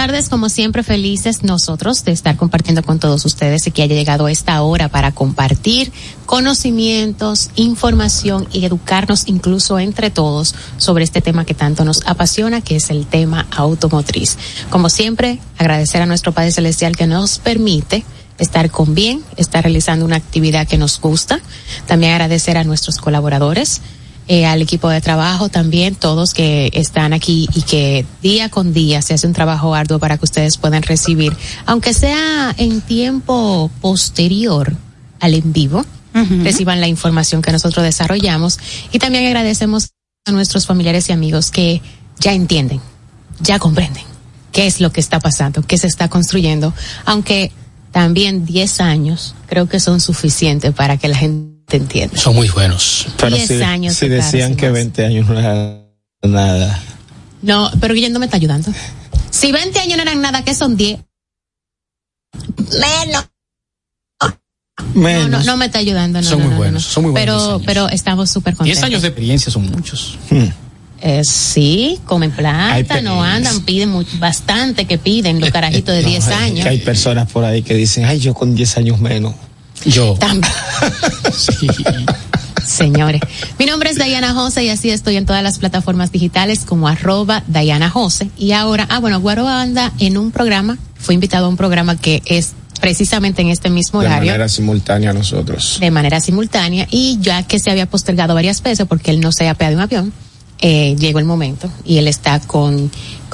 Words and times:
Tardes. 0.00 0.30
Como 0.30 0.48
siempre, 0.48 0.82
felices 0.82 1.42
nosotros 1.42 2.06
de 2.06 2.12
estar 2.12 2.34
compartiendo 2.38 2.82
con 2.82 2.98
todos 2.98 3.26
ustedes 3.26 3.66
y 3.66 3.70
que 3.70 3.82
haya 3.82 3.94
llegado 3.94 4.28
esta 4.28 4.62
hora 4.62 4.88
para 4.88 5.12
compartir 5.12 5.92
conocimientos, 6.24 7.50
información 7.54 8.48
y 8.50 8.64
educarnos 8.64 9.24
incluso 9.28 9.78
entre 9.78 10.08
todos 10.08 10.54
sobre 10.78 11.04
este 11.04 11.20
tema 11.20 11.44
que 11.44 11.52
tanto 11.52 11.84
nos 11.84 12.06
apasiona, 12.06 12.62
que 12.62 12.76
es 12.76 12.88
el 12.88 13.04
tema 13.04 13.46
automotriz. 13.50 14.38
Como 14.70 14.88
siempre, 14.88 15.38
agradecer 15.58 16.00
a 16.00 16.06
nuestro 16.06 16.32
Padre 16.32 16.52
Celestial 16.52 16.96
que 16.96 17.06
nos 17.06 17.38
permite 17.38 18.02
estar 18.38 18.70
con 18.70 18.94
bien, 18.94 19.22
estar 19.36 19.64
realizando 19.64 20.06
una 20.06 20.16
actividad 20.16 20.66
que 20.66 20.78
nos 20.78 20.98
gusta. 20.98 21.40
También 21.86 22.12
agradecer 22.12 22.56
a 22.56 22.64
nuestros 22.64 22.96
colaboradores, 22.96 23.82
eh, 24.32 24.46
al 24.46 24.62
equipo 24.62 24.88
de 24.88 25.00
trabajo 25.00 25.48
también, 25.48 25.96
todos 25.96 26.34
que 26.34 26.70
están 26.72 27.12
aquí 27.12 27.48
y 27.52 27.62
que 27.62 28.06
día 28.22 28.48
con 28.48 28.72
día 28.72 29.02
se 29.02 29.14
hace 29.14 29.26
un 29.26 29.32
trabajo 29.32 29.74
arduo 29.74 29.98
para 29.98 30.18
que 30.18 30.24
ustedes 30.24 30.56
puedan 30.56 30.84
recibir, 30.84 31.36
aunque 31.66 31.92
sea 31.92 32.54
en 32.56 32.80
tiempo 32.80 33.72
posterior 33.80 34.76
al 35.18 35.34
en 35.34 35.52
vivo, 35.52 35.84
reciban 36.44 36.80
la 36.80 36.86
información 36.86 37.42
que 37.42 37.50
nosotros 37.50 37.84
desarrollamos. 37.84 38.60
Y 38.92 39.00
también 39.00 39.26
agradecemos 39.26 39.88
a 40.24 40.30
nuestros 40.30 40.64
familiares 40.64 41.08
y 41.08 41.12
amigos 41.12 41.50
que 41.50 41.82
ya 42.20 42.32
entienden, 42.32 42.80
ya 43.40 43.58
comprenden 43.58 44.04
qué 44.52 44.68
es 44.68 44.80
lo 44.80 44.92
que 44.92 45.00
está 45.00 45.18
pasando, 45.18 45.62
qué 45.62 45.76
se 45.76 45.88
está 45.88 46.06
construyendo, 46.06 46.72
aunque 47.04 47.50
también 47.90 48.46
10 48.46 48.80
años 48.80 49.34
creo 49.48 49.68
que 49.68 49.80
son 49.80 50.00
suficientes 50.00 50.72
para 50.72 50.98
que 50.98 51.08
la 51.08 51.16
gente 51.16 51.49
entienda. 51.76 52.16
Son 52.18 52.34
muy 52.34 52.48
buenos. 52.48 53.06
Pero 53.18 53.36
10 53.36 53.48
si, 53.48 53.62
años 53.62 53.94
si 53.94 54.08
de 54.08 54.16
decían 54.16 54.56
que 54.56 54.66
más. 54.66 54.74
20 54.74 55.04
años 55.06 55.28
no 55.28 55.38
era 55.38 55.82
nada. 56.22 56.80
No, 57.42 57.70
pero 57.80 57.94
Guillermo 57.94 58.18
me 58.18 58.26
está 58.26 58.36
ayudando. 58.36 58.72
Si 59.30 59.50
20 59.52 59.78
años 59.80 59.96
no 59.96 60.02
eran 60.02 60.20
nada, 60.20 60.42
¿qué 60.44 60.54
son 60.54 60.76
10? 60.76 61.00
Menos. 62.56 63.26
No, 64.94 65.00
Menos. 65.02 65.30
no, 65.30 65.44
no 65.44 65.56
me 65.56 65.66
está 65.66 65.78
ayudando. 65.78 66.20
No, 66.22 66.28
Son 66.28 66.38
no, 66.38 66.44
muy 66.46 66.52
no, 66.52 66.58
buenos, 66.58 66.84
no. 66.84 66.90
son 66.90 67.02
muy 67.04 67.12
buenos 67.12 67.34
Pero, 67.36 67.44
10 67.44 67.50
años. 67.54 67.62
pero 67.66 67.88
estamos 67.90 68.30
súper 68.30 68.54
contentos. 68.56 68.78
10 68.80 68.84
años 68.84 69.02
de 69.02 69.08
experiencia 69.08 69.52
son 69.52 69.70
muchos. 69.70 70.18
Eh, 71.02 71.22
sí, 71.24 71.98
comen 72.06 72.30
plata, 72.30 73.00
no 73.02 73.22
Hay 73.22 73.36
andan, 73.36 73.60
piden 73.62 73.90
mu- 73.90 74.04
bastante 74.18 74.86
que 74.86 74.98
piden 74.98 75.40
los 75.40 75.50
carajitos 75.50 75.94
de 75.94 76.02
10 76.02 76.26
No, 76.26 76.34
hay- 76.34 76.44
años. 76.50 76.62
que 76.64 76.68
hay 76.70 76.78
personas 76.78 77.30
por 77.30 77.44
ahí 77.44 77.62
que 77.62 77.74
dicen, 77.74 78.04
ay, 78.04 78.18
yo 78.20 78.34
con 78.34 78.54
10 78.54 78.76
años 78.78 79.00
menos. 79.00 79.34
Yo. 79.84 80.14
También. 80.14 80.52
Sí. 81.32 81.68
Señores, 82.64 83.20
mi 83.58 83.66
nombre 83.66 83.90
es 83.90 83.96
Diana 83.96 84.34
Jose 84.34 84.64
y 84.64 84.68
así 84.68 84.90
estoy 84.90 85.16
en 85.16 85.26
todas 85.26 85.42
las 85.42 85.58
plataformas 85.58 86.12
digitales 86.12 86.60
como 86.66 86.88
arroba 86.88 87.42
Diana 87.46 87.88
Jose. 87.88 88.30
Y 88.36 88.52
ahora, 88.52 88.86
ah, 88.90 88.98
bueno, 88.98 89.20
Guaro 89.20 89.48
anda 89.48 89.92
en 89.98 90.18
un 90.18 90.30
programa, 90.30 90.76
fue 90.98 91.14
invitado 91.14 91.46
a 91.46 91.48
un 91.48 91.56
programa 91.56 91.96
que 91.96 92.22
es 92.26 92.52
precisamente 92.80 93.42
en 93.42 93.48
este 93.48 93.70
mismo 93.70 94.00
De 94.00 94.06
horario. 94.06 94.26
manera 94.32 94.48
simultánea 94.48 95.10
a 95.10 95.14
nosotros. 95.14 95.78
de 95.80 95.90
manera 95.90 96.20
simultánea 96.20 96.86
y 96.90 97.18
ya 97.20 97.42
que 97.42 97.58
se 97.58 97.70
había 97.70 97.86
postergado 97.86 98.34
varias 98.34 98.62
veces 98.62 98.86
porque 98.88 99.10
él 99.10 99.20
no 99.20 99.32
se 99.32 99.48
apea 99.48 99.68
de 99.70 99.76
un 99.76 99.82
avión, 99.82 100.12
eh, 100.60 100.94
llegó 100.98 101.18
el 101.18 101.24
momento 101.26 101.70
y 101.84 101.98
él 101.98 102.08
está 102.08 102.40
con 102.40 102.90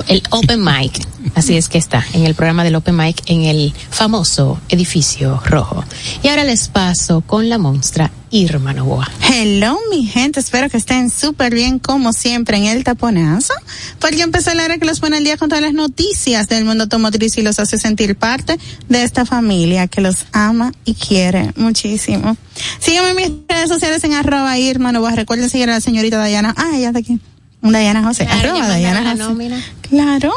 el 0.09 0.23
Open 0.31 0.63
Mic. 0.65 1.07
Así 1.35 1.57
es 1.57 1.69
que 1.69 1.79
está 1.79 2.05
en 2.13 2.25
el 2.25 2.35
programa 2.35 2.65
del 2.65 2.75
Open 2.77 2.97
Mic 2.97 3.23
en 3.27 3.45
el 3.45 3.75
famoso 3.91 4.61
edificio 4.69 5.41
rojo. 5.45 5.85
Y 6.23 6.29
ahora 6.29 6.45
les 6.45 6.69
paso 6.69 7.21
con 7.21 7.49
la 7.49 7.59
monstrua 7.59 8.11
Irma 8.31 8.73
Novoa. 8.73 9.11
Hello, 9.23 9.79
mi 9.91 10.05
gente. 10.07 10.41
Espero 10.41 10.69
que 10.69 10.77
estén 10.77 11.11
súper 11.11 11.55
bien, 11.55 11.79
como 11.79 12.13
siempre, 12.13 12.57
en 12.57 12.65
el 12.65 12.85
taponazo. 12.85 13.55
Porque 13.99 14.23
empezó 14.23 14.55
la 14.55 14.65
hora 14.65 14.79
que 14.79 14.87
los 14.87 15.01
pone 15.01 15.17
al 15.17 15.25
día 15.25 15.37
con 15.37 15.49
todas 15.49 15.63
las 15.63 15.73
noticias 15.73 16.49
del 16.49 16.65
mundo 16.65 16.85
automotriz 16.85 17.39
y 17.39 17.43
los 17.43 17.59
hace 17.59 17.79
sentir 17.79 18.17
parte 18.17 18.59
de 18.89 19.03
esta 19.03 19.25
familia 19.25 19.87
que 19.87 20.01
los 20.01 20.27
ama 20.33 20.73
y 20.85 20.95
quiere 20.95 21.53
muchísimo. 21.57 22.37
Sígueme 22.79 23.11
en 23.11 23.17
mis 23.17 23.31
redes 23.49 23.69
sociales 23.69 24.03
en 24.05 24.15
arroba 24.15 24.59
Irma 24.59 24.93
Novoa. 24.93 25.13
Recuerden 25.13 25.49
seguir 25.49 25.71
a 25.71 25.75
la 25.75 25.81
señorita 25.81 26.19
Dayana. 26.19 26.55
Ah, 26.57 26.73
ella 26.75 26.89
está 26.89 26.99
aquí. 26.99 27.21
Diana 27.63 28.03
José. 28.03 28.27
Claro, 28.27 28.51
arroba 28.51 28.61
ya 28.61 28.69
Dayana 28.69 29.11
José. 29.13 29.23
nómina. 29.23 29.63
Claro. 29.83 30.33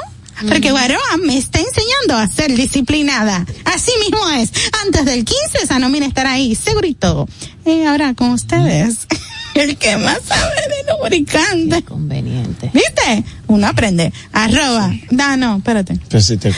Porque 0.48 0.72
Guaroa 0.72 1.18
me 1.26 1.38
está 1.38 1.60
enseñando 1.60 2.16
a 2.18 2.28
ser 2.28 2.56
disciplinada. 2.56 3.46
Así 3.66 3.92
mismo 4.00 4.30
es. 4.30 4.52
Antes 4.86 5.04
del 5.06 5.26
15 5.26 5.58
esa 5.64 5.80
nómina 5.80 6.06
estará 6.06 6.32
ahí, 6.34 6.56
segurito. 6.56 7.28
Y 7.66 7.84
ahora 7.84 8.14
con 8.14 8.30
ustedes, 8.32 9.00
el 9.56 9.78
que 9.78 9.98
más 9.98 10.20
sabe 10.26 10.56
de 10.56 10.94
lubricante. 10.94 11.84
Conveniente. 11.84 12.72
¿Viste? 12.74 13.26
Uno 13.48 13.68
aprende. 13.68 14.14
Arroba. 14.32 14.94
Da, 15.12 15.36
no, 15.36 15.58
espérate. 15.58 16.00
Si 16.22 16.38
te. 16.38 16.54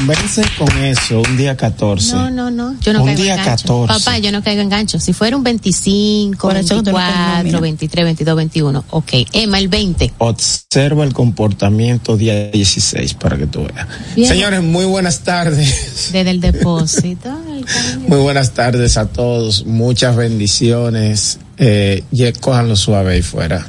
Te 0.00 0.06
convence 0.06 0.42
con 0.58 0.82
eso, 0.82 1.20
un 1.20 1.36
día 1.36 1.56
14. 1.56 2.14
No, 2.14 2.30
no, 2.30 2.50
no. 2.50 2.76
Yo 2.80 2.92
no 2.92 3.00
Un 3.00 3.06
caigo 3.06 3.22
día 3.22 3.34
en 3.34 3.44
gancho. 3.44 3.66
14. 3.66 4.04
Papá, 4.04 4.18
yo 4.18 4.32
no 4.32 4.42
caigo 4.42 4.62
en 4.62 4.68
gancho. 4.68 4.98
Si 4.98 5.12
fuera 5.12 5.36
un 5.36 5.42
25, 5.42 6.48
Por 6.48 6.56
eso 6.56 6.82
tú 6.82 6.90
no 6.90 6.96
caigas, 6.96 7.42
24, 7.42 7.44
mira. 7.44 7.60
23, 7.60 8.04
22, 8.04 8.36
21. 8.36 8.84
Ok. 8.90 9.12
Emma, 9.32 9.58
el 9.58 9.68
20. 9.68 10.14
Observa 10.18 11.04
el 11.04 11.12
comportamiento 11.12 12.16
día 12.16 12.50
16 12.50 13.14
para 13.14 13.36
que 13.36 13.46
tú 13.46 13.64
veas. 13.64 13.86
Bien. 14.16 14.28
Señores, 14.28 14.62
muy 14.62 14.84
buenas 14.84 15.20
tardes. 15.20 16.10
Desde 16.12 16.30
el 16.30 16.40
depósito. 16.40 17.28
el. 17.28 17.64
Muy 18.08 18.18
buenas 18.18 18.52
tardes 18.52 18.96
a 18.96 19.06
todos. 19.06 19.66
Muchas 19.66 20.16
bendiciones. 20.16 21.38
Eh, 21.58 22.04
y 22.10 22.32
cójanlo 22.32 22.74
suave 22.76 23.14
ahí 23.14 23.22
fuera. 23.22 23.66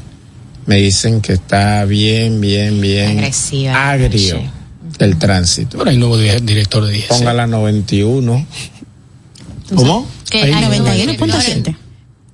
Me 0.66 0.78
dicen 0.78 1.22
que 1.22 1.34
está 1.34 1.84
bien, 1.86 2.40
bien, 2.40 2.80
bien 2.80 3.18
Agresiva, 3.18 3.92
agrio. 3.92 4.61
El 5.06 5.18
tránsito. 5.18 5.78
Ahora 5.78 5.92
hay 5.92 5.98
nuevo 5.98 6.18
di- 6.18 6.30
director 6.44 6.86
de 6.86 6.94
10. 6.94 7.06
Ponga 7.08 7.34
la 7.34 7.48
91. 7.48 8.46
¿Tú 9.68 9.76
¿Cómo? 9.76 10.08
que 10.30 10.44
hay 10.44 10.52
no, 10.52 10.62
nuevos 10.62 10.88
91.7 10.88 11.76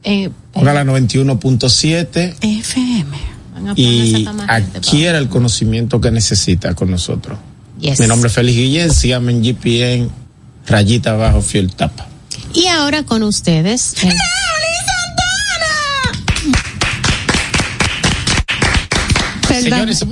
Eh, 0.04 0.30
Ponga 0.54 0.74
la 0.74 0.84
91.7 0.84 2.36
FM. 2.42 3.18
van 3.54 3.68
a 3.70 3.74
y 3.76 4.26
adquiera 4.48 5.18
el 5.18 5.28
conocimiento 5.30 6.00
que 6.02 6.12
necesita 6.12 6.74
con 6.76 6.90
nosotros. 6.92 7.38
Yes. 7.80 8.00
Mi 8.00 8.08
nombre 8.08 8.28
es 8.30 8.34
Félix 8.34 8.58
Guillén, 8.58 8.92
síganme 8.94 9.32
en 9.34 9.44
GPN, 9.44 10.10
rayita 10.66 11.12
abajo, 11.12 11.42
Fiel 11.42 11.74
Tapa. 11.74 12.08
Y 12.54 12.68
ahora 12.68 13.04
con 13.04 13.22
ustedes. 13.24 13.94
el- 14.04 14.14
Perdón. 19.48 19.64
Señores, 19.64 20.06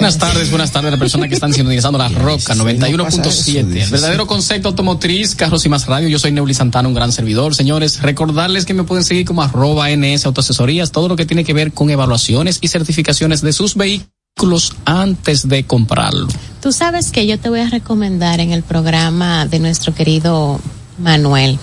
buenas 0.00 0.18
tardes, 0.18 0.50
buenas 0.50 0.72
tardes 0.72 0.88
a 0.88 0.90
las 0.92 0.98
personas 0.98 1.28
que 1.28 1.34
están 1.34 1.52
sintonizando 1.52 1.98
la 1.98 2.08
Roca 2.08 2.54
no 2.54 2.64
pasa 2.64 2.86
eso, 3.22 3.52
91.7. 3.52 3.82
El 3.82 3.90
verdadero 3.90 4.26
concepto 4.26 4.68
automotriz, 4.68 5.34
carros 5.34 5.64
y 5.66 5.68
más 5.68 5.86
radio. 5.86 6.08
Yo 6.08 6.18
soy 6.18 6.32
Neuli 6.32 6.54
Santana, 6.54 6.88
un 6.88 6.94
gran 6.94 7.12
servidor. 7.12 7.54
Señores, 7.54 8.00
recordarles 8.00 8.64
que 8.64 8.72
me 8.72 8.84
pueden 8.84 9.04
seguir 9.04 9.26
como 9.26 9.42
arroba 9.42 9.90
NS 9.90 10.24
Autoasesorías, 10.24 10.90
todo 10.90 11.08
lo 11.08 11.16
que 11.16 11.26
tiene 11.26 11.44
que 11.44 11.52
ver 11.52 11.72
con 11.72 11.90
evaluaciones 11.90 12.58
y 12.62 12.68
certificaciones 12.68 13.42
de 13.42 13.52
sus 13.52 13.74
vehículos 13.74 14.72
antes 14.86 15.46
de 15.46 15.64
comprarlo. 15.64 16.28
Tú 16.62 16.72
sabes 16.72 17.10
que 17.10 17.26
yo 17.26 17.38
te 17.38 17.50
voy 17.50 17.60
a 17.60 17.68
recomendar 17.68 18.40
en 18.40 18.52
el 18.52 18.62
programa 18.62 19.46
de 19.46 19.58
nuestro 19.58 19.94
querido 19.94 20.60
Manuel. 20.98 21.58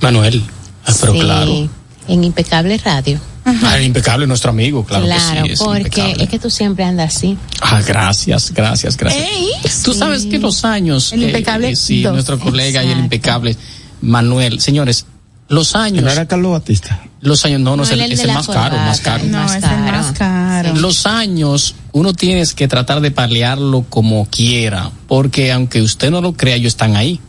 Manuel, 0.00 0.44
ah, 0.86 0.92
pero 1.00 1.12
Sí, 1.12 1.18
claro. 1.18 1.68
En 2.06 2.22
Impecable 2.22 2.78
Radio. 2.78 3.18
Ah, 3.44 3.80
impecable 3.80 4.26
nuestro 4.26 4.50
amigo, 4.50 4.84
claro, 4.84 5.04
Claro, 5.04 5.42
que 5.42 5.48
sí, 5.48 5.52
es 5.54 5.58
porque 5.60 5.80
impecable. 6.00 6.24
es 6.24 6.28
que 6.30 6.38
tú 6.38 6.50
siempre 6.50 6.84
andas 6.84 7.14
así. 7.16 7.36
Ah, 7.60 7.82
gracias, 7.86 8.52
gracias, 8.52 8.96
gracias. 8.96 9.22
Ey. 9.22 9.48
Tú 9.84 9.92
Sí. 9.92 9.98
sabes 9.98 10.24
que 10.26 10.38
los 10.38 10.64
años. 10.64 11.12
El 11.12 11.24
impecable 11.24 11.76
sí, 11.76 12.02
dos. 12.02 12.12
nuestro 12.14 12.38
colega 12.38 12.82
y 12.82 12.90
el 12.90 12.98
impecable 12.98 13.56
Manuel. 14.00 14.60
Señores, 14.60 15.06
los 15.48 15.74
años. 15.76 16.02
¿No 16.04 16.10
era 16.10 16.26
Carlos 16.26 16.52
Batista? 16.52 17.00
Los 17.20 17.44
años, 17.44 17.60
no, 17.60 17.70
no, 17.70 17.76
No, 17.78 17.82
es 17.84 17.90
el, 17.90 18.00
el 18.00 18.12
es 18.12 18.20
el 18.20 18.32
más 18.32 18.46
caro, 18.46 18.76
más 18.76 19.00
caro. 19.00 19.24
No, 19.24 19.38
Más 19.38 19.50
es 19.52 19.56
el 19.56 19.70
caro. 19.70 19.82
más 19.98 20.12
caro. 20.12 20.74
Los 20.76 21.06
años, 21.06 21.74
uno 21.92 22.12
tienes 22.12 22.54
que 22.54 22.68
tratar 22.68 23.00
de 23.00 23.10
paliarlo 23.10 23.84
como 23.88 24.26
quiera, 24.26 24.90
porque 25.06 25.52
aunque 25.52 25.80
usted 25.82 26.10
no 26.10 26.20
lo 26.20 26.32
crea, 26.34 26.56
ellos 26.56 26.72
están 26.72 26.96
ahí. 26.96 27.20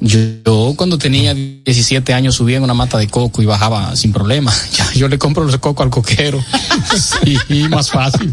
Yo, 0.00 0.74
cuando 0.76 0.96
tenía 0.98 1.34
17 1.34 2.14
años 2.14 2.34
subía 2.34 2.56
en 2.56 2.62
una 2.62 2.74
mata 2.74 2.98
de 2.98 3.06
coco 3.08 3.42
y 3.42 3.46
bajaba 3.46 3.94
sin 3.96 4.12
problema. 4.12 4.52
Ya, 4.72 4.92
yo 4.94 5.08
le 5.08 5.18
compro 5.18 5.44
los 5.44 5.56
cocos 5.58 5.84
al 5.84 5.90
coquero. 5.90 6.42
sí, 7.48 7.68
más 7.68 7.90
fácil. 7.90 8.32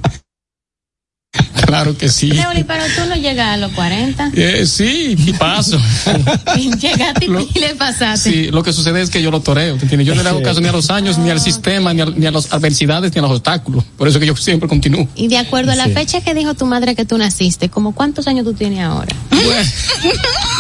Claro 1.67 1.97
que 1.97 2.07
sí. 2.07 2.29
Neoli, 2.29 2.63
pero 2.63 2.81
tú 2.95 3.05
no 3.09 3.15
llegas 3.15 3.49
a 3.49 3.57
los 3.57 3.73
40. 3.73 4.31
Eh, 4.35 4.65
sí, 4.65 5.17
y 5.17 5.33
paso. 5.33 5.77
Llegaste 6.55 7.25
y 7.25 7.27
Lo- 7.27 7.45
le 7.55 7.75
pasaste. 7.75 8.31
Sí, 8.31 8.51
lo 8.51 8.63
que 8.63 8.71
sucede 8.71 9.01
es 9.01 9.09
que 9.09 9.21
yo 9.21 9.31
lo 9.31 9.41
toreo, 9.41 9.75
¿te 9.75 9.83
entiendes? 9.83 10.07
Yo 10.07 10.15
no 10.15 10.23
le 10.23 10.29
hago 10.29 10.41
caso 10.41 10.61
ni 10.61 10.67
a 10.67 10.71
los 10.71 10.89
años, 10.89 11.17
ni 11.17 11.29
al 11.29 11.41
sistema, 11.41 11.93
ni 11.93 12.01
a, 12.01 12.05
ni 12.05 12.25
a 12.25 12.31
las 12.31 12.53
adversidades, 12.53 13.13
ni 13.13 13.19
a 13.19 13.21
los 13.23 13.31
obstáculos. 13.31 13.83
Por 13.97 14.07
eso 14.07 14.17
que 14.19 14.25
yo 14.25 14.35
siempre 14.37 14.69
continúo. 14.69 15.07
Y 15.15 15.27
de 15.27 15.37
acuerdo 15.37 15.71
a 15.71 15.75
la 15.75 15.89
fecha 15.89 16.21
que 16.21 16.33
dijo 16.33 16.53
tu 16.53 16.65
madre 16.65 16.95
que 16.95 17.05
tú 17.05 17.17
naciste, 17.17 17.69
¿como 17.69 17.93
cuántos 17.93 18.27
años 18.27 18.45
tú 18.45 18.53
tienes 18.53 18.79
ahora? 18.79 19.13
Bueno, 19.29 19.69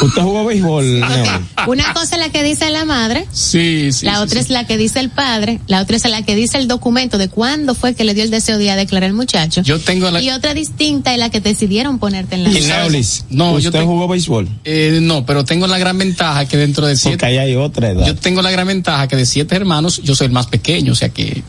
¿Usted 0.01 0.21
jugó 0.21 0.45
béisbol, 0.45 0.99
Neoli? 0.99 1.29
Una 1.67 1.93
cosa 1.93 2.15
es 2.15 2.21
la 2.21 2.29
que 2.29 2.43
dice 2.43 2.69
la 2.69 2.85
madre, 2.85 3.25
sí, 3.31 3.91
sí. 3.93 4.05
la 4.05 4.15
sí, 4.17 4.21
otra 4.23 4.39
sí. 4.41 4.45
es 4.45 4.49
la 4.49 4.67
que 4.67 4.77
dice 4.77 4.99
el 4.99 5.09
padre, 5.09 5.59
la 5.67 5.81
otra 5.81 5.95
es 5.95 6.09
la 6.09 6.21
que 6.23 6.35
dice 6.35 6.57
el 6.57 6.67
documento 6.67 7.17
de 7.17 7.29
cuándo 7.29 7.75
fue 7.75 7.95
que 7.95 8.03
le 8.03 8.13
dio 8.13 8.23
el 8.23 8.29
deseo 8.29 8.57
de 8.57 8.75
declarar 8.75 9.07
el 9.09 9.15
muchacho. 9.15 9.61
Yo 9.61 9.79
tengo 9.79 10.11
la. 10.11 10.21
Y 10.21 10.29
otra 10.31 10.53
distinta 10.67 11.13
es 11.13 11.19
la 11.19 11.29
que 11.29 11.39
decidieron 11.41 11.99
ponerte 11.99 12.35
en 12.35 12.43
la. 12.43 12.49
Neolis, 12.49 13.25
No, 13.29 13.51
yo 13.59 13.69
¿usted 13.69 13.79
te- 13.79 13.85
jugó 13.85 14.07
béisbol? 14.07 14.47
Eh, 14.63 14.99
no, 15.01 15.25
pero 15.25 15.45
tengo 15.45 15.67
la 15.67 15.77
gran 15.77 15.97
ventaja 15.97 16.45
que 16.45 16.57
dentro 16.57 16.85
de 16.87 16.93
Porque 16.93 17.09
siete. 17.09 17.25
ahí 17.25 17.37
hay 17.37 17.55
otra 17.55 17.89
edad. 17.89 18.05
Yo 18.05 18.15
tengo 18.15 18.41
la 18.41 18.51
gran 18.51 18.67
ventaja 18.67 19.07
que 19.07 19.15
de 19.15 19.25
siete 19.25 19.55
hermanos, 19.55 20.01
yo 20.03 20.15
soy 20.15 20.27
el 20.27 20.33
más 20.33 20.47
pequeño, 20.47 20.91
o 20.93 20.95
sea 20.95 21.09
que 21.09 21.43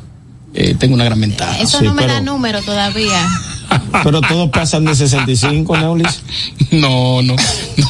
eh, 0.55 0.75
tengo 0.79 0.95
una 0.95 1.05
gran 1.05 1.21
ventaja. 1.21 1.59
Eso 1.61 1.79
Sí, 1.81 1.85
no 1.85 1.95
me 1.95 2.07
da 2.07 2.21
número 2.21 2.63
todavía. 2.63 3.29
Pero 4.03 4.23
todos 4.23 4.49
pasan 4.51 4.85
de 4.87 4.95
65, 4.95 5.77
Neulis. 5.77 6.23
No, 6.71 7.21
no, 7.23 7.37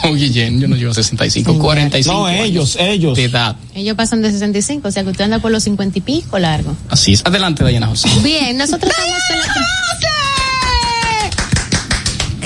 no, 0.05 0.15
Guillén, 0.15 0.61
yo 0.61 0.67
no 0.67 0.75
llevo 0.75 0.93
65, 0.93 1.57
45. 1.59 2.13
No, 2.19 2.29
ellos, 2.29 2.77
años 2.77 2.89
ellos. 2.91 3.17
De 3.17 3.25
edad. 3.25 3.57
Ellos 3.75 3.97
pasan 3.97 4.21
de 4.23 4.33
65, 4.33 4.89
o 4.89 4.91
sea 4.91 5.05
que 5.05 5.11
usted 5.11 5.25
anda 5.25 5.39
por 5.39 5.53
los 5.53 5.63
50 5.63 5.99
y 5.99 6.01
pico 6.01 6.39
largo. 6.39 6.77
Así 6.91 7.13
es. 7.13 7.25
Adelante, 7.25 7.63
Dayana 7.63 7.87
José. 7.87 8.09
Bien, 8.25 8.57
nosotros 8.57 8.91
estamos 8.91 9.19
con 9.29 9.39
la... 9.39 9.45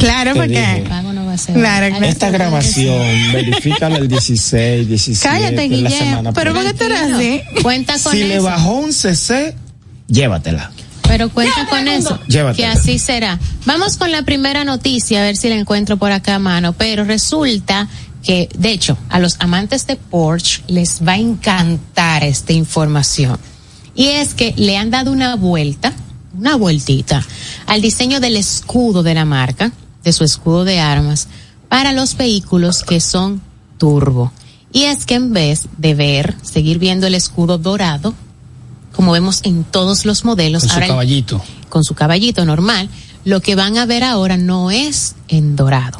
Claro, 0.02 0.32
Te 0.32 0.40
porque. 0.40 0.58
dije. 0.58 0.76
El 0.78 0.82
pago 0.88 1.12
no 1.12 1.26
va 1.26 1.32
a 1.34 1.38
ser. 1.38 1.54
Claro, 1.54 1.88
claro. 1.88 2.06
Esta 2.06 2.30
grabación, 2.30 3.32
verifícala 3.32 3.96
el 3.98 4.08
16, 4.08 4.88
17, 4.88 5.28
Cállate, 5.28 5.56
la 5.56 5.62
Guillermo. 5.76 6.32
Pero 6.32 6.52
¿por 6.54 6.74
qué 6.74 6.84
eres 6.84 7.00
así? 7.12 7.40
Cuenta 7.62 7.98
con 7.98 8.12
Si 8.12 8.24
le 8.24 8.34
eso. 8.36 8.42
bajó 8.44 8.72
un 8.72 8.92
CC, 8.92 9.54
llévatela. 10.08 10.70
Pero 11.08 11.28
cuenta 11.30 11.66
con 11.68 11.88
eso. 11.88 12.18
Llévatela. 12.26 12.56
Que 12.56 12.78
así 12.78 12.98
será. 12.98 13.38
Vamos 13.66 13.96
con 13.96 14.10
la 14.10 14.22
primera 14.22 14.64
noticia, 14.64 15.20
a 15.20 15.24
ver 15.24 15.36
si 15.36 15.48
la 15.48 15.56
encuentro 15.56 15.96
por 15.96 16.10
acá 16.12 16.36
a 16.36 16.38
mano. 16.38 16.72
Pero 16.72 17.04
resulta 17.04 17.88
que, 18.22 18.48
de 18.56 18.70
hecho, 18.70 18.96
a 19.10 19.18
los 19.18 19.36
amantes 19.40 19.86
de 19.86 19.96
Porsche 19.96 20.62
les 20.68 21.00
va 21.06 21.12
a 21.12 21.18
encantar 21.18 22.24
esta 22.24 22.52
información. 22.52 23.38
Y 23.94 24.06
es 24.08 24.32
que 24.34 24.54
le 24.56 24.76
han 24.78 24.90
dado 24.90 25.12
una 25.12 25.36
vuelta, 25.36 25.92
una 26.38 26.56
vueltita, 26.56 27.22
al 27.66 27.82
diseño 27.82 28.20
del 28.20 28.36
escudo 28.36 29.02
de 29.02 29.12
la 29.14 29.24
marca, 29.26 29.70
de 30.04 30.12
su 30.12 30.24
escudo 30.24 30.64
de 30.64 30.80
armas, 30.80 31.28
para 31.68 31.92
los 31.92 32.16
vehículos 32.16 32.82
que 32.82 33.00
son 33.00 33.40
turbo. 33.78 34.32
Y 34.72 34.84
es 34.84 35.04
que 35.06 35.14
en 35.14 35.32
vez 35.32 35.66
de 35.78 35.94
ver, 35.94 36.36
seguir 36.42 36.78
viendo 36.78 37.06
el 37.06 37.14
escudo 37.14 37.58
dorado, 37.58 38.14
como 38.94 39.12
vemos 39.12 39.40
en 39.44 39.64
todos 39.64 40.04
los 40.04 40.24
modelos, 40.24 40.62
Con 40.62 40.68
su 40.68 40.74
ahora 40.74 40.86
caballito. 40.88 41.42
con 41.68 41.84
su 41.84 41.94
caballito 41.94 42.44
normal, 42.44 42.88
lo 43.24 43.40
que 43.40 43.54
van 43.54 43.78
a 43.78 43.86
ver 43.86 44.02
ahora 44.04 44.36
no 44.36 44.70
es 44.70 45.14
en 45.28 45.56
dorado. 45.56 45.98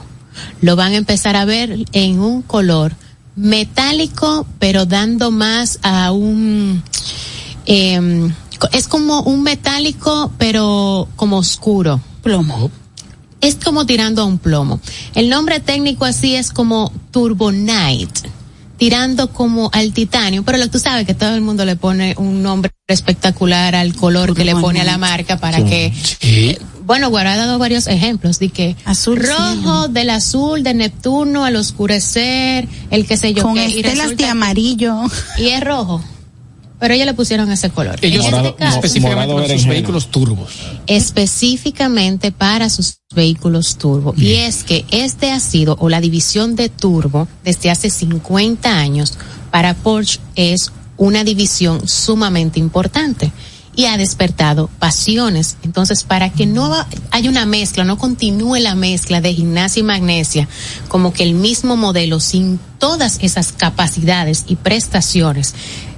Lo 0.60 0.76
van 0.76 0.92
a 0.92 0.96
empezar 0.96 1.36
a 1.36 1.44
ver 1.44 1.84
en 1.92 2.18
un 2.20 2.42
color 2.42 2.94
metálico, 3.36 4.46
pero 4.58 4.86
dando 4.86 5.30
más 5.30 5.78
a 5.82 6.10
un... 6.12 6.82
em, 7.66 8.32
co- 8.58 8.68
es 8.72 8.88
como 8.88 9.20
un 9.22 9.42
metálico, 9.42 10.32
pero 10.38 11.08
como 11.16 11.36
oscuro. 11.38 12.00
Plomo. 12.22 12.70
Es 13.42 13.56
como 13.56 13.84
tirando 13.84 14.22
a 14.22 14.24
un 14.24 14.38
plomo. 14.38 14.80
El 15.14 15.28
nombre 15.28 15.60
técnico 15.60 16.06
así 16.06 16.34
es 16.34 16.50
como 16.50 16.90
Turbo 17.10 17.52
Night, 17.52 18.08
tirando 18.78 19.32
como 19.32 19.68
al 19.74 19.92
titanio, 19.92 20.42
pero 20.44 20.56
lo 20.58 20.68
tú 20.68 20.78
sabes 20.78 21.06
que 21.06 21.14
todo 21.14 21.34
el 21.34 21.40
mundo 21.42 21.64
le 21.64 21.76
pone 21.76 22.14
un 22.18 22.42
nombre 22.42 22.70
espectacular 22.88 23.74
al 23.74 23.94
color 23.94 24.34
que 24.34 24.44
le 24.44 24.54
pone 24.54 24.80
a 24.80 24.84
la 24.84 24.96
marca 24.98 25.38
para 25.38 25.64
que 25.64 25.92
Sí. 26.20 26.56
bueno, 26.86 27.10
Guaro 27.10 27.30
ha 27.30 27.36
dado 27.36 27.58
varios 27.58 27.86
ejemplos 27.86 28.38
de 28.38 28.48
que 28.50 28.76
Azul 28.84 29.20
rojo 29.22 29.88
del 29.88 30.10
azul 30.10 30.62
de 30.62 30.74
Neptuno 30.74 31.44
al 31.44 31.56
oscurecer, 31.56 32.68
el 32.90 33.06
que 33.06 33.16
sé 33.16 33.34
yo 33.34 33.42
Con 33.42 33.54
qué, 33.54 33.68
y 33.68 33.76
estelas 33.80 33.98
resulta- 33.98 34.24
de 34.24 34.30
amarillo. 34.30 34.96
y 35.38 35.48
es 35.48 35.60
rojo. 35.62 36.02
Pero 36.82 36.94
ellos 36.94 37.06
le 37.06 37.14
pusieron 37.14 37.48
ese 37.52 37.70
color. 37.70 37.96
Ellos 38.02 38.24
Morado- 38.24 38.48
este 38.48 38.58
caso, 38.58 38.76
específicamente 38.78 39.32
para 39.32 39.56
sus 39.56 39.66
vehículos 39.68 40.08
turbos. 40.10 40.50
específicamente 40.88 42.32
para 42.32 42.68
sus 42.70 42.96
vehículos 43.14 43.76
turbo. 43.76 44.14
Y 44.16 44.32
es 44.34 44.64
que 44.64 44.84
este 44.90 45.30
ha 45.30 45.38
sido, 45.38 45.76
o 45.78 45.88
la 45.88 46.00
división 46.00 46.56
de 46.56 46.68
turbo, 46.70 47.28
desde 47.44 47.70
hace 47.70 47.88
50 47.88 48.76
años, 48.78 49.14
para 49.52 49.74
Porsche 49.74 50.18
es 50.34 50.72
una 50.96 51.22
división 51.22 51.86
sumamente 51.88 52.58
importante. 52.58 53.30
y 53.74 53.86
ha 53.86 53.96
despertado 53.96 54.68
pasiones. 54.78 55.56
Entonces, 55.62 56.04
para 56.04 56.28
que 56.30 56.44
no 56.44 56.76
haya 57.10 57.30
una 57.30 57.46
mezcla, 57.46 57.84
no 57.84 57.96
continúe 57.96 58.56
la 58.56 58.74
mezcla 58.74 59.22
de 59.22 59.32
gimnasia 59.32 59.80
y 59.80 59.82
magnesia, 59.82 60.46
como 60.88 61.14
que 61.14 61.22
el 61.22 61.32
mismo 61.32 61.74
modelo 61.78 62.20
sin 62.20 62.60
todas 62.78 63.16
esas 63.22 63.52
capacidades 63.52 64.44
y 64.46 64.56
prestaciones 64.56 65.54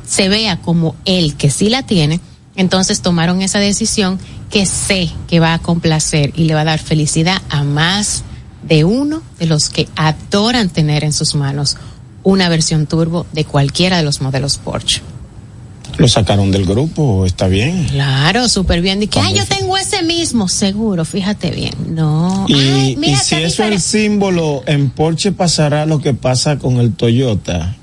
se 0.06 0.28
vea 0.28 0.60
como 0.60 0.94
el 1.04 1.34
que 1.34 1.50
sí 1.50 1.68
la 1.68 1.82
tiene, 1.82 2.20
entonces 2.56 3.00
tomaron 3.00 3.42
esa 3.42 3.58
decisión 3.58 4.18
que 4.50 4.66
sé 4.66 5.10
que 5.26 5.40
va 5.40 5.54
a 5.54 5.58
complacer 5.58 6.32
y 6.36 6.44
le 6.44 6.54
va 6.54 6.60
a 6.60 6.64
dar 6.64 6.78
felicidad 6.78 7.42
a 7.48 7.64
más 7.64 8.22
de 8.62 8.84
uno 8.84 9.22
de 9.38 9.46
los 9.46 9.68
que 9.68 9.88
adoran 9.96 10.68
tener 10.68 11.04
en 11.04 11.12
sus 11.12 11.34
manos 11.34 11.76
una 12.22 12.48
versión 12.48 12.86
turbo 12.86 13.26
de 13.32 13.44
cualquiera 13.44 13.98
de 13.98 14.04
los 14.04 14.20
modelos 14.20 14.58
Porsche. 14.58 15.02
Lo 15.98 16.08
sacaron 16.08 16.50
del 16.50 16.64
grupo, 16.64 17.24
está 17.24 17.46
bien. 17.46 17.86
Claro, 17.86 18.48
súper 18.48 18.80
bien. 18.80 19.02
Y 19.02 19.06
que, 19.06 19.20
ah, 19.20 19.30
yo 19.32 19.44
tengo 19.46 19.76
ese 19.76 20.02
mismo, 20.02 20.48
seguro, 20.48 21.04
fíjate 21.04 21.50
bien. 21.50 21.74
No. 21.94 22.46
Y, 22.48 22.98
y 23.00 23.16
si 23.16 23.36
eso 23.36 23.62
es 23.64 23.72
el 23.72 23.80
símbolo, 23.80 24.64
en 24.66 24.90
Porsche 24.90 25.30
pasará 25.30 25.86
lo 25.86 26.00
que 26.00 26.14
pasa 26.14 26.58
con 26.58 26.78
el 26.78 26.94
Toyota. 26.94 27.76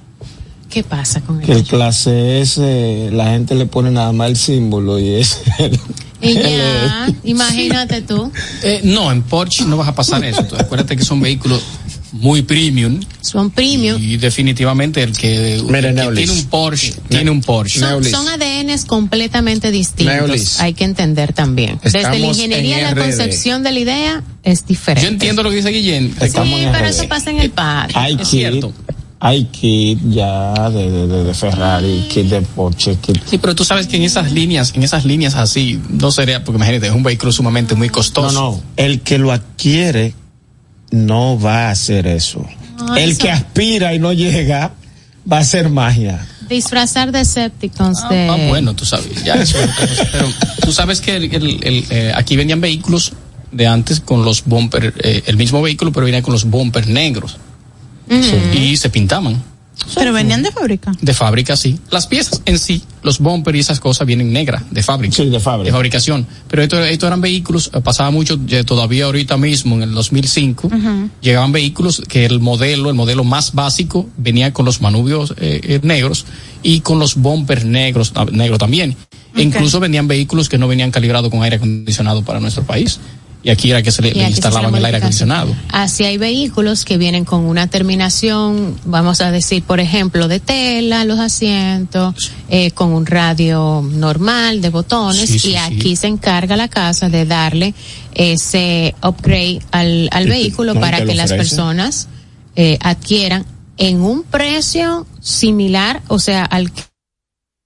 ¿Qué 0.72 0.84
pasa 0.84 1.20
con 1.22 1.42
el 1.42 1.46
Que 1.46 1.52
el 1.52 1.64
clase 1.64 2.42
S, 2.42 3.10
la 3.12 3.32
gente 3.32 3.56
le 3.56 3.66
pone 3.66 3.92
nada 3.92 4.14
más 4.14 4.30
el 4.30 4.38
símbolo 4.38 5.00
y 5.00 5.16
es 5.16 5.42
el, 5.60 5.78
y 6.22 6.36
ya, 6.36 7.10
imagínate 7.24 8.02
tú. 8.04 8.32
Eh, 8.64 8.82
no, 8.84 9.12
en 9.12 9.24
Porsche 9.24 9.66
no 9.66 9.78
vas 9.78 9.88
a 9.88 9.96
pasar 9.96 10.24
eso. 10.24 10.48
acuérdate 10.58 10.96
que 10.96 11.04
son 11.04 11.20
vehículos 11.20 11.62
muy 12.14 12.44
premium. 12.44 13.00
Son 13.22 13.50
premium. 13.50 14.02
Y 14.02 14.18
definitivamente 14.18 15.02
el 15.02 15.18
que, 15.18 15.62
tiene 15.68 16.32
un 16.32 16.46
Porsche, 16.46 16.94
tiene 17.10 17.32
un 17.32 17.42
Porsche. 17.42 17.80
Son, 17.80 18.28
ADNs 18.28 18.86
completamente 18.86 19.72
distintos. 19.72 20.60
Hay 20.60 20.74
que 20.74 20.84
entender 20.84 21.34
también. 21.34 21.80
Desde 21.84 22.04
la 22.04 22.18
ingeniería 22.18 22.94
la 22.94 22.96
concepción 22.96 23.64
de 23.64 23.72
la 23.72 23.80
idea 23.80 24.24
es 24.44 24.66
diferente. 24.66 25.08
Yo 25.08 25.14
entiendo 25.14 25.44
lo 25.44 25.50
que 25.50 25.58
dice 25.58 25.70
Guillén. 25.70 26.14
Sí, 26.22 26.68
pero 26.72 26.88
eso 26.88 27.08
pasa 27.08 27.32
en 27.32 27.40
el 27.40 27.50
par. 27.52 27.92
es 28.20 28.28
cierto 28.28 28.74
hay 29.24 29.46
kit 29.46 30.00
ya 30.10 30.52
de, 30.72 30.90
de, 30.90 31.24
de, 31.24 31.34
Ferrari, 31.36 32.08
kit 32.10 32.26
de 32.26 32.42
Porsche, 32.42 32.96
kit. 32.96 33.22
Sí, 33.24 33.38
pero 33.38 33.54
tú 33.54 33.64
sabes 33.64 33.86
que 33.86 33.98
en 33.98 34.02
esas 34.02 34.32
líneas, 34.32 34.74
en 34.76 34.82
esas 34.82 35.06
líneas 35.06 35.36
así, 35.36 35.80
no 35.90 36.10
sería, 36.10 36.44
porque 36.44 36.58
imagínate, 36.58 36.88
es 36.88 36.94
un 36.94 37.04
vehículo 37.04 37.32
sumamente 37.32 37.76
muy 37.76 37.90
costoso. 37.90 38.34
No, 38.34 38.52
no, 38.54 38.64
el 38.78 39.02
que 39.02 39.20
lo 39.20 39.32
adquiere 39.32 40.16
no 40.90 41.40
va 41.40 41.68
a 41.68 41.70
hacer 41.70 42.08
eso. 42.08 42.44
el 42.98 43.16
que 43.20 43.30
aspira 43.30 43.94
y 43.94 44.00
no 44.00 44.12
llega 44.12 44.74
va 45.32 45.38
a 45.38 45.42
hacer 45.42 45.70
magia. 45.70 46.28
Disfrazar 46.50 47.12
Decepticons 47.12 48.00
ah, 48.02 48.10
de... 48.10 48.28
Ah, 48.28 48.50
bueno, 48.50 48.74
tú 48.74 48.86
sabes, 48.86 49.24
ya 49.24 49.36
eso 49.36 49.58
Pero 50.12 50.28
tú 50.64 50.74
sabes 50.74 51.00
que 51.00 51.16
el, 51.16 51.64
el, 51.64 51.86
eh, 51.92 52.12
aquí 52.16 52.36
venían 52.36 52.60
vehículos 52.60 53.14
de 53.52 53.68
antes 53.68 54.00
con 54.00 54.26
los 54.26 54.46
bumper, 54.46 54.96
eh, 54.98 55.22
el 55.28 55.38
mismo 55.38 55.62
vehículo, 55.62 55.92
pero 55.92 56.08
venía 56.08 56.24
con 56.24 56.34
los 56.34 56.46
bumpers 56.46 56.88
negros 56.88 57.38
y 58.54 58.78
se 58.78 58.90
pintaban. 58.90 59.42
Pero 59.96 60.14
venían 60.14 60.44
de 60.44 60.52
fábrica. 60.52 60.92
De 61.02 61.14
fábrica, 61.14 61.56
sí. 61.56 61.80
Las 61.90 62.08
piezas 62.08 62.42
en 62.46 62.60
sí, 62.60 62.84
los 63.04 63.20
bumpers 63.20 63.58
y 63.58 63.60
esas 63.62 63.80
cosas 63.80 64.08
vienen 64.08 64.32
negras, 64.32 64.64
de 64.70 64.84
fábrica. 64.84 65.16
Sí, 65.16 65.30
de 65.30 65.40
fábrica. 65.40 65.66
De 65.66 65.72
fabricación. 65.72 66.28
Pero 66.48 66.62
estos 66.62 66.88
esto 66.88 67.08
eran 67.08 67.22
vehículos, 67.22 67.72
eh, 67.74 67.82
pasaba 67.82 68.12
mucho, 68.12 68.40
todavía 68.66 69.06
ahorita 69.06 69.38
mismo, 69.38 69.76
en 69.76 69.84
el 69.84 69.94
2005, 69.94 70.70
llegaban 71.22 71.52
vehículos 71.52 72.04
que 72.08 72.26
el 72.26 72.40
modelo, 72.40 72.90
el 72.90 72.96
modelo 72.96 73.24
más 73.24 73.54
básico, 73.54 74.10
venía 74.18 74.54
con 74.54 74.66
los 74.66 74.82
manubios 74.82 75.34
eh, 75.38 75.62
eh, 75.64 75.80
negros 75.84 76.26
y 76.64 76.82
con 76.82 77.00
los 77.00 77.16
bumpers 77.16 77.66
negros, 77.66 78.14
negro 78.32 78.58
también. 78.58 78.96
incluso 79.36 79.80
venían 79.80 80.08
vehículos 80.08 80.50
que 80.50 80.58
no 80.58 80.68
venían 80.68 80.92
calibrados 80.92 81.32
con 81.32 81.44
aire 81.44 81.56
acondicionado 81.56 82.24
para 82.24 82.40
nuestro 82.40 82.64
país 82.64 83.00
y 83.44 83.50
aquí 83.50 83.72
era 83.72 83.82
que 83.82 83.92
se 83.92 84.02
le, 84.02 84.10
instalaban 84.28 84.74
el 84.76 84.86
aire 84.86 84.98
acondicionado. 84.98 85.56
Así 85.70 86.04
hay 86.04 86.18
vehículos 86.18 86.86
que 86.86 86.98
vienen 86.98 87.26
con 87.26 87.46
una 87.46 87.68
terminación, 87.68 88.78
vamos 88.86 89.22
a 89.22 89.32
decir, 89.32 89.64
por 89.64 89.80
ejemplo, 89.80 90.28
de 90.28 90.40
tela, 90.40 91.06
los 91.06 91.20
asientos, 91.20 92.32
eh, 92.50 92.72
con 92.72 92.94
un 92.94 93.06
radio 93.06 93.82
normal 93.84 94.62
de 94.62 94.70
botones 94.70 95.44
y 95.44 95.56
aquí 95.56 95.96
se 95.96 96.08
encarga 96.08 96.56
la 96.56 96.68
casa 96.68 97.10
de 97.10 97.26
darle 97.26 97.74
ese 98.14 98.94
upgrade 99.02 99.62
al, 99.72 100.10
al 100.12 100.28
vehículo 100.28 100.80
para 100.80 101.04
que 101.04 101.16
las 101.16 101.32
personas 101.32 102.08
eh, 102.56 102.78
adquieran 102.82 103.46
en 103.78 104.02
un 104.02 104.24
precio 104.24 105.08
similar, 105.20 106.04
o 106.08 106.20
sea, 106.20 106.46
al 106.46 106.72
que 106.72 106.91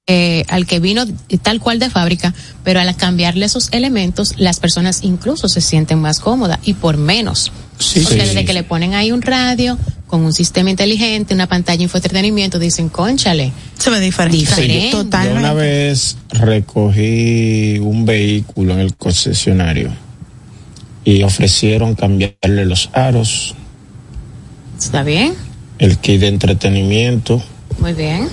eh, 0.07 0.43
al 0.50 0.67
que 0.67 0.79
vino 0.79 1.03
tal 1.41 1.59
cual 1.59 1.79
de 1.79 1.89
fábrica, 1.89 2.31
pero 2.63 2.79
al 2.79 2.95
cambiarle 2.95 3.47
esos 3.47 3.69
elementos, 3.71 4.35
las 4.38 4.59
personas 4.59 5.00
incluso 5.01 5.50
se 5.50 5.62
sienten 5.62 6.00
más 6.00 6.19
cómodas 6.19 6.59
y 6.63 6.75
por 6.75 6.97
menos. 6.97 7.51
Porque 7.77 8.15
desde 8.15 8.45
que 8.45 8.53
le 8.53 8.62
ponen 8.62 8.93
ahí 8.93 9.12
un 9.12 9.24
radio 9.24 9.79
con 10.05 10.24
un 10.24 10.31
sistema 10.31 10.69
inteligente, 10.69 11.33
una 11.33 11.47
pantalla 11.47 11.77
de 11.79 11.83
infoentretenimiento, 11.85 12.59
dicen, 12.59 12.89
conchale. 12.89 13.51
Se 13.79 13.89
ve 13.89 14.00
diferente. 14.00 14.89
Totalmente. 14.91 15.39
una 15.39 15.53
vez 15.53 16.17
recogí 16.29 17.79
un 17.79 18.05
vehículo 18.05 18.74
en 18.74 18.81
el 18.81 18.95
concesionario 18.95 19.91
y 21.03 21.24
ofrecieron 21.24 21.95
cambiarle 21.95 22.65
los 22.65 22.91
aros. 22.93 23.55
¿Está 24.77 25.01
bien? 25.01 25.33
El 25.79 25.97
kit 25.97 26.21
de 26.21 26.27
entretenimiento. 26.27 27.41
Muy 27.79 27.93
bien 27.93 28.29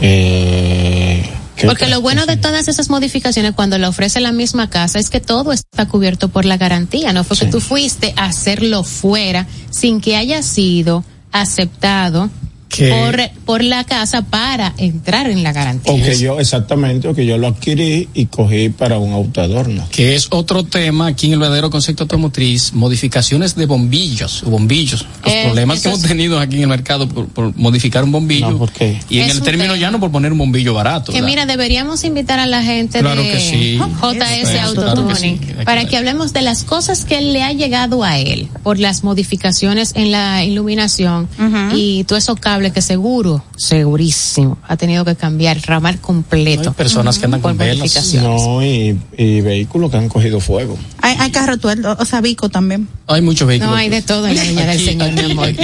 eh, 0.00 1.28
Porque 1.64 1.86
lo 1.86 2.00
bueno 2.00 2.26
de 2.26 2.36
todas 2.36 2.68
esas 2.68 2.88
modificaciones 2.88 3.52
cuando 3.52 3.78
lo 3.78 3.88
ofrece 3.88 4.20
la 4.20 4.32
misma 4.32 4.70
casa 4.70 4.98
es 4.98 5.10
que 5.10 5.20
todo 5.20 5.52
está 5.52 5.86
cubierto 5.86 6.28
por 6.28 6.44
la 6.44 6.56
garantía, 6.56 7.12
no 7.12 7.24
fue 7.24 7.36
que 7.36 7.46
tú 7.46 7.60
fuiste 7.60 8.14
a 8.16 8.26
hacerlo 8.26 8.84
fuera 8.84 9.46
sin 9.70 10.00
que 10.00 10.16
haya 10.16 10.42
sido 10.42 11.04
aceptado 11.32 12.30
por, 12.68 13.30
por 13.44 13.64
la 13.64 13.84
casa 13.84 14.22
para 14.22 14.74
entrar 14.76 15.28
en 15.28 15.42
la 15.42 15.52
garantía. 15.52 15.92
O 15.92 15.96
que 15.96 16.18
yo, 16.18 16.38
exactamente, 16.38 17.08
o 17.08 17.14
que 17.14 17.26
yo 17.26 17.38
lo 17.38 17.48
adquirí 17.48 18.08
y 18.14 18.26
cogí 18.26 18.68
para 18.68 18.98
un 18.98 19.12
auto 19.12 19.40
adorno. 19.40 19.86
Que 19.90 20.14
es 20.14 20.28
otro 20.30 20.64
tema 20.64 21.06
aquí 21.08 21.26
en 21.26 21.34
el 21.34 21.38
verdadero 21.38 21.70
concepto 21.70 22.04
automotriz, 22.04 22.72
modificaciones 22.72 23.54
de 23.54 23.66
bombillos, 23.66 24.42
bombillos. 24.44 25.06
Los 25.24 25.32
eh, 25.32 25.42
problemas 25.46 25.80
que 25.80 25.88
hemos 25.88 26.02
tenido 26.02 26.38
aquí 26.38 26.56
en 26.56 26.62
el 26.62 26.68
mercado 26.68 27.08
por, 27.08 27.56
modificar 27.56 28.04
un 28.04 28.12
bombillo. 28.12 28.50
No, 28.50 28.58
¿por 28.58 28.70
qué? 28.70 29.00
Y 29.08 29.20
en 29.20 29.30
el 29.30 29.42
término 29.42 29.74
ya 29.76 29.90
no 29.90 29.98
por 29.98 30.10
poner 30.10 30.32
un 30.32 30.38
bombillo 30.38 30.74
barato. 30.74 31.12
Que 31.12 31.22
mira, 31.22 31.46
deberíamos 31.46 32.04
invitar 32.04 32.38
a 32.38 32.46
la 32.46 32.62
gente 32.62 33.02
de 33.02 33.78
JS 33.78 34.60
Autotuning 34.62 35.38
para 35.64 35.86
que 35.86 35.96
hablemos 35.96 36.32
de 36.32 36.42
las 36.42 36.64
cosas 36.64 37.04
que 37.04 37.20
le 37.20 37.42
ha 37.42 37.52
llegado 37.52 38.04
a 38.04 38.18
él 38.18 38.48
por 38.62 38.78
las 38.78 39.04
modificaciones 39.04 39.92
en 39.94 40.12
la 40.12 40.44
iluminación 40.44 41.28
y 41.74 42.04
todo 42.04 42.18
eso 42.18 42.36
cabe 42.36 42.57
que 42.72 42.82
seguro, 42.82 43.44
segurísimo, 43.56 44.58
ha 44.66 44.76
tenido 44.76 45.04
que 45.04 45.16
cambiar 45.16 45.56
el 45.56 45.62
ramal 45.62 46.00
completo. 46.00 46.70
hay 46.70 46.74
personas 46.74 47.18
que 47.18 47.24
andan 47.24 47.40
con 47.40 47.56
velas. 47.56 48.14
No, 48.14 48.62
y, 48.62 48.98
y, 49.16 49.40
vehículos 49.40 49.90
que 49.90 49.96
han 49.96 50.08
cogido 50.08 50.40
fuego. 50.40 50.76
Hay, 51.00 51.16
hay 51.18 51.30
carro 51.30 51.56
tuerto, 51.56 51.96
o 51.98 52.04
sea, 52.04 52.20
Vico 52.20 52.48
también. 52.48 52.88
Hay 53.06 53.22
muchos 53.22 53.48
vehículos. 53.48 53.72
No, 53.72 53.76
hay 53.76 53.88
de 53.88 54.02
todo 54.02 54.26
en 54.26 54.36
la 54.36 54.42
viña 54.42 54.66
del 54.66 54.80
Señor. 54.80 55.10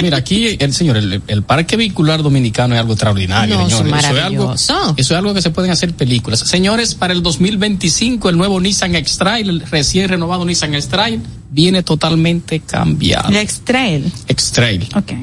mira, 0.01 0.17
aquí 0.17 0.57
el 0.59 0.73
señor, 0.73 0.97
el, 0.97 1.43
parque 1.43 1.77
vehicular 1.77 2.23
dominicano 2.23 2.73
es 2.73 2.81
algo 2.81 2.93
extraordinario, 2.93 3.55
no, 3.57 3.69
señores. 3.69 3.93
Eso 3.93 4.15
es, 4.15 4.23
algo, 4.23 4.53
eso 4.53 4.95
es 4.97 5.11
algo 5.11 5.33
que 5.33 5.41
se 5.41 5.51
pueden 5.51 5.71
hacer 5.71 5.93
películas. 5.93 6.39
Señores, 6.39 6.95
para 6.95 7.13
el 7.13 7.21
2025 7.21 8.29
el 8.29 8.37
nuevo 8.37 8.59
Nissan 8.59 8.95
X-Trail, 8.95 9.49
el 9.49 9.61
recién 9.61 10.09
renovado 10.09 10.45
Nissan 10.45 10.73
X-Trail, 10.73 11.21
viene 11.51 11.83
totalmente 11.83 12.61
cambiado. 12.61 13.29
El 13.29 13.37
X-Trail. 13.37 14.11
X-Trail. 14.27 14.89
Ok 14.95 15.13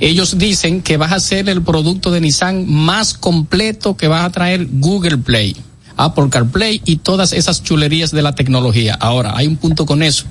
ellos 0.00 0.38
dicen 0.38 0.82
que 0.82 0.96
vas 0.96 1.12
a 1.12 1.20
ser 1.20 1.48
el 1.48 1.62
producto 1.62 2.10
de 2.10 2.20
Nissan 2.20 2.68
más 2.68 3.14
completo 3.14 3.96
que 3.96 4.08
va 4.08 4.24
a 4.24 4.30
traer 4.32 4.66
Google 4.70 5.18
Play, 5.18 5.56
Apple 5.96 6.28
CarPlay 6.30 6.80
y 6.84 6.96
todas 6.96 7.32
esas 7.32 7.62
chulerías 7.62 8.10
de 8.10 8.22
la 8.22 8.34
tecnología. 8.34 8.94
Ahora, 8.94 9.36
hay 9.36 9.46
un 9.46 9.56
punto 9.56 9.86
con 9.86 10.02
eso. 10.02 10.24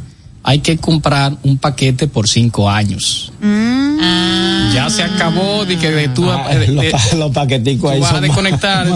Hay 0.43 0.59
que 0.59 0.77
comprar 0.77 1.35
un 1.43 1.57
paquete 1.57 2.07
por 2.07 2.27
cinco 2.27 2.69
años. 2.69 3.31
Mm. 3.41 3.89
Ya 4.73 4.89
se 4.89 5.03
acabó 5.03 5.65
de 5.65 5.77
que 5.77 5.91
de 5.91 6.09
tú, 6.09 6.29
ah, 6.29 6.47
los, 7.17 7.31
paqueticos 7.31 7.99
vas 7.99 8.13
a 8.13 8.21
desconectar 8.21 8.87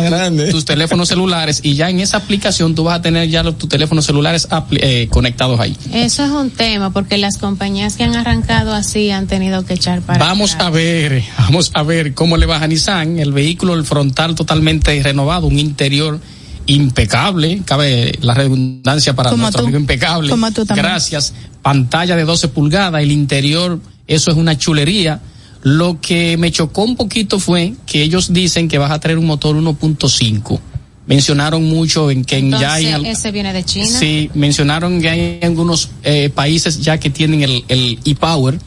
tus 0.52 0.66
teléfonos 0.66 1.08
celulares 1.08 1.62
y 1.64 1.74
ya 1.74 1.90
en 1.90 2.00
esa 2.00 2.18
aplicación 2.18 2.76
tú 2.76 2.84
vas 2.84 3.00
a 3.00 3.02
tener 3.02 3.28
ya 3.28 3.44
tus 3.44 3.70
teléfonos 3.70 4.06
celulares 4.06 4.48
eh, 4.72 5.08
conectados 5.10 5.60
ahí. 5.60 5.76
Eso 5.92 6.24
es 6.24 6.30
un 6.30 6.52
tema 6.52 6.92
porque 6.92 7.18
las 7.18 7.38
compañías 7.38 7.96
que 7.96 8.04
han 8.04 8.16
arrancado 8.16 8.74
así 8.74 9.10
han 9.10 9.28
tenido 9.28 9.66
que 9.66 9.74
echar 9.74 10.02
para 10.02 10.24
Vamos 10.24 10.56
a 10.60 10.70
ver, 10.70 11.24
vamos 11.40 11.72
a 11.74 11.84
ver 11.84 12.14
cómo 12.14 12.38
le 12.38 12.46
baja 12.46 12.66
a 12.66 12.68
Nissan, 12.68 13.20
el 13.20 13.34
vehículo 13.34 13.74
el 13.74 13.84
frontal 13.84 14.36
totalmente 14.36 15.02
renovado, 15.02 15.48
un 15.48 15.60
interior 15.60 16.20
impecable, 16.68 17.62
cabe 17.66 18.18
la 18.22 18.34
redundancia 18.34 19.14
para 19.16 19.32
nuestro 19.32 19.64
amigo 19.64 19.78
impecable. 19.80 20.30
Gracias. 20.76 21.34
Pantalla 21.62 22.16
de 22.16 22.24
12 22.26 22.48
pulgadas, 22.50 23.02
el 23.02 23.12
interior, 23.12 23.80
eso 24.08 24.32
es 24.32 24.38
una 24.38 24.58
chulería 24.58 25.20
lo 25.66 26.02
que 26.02 26.36
me 26.36 26.52
chocó 26.52 26.84
un 26.84 26.98
poquito 26.98 27.40
fue 27.40 27.74
que 27.86 28.02
ellos 28.04 28.34
dicen 28.34 28.68
que 28.68 28.78
vas 28.78 28.92
a 28.92 29.00
traer 29.00 29.18
un 29.18 29.26
motor 29.26 29.56
1.5 29.56 30.60
mencionaron 31.08 31.64
mucho 31.66 32.12
en 32.12 32.24
que 32.26 32.38
Entonces, 32.38 32.68
ya 32.68 32.74
hay 32.76 32.88
al- 32.88 33.06
ese 33.06 33.32
viene 33.32 33.52
de 33.54 33.64
China. 33.64 33.88
Sí, 33.88 34.30
mencionaron 34.34 35.02
que 35.02 35.10
hay 35.10 35.40
algunos 35.42 35.90
eh, 36.04 36.30
países 36.34 36.82
ya 36.82 36.98
que 36.98 37.10
tienen 37.10 37.42
el, 37.44 37.64
el 37.68 38.00
e-power, 38.06 38.58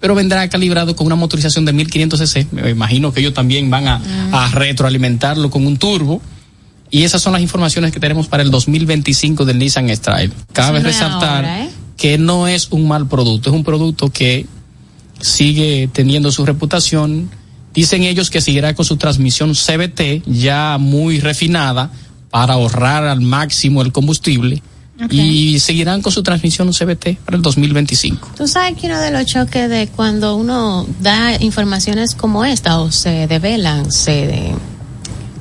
pero 0.00 0.14
vendrá 0.14 0.48
calibrado 0.48 0.94
con 0.96 1.06
una 1.06 1.16
motorización 1.16 1.64
de 1.64 1.72
1500 1.72 2.20
cc. 2.20 2.46
Me 2.52 2.70
imagino 2.70 3.12
que 3.12 3.20
ellos 3.20 3.34
también 3.34 3.70
van 3.70 3.86
a, 3.88 3.98
Mm. 3.98 4.34
a 4.34 4.48
retroalimentarlo 4.52 5.50
con 5.50 5.66
un 5.66 5.76
turbo. 5.78 6.20
Y 6.90 7.04
esas 7.04 7.22
son 7.22 7.32
las 7.32 7.42
informaciones 7.42 7.92
que 7.92 8.00
tenemos 8.00 8.26
para 8.26 8.42
el 8.42 8.50
2025 8.50 9.44
del 9.44 9.58
Nissan 9.58 9.94
Style. 9.94 10.32
Cabe 10.52 10.80
no 10.80 10.88
es 10.88 10.94
resaltar 10.94 11.44
ahora, 11.44 11.64
¿eh? 11.64 11.70
que 11.96 12.18
no 12.18 12.48
es 12.48 12.68
un 12.70 12.88
mal 12.88 13.06
producto, 13.06 13.50
es 13.50 13.56
un 13.56 13.64
producto 13.64 14.10
que 14.10 14.46
sigue 15.20 15.88
teniendo 15.92 16.32
su 16.32 16.44
reputación. 16.44 17.30
Dicen 17.72 18.02
ellos 18.02 18.30
que 18.30 18.40
seguirá 18.40 18.74
con 18.74 18.84
su 18.84 18.96
transmisión 18.96 19.54
CBT 19.54 20.24
ya 20.26 20.78
muy 20.78 21.20
refinada 21.20 21.90
para 22.30 22.54
ahorrar 22.54 23.04
al 23.04 23.20
máximo 23.20 23.82
el 23.82 23.92
combustible 23.92 24.62
y 25.08 25.58
seguirán 25.60 26.02
con 26.02 26.12
su 26.12 26.22
transmisión 26.22 26.70
CBT 26.72 27.16
para 27.24 27.36
el 27.36 27.42
2025. 27.42 28.32
Tú 28.36 28.46
sabes 28.46 28.76
que 28.76 28.86
uno 28.86 29.00
de 29.00 29.10
los 29.10 29.24
choques 29.24 29.68
de 29.70 29.88
cuando 29.88 30.36
uno 30.36 30.86
da 31.00 31.40
informaciones 31.40 32.14
como 32.14 32.44
esta 32.44 32.80
o 32.80 32.90
se 32.90 33.26
develan, 33.26 33.90
se, 33.90 34.52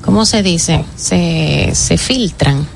¿cómo 0.04 0.26
se 0.26 0.44
dice? 0.44 0.84
Se, 0.96 1.72
se 1.74 1.98
filtran 1.98 2.68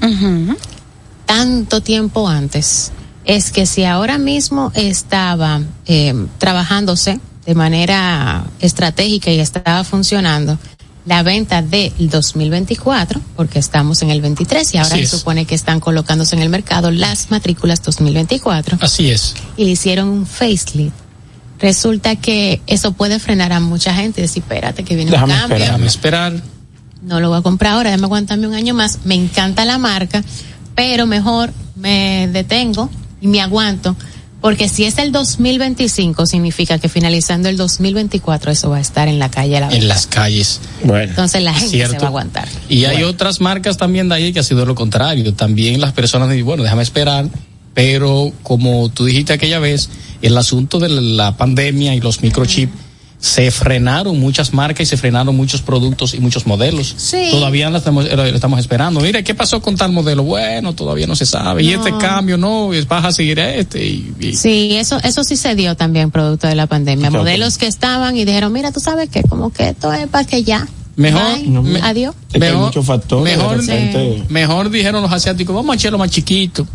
tanto 1.25 1.81
tiempo 1.81 2.27
antes. 2.27 2.91
Es 3.25 3.51
que 3.51 3.65
si 3.65 3.85
ahora 3.85 4.17
mismo 4.17 4.71
estaba 4.75 5.61
eh, 5.85 6.13
trabajándose 6.37 7.19
de 7.45 7.55
manera 7.55 8.45
estratégica 8.59 9.31
y 9.31 9.39
estaba 9.39 9.83
funcionando 9.83 10.57
la 11.05 11.21
venta 11.23 11.61
del 11.61 11.91
2024, 11.97 13.19
porque 13.35 13.59
estamos 13.59 14.01
en 14.01 14.09
el 14.09 14.21
23 14.21 14.73
y 14.73 14.77
ahora 14.77 14.87
Así 14.95 14.97
se 14.99 15.03
es. 15.03 15.09
supone 15.09 15.45
que 15.45 15.55
están 15.55 15.79
colocándose 15.81 16.35
en 16.35 16.41
el 16.41 16.49
mercado 16.49 16.91
las 16.91 17.29
matrículas 17.31 17.81
2024 17.83 18.77
Así 18.81 19.09
es. 19.11 19.33
y 19.57 19.65
le 19.65 19.71
hicieron 19.71 20.07
un 20.09 20.25
facelift. 20.25 20.93
Resulta 21.59 22.15
que 22.17 22.61
eso 22.67 22.91
puede 22.93 23.19
frenar 23.19 23.51
a 23.53 23.59
mucha 23.61 23.93
gente 23.93 24.19
y 24.19 24.23
decir, 24.23 24.43
espérate 24.43 24.83
que 24.83 24.95
viene 24.95 25.11
Déjame 25.11 25.33
un 25.33 25.39
cambio. 25.39 25.55
esperar. 25.57 25.71
Déjame 25.71 25.87
esperar. 25.87 26.33
No 27.05 27.19
lo 27.19 27.29
voy 27.29 27.39
a 27.39 27.41
comprar 27.41 27.73
ahora, 27.73 27.89
déjame 27.89 28.05
aguantarme 28.05 28.47
un 28.47 28.53
año 28.53 28.73
más. 28.73 28.99
Me 29.03 29.15
encanta 29.15 29.65
la 29.65 29.77
marca, 29.77 30.23
pero 30.75 31.05
mejor 31.05 31.51
me 31.75 32.27
detengo 32.31 32.89
y 33.21 33.27
me 33.27 33.41
aguanto. 33.41 33.95
Porque 34.41 34.67
si 34.67 34.83
es 34.83 34.97
el 34.97 35.13
2025, 35.13 36.25
significa 36.25 36.77
que 36.77 36.89
finalizando 36.89 37.47
el 37.47 37.55
2024 37.55 38.51
eso 38.51 38.69
va 38.69 38.77
a 38.77 38.81
estar 38.81 39.07
en 39.07 39.17
la 39.17 39.31
calle 39.31 39.55
a 39.55 39.61
la 39.61 39.69
En 39.69 39.87
las 39.87 40.05
calles. 40.05 40.59
Bueno, 40.83 41.11
Entonces 41.11 41.41
la 41.43 41.53
gente 41.53 41.69
Cierto. 41.69 41.93
se 41.93 41.99
va 41.99 42.03
a 42.03 42.07
aguantar. 42.07 42.49
Y 42.67 42.83
hay 42.83 43.03
otras 43.03 43.39
marcas 43.39 43.77
también 43.77 44.09
de 44.09 44.15
ahí 44.15 44.33
que 44.33 44.39
ha 44.39 44.43
sido 44.43 44.65
lo 44.65 44.75
contrario. 44.75 45.33
También 45.33 45.79
las 45.79 45.93
personas 45.93 46.29
dicen, 46.29 46.45
bueno, 46.45 46.63
déjame 46.63 46.83
esperar, 46.83 47.29
pero 47.73 48.33
como 48.43 48.89
tú 48.89 49.05
dijiste 49.05 49.31
aquella 49.31 49.59
vez, 49.59 49.89
el 50.21 50.37
asunto 50.37 50.77
de 50.79 50.89
la 50.89 51.37
pandemia 51.37 51.95
y 51.95 52.01
los 52.01 52.21
microchips, 52.21 52.73
se 53.23 53.51
frenaron 53.51 54.19
muchas 54.19 54.51
marcas 54.51 54.81
y 54.81 54.85
se 54.85 54.97
frenaron 54.97 55.33
muchos 55.33 55.61
productos 55.61 56.13
y 56.13 56.19
muchos 56.19 56.45
modelos. 56.45 56.93
Sí. 56.97 57.29
Todavía 57.31 57.69
la 57.69 57.77
estamos, 57.77 58.05
eh, 58.05 58.17
la 58.17 58.27
estamos 58.27 58.59
esperando. 58.59 58.99
Mira, 58.99 59.23
¿qué 59.23 59.33
pasó 59.33 59.61
con 59.61 59.77
tal 59.77 59.93
modelo? 59.93 60.23
Bueno, 60.23 60.73
todavía 60.75 61.07
no 61.07 61.15
se 61.15 61.25
sabe. 61.25 61.63
Y 61.63 61.71
este 61.71 61.97
cambio, 61.97 62.37
no, 62.37 62.73
es 62.73 62.85
vas 62.85 63.05
a 63.05 63.13
seguir 63.13 63.39
este. 63.39 63.81
Y, 63.85 64.13
y- 64.19 64.35
Sí, 64.35 64.75
eso, 64.75 64.99
eso 65.05 65.23
sí 65.23 65.37
se 65.37 65.55
dio 65.55 65.75
también 65.77 66.11
producto 66.11 66.47
de 66.47 66.55
la 66.55 66.67
pandemia. 66.67 67.07
Claro. 67.07 67.23
Modelos 67.23 67.57
que 67.57 67.65
estaban 67.67 68.17
y 68.17 68.25
dijeron, 68.25 68.51
mira, 68.51 68.73
tú 68.73 68.81
sabes 68.81 69.07
que 69.09 69.23
como 69.23 69.51
que 69.53 69.69
esto 69.69 69.93
es 69.93 70.05
para 70.07 70.25
que 70.27 70.43
ya. 70.43 70.67
Mejor, 70.97 71.21
Bye, 71.37 71.47
no, 71.47 71.63
me- 71.63 71.79
adiós. 71.81 72.13
es 72.33 72.41
que 72.41 72.45
hay 72.45 72.55
muchos 72.57 72.85
factores. 72.85 73.37
Mejor, 73.37 73.63
mejor 74.29 74.69
dijeron 74.69 75.01
los 75.01 75.11
asiáticos, 75.13 75.55
vamos 75.55 75.71
a 75.73 75.75
echarlo 75.77 75.97
más 75.97 76.11
chiquito. 76.11 76.67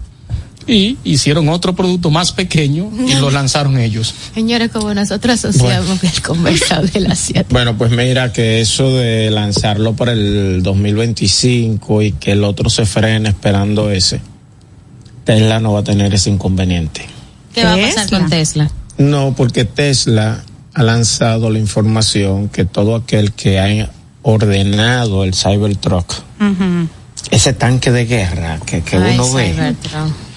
Y 0.69 0.99
hicieron 1.03 1.49
otro 1.49 1.75
producto 1.75 2.11
más 2.11 2.33
pequeño 2.33 2.91
y 3.07 3.15
lo 3.15 3.31
lanzaron 3.33 3.79
ellos. 3.79 4.15
Señores, 4.35 4.71
como 4.71 4.93
nosotros 4.93 5.43
asociamos 5.45 6.05
el 6.05 6.23
conversado 6.23 6.87
de 6.87 7.01
la 7.01 7.15
siete. 7.15 7.47
Bueno, 7.51 7.77
pues 7.79 7.91
mira 7.91 8.33
que 8.33 8.61
eso 8.61 8.93
de 8.95 9.31
lanzarlo 9.31 9.95
para 9.95 10.13
el 10.13 10.63
2025 10.63 12.03
y 12.03 12.13
que 12.13 12.33
el 12.33 12.45
otro 12.45 12.69
se 12.69 12.85
frene 12.85 13.31
esperando 13.31 13.91
ese, 13.91 14.21
Tesla 15.25 15.59
no 15.59 15.73
va 15.73 15.81
a 15.81 15.85
tener 15.85 16.13
ese 16.15 16.31
inconveniente. 16.31 17.07
¿Qué 17.55 17.65
va 17.65 17.75
a 17.75 17.79
pasar 17.79 18.11
con 18.11 18.29
Tesla? 18.29 18.71
No, 18.99 19.35
porque 19.37 19.65
Tesla 19.65 20.45
ha 20.75 20.83
lanzado 20.83 21.51
la 21.51 21.59
información 21.59 22.49
que 22.51 22.65
todo 22.65 22.95
aquel 22.95 23.33
que 23.33 23.59
ha 23.59 23.91
ordenado 24.23 25.25
el 25.25 25.35
Cybertruck, 25.35 26.13
Ujú. 26.41 26.89
ese 27.31 27.53
tanque 27.53 27.91
de 27.91 28.05
guerra 28.05 28.61
que, 28.65 28.83
que 28.83 28.97
Ay, 28.97 29.15
uno 29.15 29.33
ve, 29.33 29.53
Cybertron. 29.55 30.28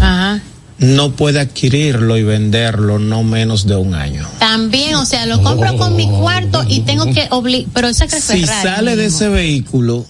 Ajá. 0.00 0.40
no 0.78 1.12
puede 1.12 1.40
adquirirlo 1.40 2.16
y 2.16 2.22
venderlo 2.22 2.98
no 2.98 3.22
menos 3.22 3.66
de 3.66 3.76
un 3.76 3.94
año. 3.94 4.26
También, 4.38 4.94
o 4.96 5.04
sea, 5.04 5.26
lo 5.26 5.42
compro 5.42 5.76
con 5.76 5.94
mi 5.94 6.08
cuarto 6.08 6.64
y 6.66 6.80
tengo 6.80 7.04
que 7.12 7.26
obligar, 7.30 7.70
pero 7.74 7.88
esa 7.88 8.06
que 8.06 8.20
Si 8.20 8.46
sale 8.46 8.96
de 8.96 9.06
ese 9.06 9.28
vehículo, 9.28 10.06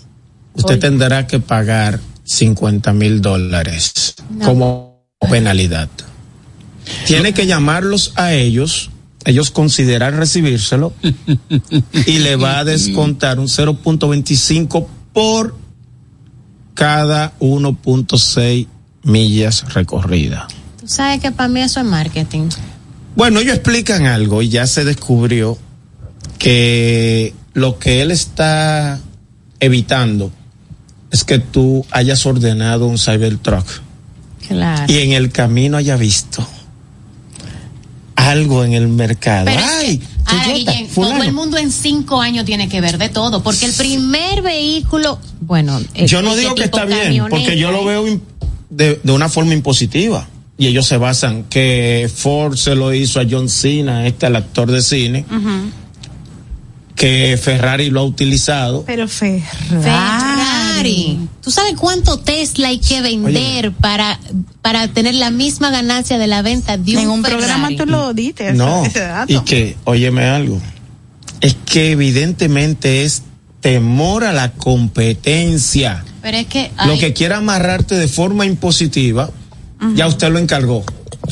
usted 0.55 0.75
Oye. 0.75 0.81
tendrá 0.81 1.27
que 1.27 1.41
pagar 1.41 1.99
50 2.25 2.93
mil 2.93 3.21
dólares 3.21 4.15
No. 4.31 4.47
como 4.47 5.03
penalidad. 5.29 5.89
Tiene 7.07 7.33
que 7.35 7.47
llamarlos 7.47 8.13
a 8.17 8.33
ellos, 8.35 8.91
ellos 9.25 9.51
considerar 9.51 10.15
recibírselo 10.15 10.93
y 12.07 12.19
le 12.21 12.37
va 12.37 12.61
a 12.61 12.65
descontar 12.65 13.39
un 13.41 13.49
0.25 13.49 14.87
por 15.13 15.57
cada 16.75 17.33
1.6 17.41 18.67
millas 19.03 19.73
recorridas. 19.75 20.45
Tú 20.81 20.89
sabes 20.89 21.21
que 21.21 21.31
para 21.31 21.49
mí 21.49 21.61
eso 21.61 21.81
es 21.81 21.87
marketing. 21.87 22.49
Bueno, 23.17 23.41
ellos 23.41 23.55
explican 23.55 24.07
algo 24.07 24.43
y 24.43 24.49
ya 24.49 24.67
se 24.67 24.85
descubrió 24.85 25.59
que 26.39 27.35
lo 27.55 27.79
que 27.79 28.03
él 28.03 28.11
está 28.11 29.01
evitando 29.59 30.31
es 31.11 31.25
que 31.25 31.39
tú 31.39 31.85
hayas 31.91 32.25
ordenado 32.25 32.87
un 32.87 32.99
Cybertruck 32.99 33.67
Claro. 34.47 34.85
y 34.93 34.99
en 34.99 35.13
el 35.13 35.31
camino 35.31 35.77
haya 35.77 35.97
visto 35.97 36.47
algo 38.17 38.65
en 38.65 38.75
el 38.75 38.89
mercado. 38.89 39.47
Pero 39.47 39.61
es 39.61 39.67
Ay, 39.67 39.99
que, 39.99 40.07
ahora, 40.27 40.53
Guillén, 40.53 40.89
todo 40.95 41.23
el 41.23 41.33
mundo 41.33 41.57
en 41.57 41.73
cinco 41.73 42.21
años 42.21 42.45
tiene 42.45 42.69
que 42.69 42.81
ver 42.81 42.99
de 42.99 43.09
todo, 43.09 43.43
porque 43.43 43.67
el 43.67 43.73
primer 43.73 44.43
vehículo, 44.43 45.19
bueno, 45.41 45.81
Yo 46.07 46.23
no 46.23 46.35
el 46.35 46.41
digo 46.41 46.55
que 46.55 46.65
está 46.65 46.85
bien, 46.85 47.25
porque 47.29 47.59
yo 47.59 47.71
lo 47.73 47.85
veo 47.85 48.05
de, 48.71 49.01
de 49.03 49.13
una 49.13 49.29
forma 49.29 49.53
impositiva. 49.53 50.27
Y 50.57 50.67
ellos 50.67 50.87
se 50.87 50.97
basan 50.99 51.45
que 51.45 52.11
Ford 52.15 52.57
se 52.57 52.75
lo 52.75 52.93
hizo 52.93 53.19
a 53.19 53.25
John 53.29 53.49
Cena, 53.49 54.07
este 54.07 54.27
el 54.27 54.37
actor 54.37 54.71
de 54.71 54.83
cine, 54.83 55.25
que 56.95 57.39
Ferrari 57.43 57.89
lo 57.89 58.01
ha 58.01 58.05
utilizado. 58.05 58.85
Pero 58.87 59.09
Ferrari. 59.09 59.43
Ferrari. 59.83 61.19
¿Tú 61.43 61.51
sabes 61.51 61.75
cuánto 61.79 62.19
Tesla 62.19 62.69
hay 62.69 62.79
que 62.79 63.01
vender 63.01 63.73
para, 63.73 64.21
para 64.61 64.89
tener 64.89 65.15
la 65.15 65.31
misma 65.31 65.71
ganancia 65.71 66.19
de 66.19 66.27
la 66.27 66.43
venta 66.43 66.77
de 66.77 66.97
un 66.97 67.03
En 67.05 67.09
un 67.09 67.23
Ferrari? 67.25 67.43
programa 67.43 67.69
tú 67.77 67.87
lo 67.87 68.13
diste. 68.13 68.53
No, 68.53 68.85
ese 68.87 69.01
dato. 69.01 69.33
y 69.33 69.41
que, 69.41 69.77
óyeme 69.85 70.25
algo, 70.25 70.61
es 71.41 71.57
que 71.65 71.93
evidentemente 71.93 73.05
es 73.05 73.23
temor 73.63 74.25
a 74.25 74.33
la 74.33 74.53
competencia. 74.53 76.05
Pero 76.23 76.37
es 76.37 76.47
que, 76.47 76.71
Lo 76.87 76.99
que 76.99 77.13
quiera 77.13 77.39
amarrarte 77.39 77.97
de 77.97 78.09
forma 78.09 78.45
impositiva, 78.47 79.31
ya 79.95 80.07
usted 80.07 80.29
lo 80.31 80.39
encargó. 80.39 80.85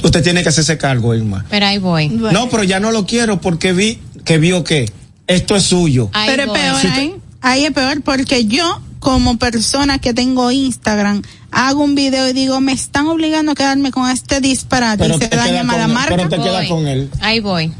Usted 0.02 0.22
tiene 0.22 0.42
que 0.42 0.48
hacerse 0.50 0.78
cargo, 0.78 1.14
Irma. 1.14 1.44
pero 1.50 1.66
ahí 1.66 1.78
voy. 1.78 2.08
Bueno. 2.08 2.32
No, 2.44 2.48
pero 2.48 2.62
ya 2.62 2.78
no 2.80 2.90
lo 2.92 3.06
quiero 3.06 3.40
porque 3.40 3.72
vi 3.72 3.98
que 4.24 4.38
vio 4.38 4.64
que 4.64 4.90
esto 5.26 5.56
es 5.56 5.64
suyo. 5.64 6.10
Ahí 6.12 6.28
Pero 6.30 6.42
es 6.44 6.50
peor 6.50 6.80
Si 6.80 6.86
ahí. 6.86 7.14
Ahí 7.40 7.64
es 7.64 7.72
peor 7.72 8.02
porque 8.02 8.46
yo, 8.46 8.80
como 8.98 9.38
persona 9.38 9.98
que 9.98 10.12
tengo 10.14 10.50
Instagram, 10.50 11.22
hago 11.50 11.82
un 11.84 11.94
video 11.94 12.28
y 12.28 12.32
digo, 12.32 12.60
me 12.60 12.72
están 12.72 13.06
obligando 13.06 13.52
a 13.52 13.54
quedarme 13.54 13.90
con 13.90 14.08
este 14.10 14.40
disparate 14.40 15.06
y 15.06 15.12
se 15.18 15.28
daña 15.28 15.44
queda 15.50 15.62
más 15.64 15.76
la 15.78 15.84
con- 15.84 15.94
marca. 15.94 16.16
pero 16.16 16.28
te 16.28 16.36
queda 16.36 16.58
Voy. 16.58 16.68
con 16.68 16.86
él. 16.86 17.10
Ahí 17.20 17.40
voy. 17.40 17.72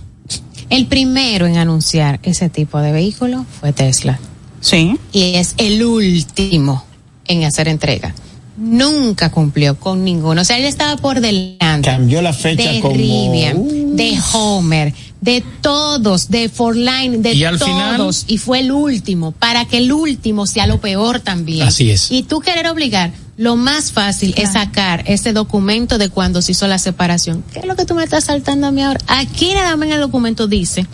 El 0.71 0.87
primero 0.87 1.47
en 1.47 1.57
anunciar 1.57 2.21
ese 2.23 2.49
tipo 2.51 2.79
de 2.81 2.93
vehículo 2.93 3.47
fue 3.61 3.73
Tesla. 3.73 4.19
Sí. 4.61 4.99
y 5.13 5.35
es 5.37 5.55
el 5.59 5.85
último 5.85 6.85
en 7.29 7.45
hacer 7.45 7.69
entrega. 7.69 8.15
Nunca 8.57 9.31
cumplió 9.31 9.79
con 9.79 10.03
ninguno. 10.05 10.43
O 10.43 10.45
sea, 10.45 10.59
él 10.59 10.65
estaba 10.65 10.97
por 10.97 11.21
delante. 11.21 11.89
Cambió 11.89 12.21
la 12.23 12.33
fecha 12.33 12.73
de 12.73 12.81
como- 12.81 12.95
Rivian, 12.95 13.57
Uh. 13.57 13.95
de 13.95 14.19
Homer, 14.33 14.93
de 15.21 15.45
todos, 15.61 16.29
de 16.29 16.49
Forline, 16.49 17.19
de 17.19 17.35
Y 17.35 17.45
al 17.45 17.59
todos. 17.59 18.25
y 18.27 18.39
fue 18.39 18.61
el 18.61 18.73
último, 18.73 19.31
para 19.31 19.65
que 19.67 19.79
el 19.79 19.93
último 19.93 20.47
sea 20.49 20.67
lo 20.67 20.81
peor 20.81 21.21
también. 21.21 21.69
Así 21.69 21.91
es. 21.91 22.11
Y 22.11 22.25
tú 22.25 22.41
querer 22.41 22.67
obligar, 22.67 23.13
lo 23.37 23.55
más 23.55 23.93
fácil 23.93 24.35
es 24.37 24.53
sacar 24.55 25.05
ese 25.07 25.33
documento 25.33 25.97
de 25.97 26.09
cuando 26.09 26.43
se 26.43 26.51
hizo 26.53 26.67
la 26.67 26.79
separación. 26.79 27.45
¿Qué 27.53 27.61
es 27.61 27.65
lo 27.65 27.77
que 27.77 27.85
tú 27.85 27.95
me 27.95 28.03
estás 28.03 28.25
saltando 28.25 28.67
a 28.67 28.73
mí 28.73 28.83
ahora? 28.83 28.99
Aquí 29.07 29.55
nada 29.55 29.77
más 29.77 29.87
en 29.87 29.95
el 29.95 30.01
documento 30.01 30.49
dice 30.49 30.85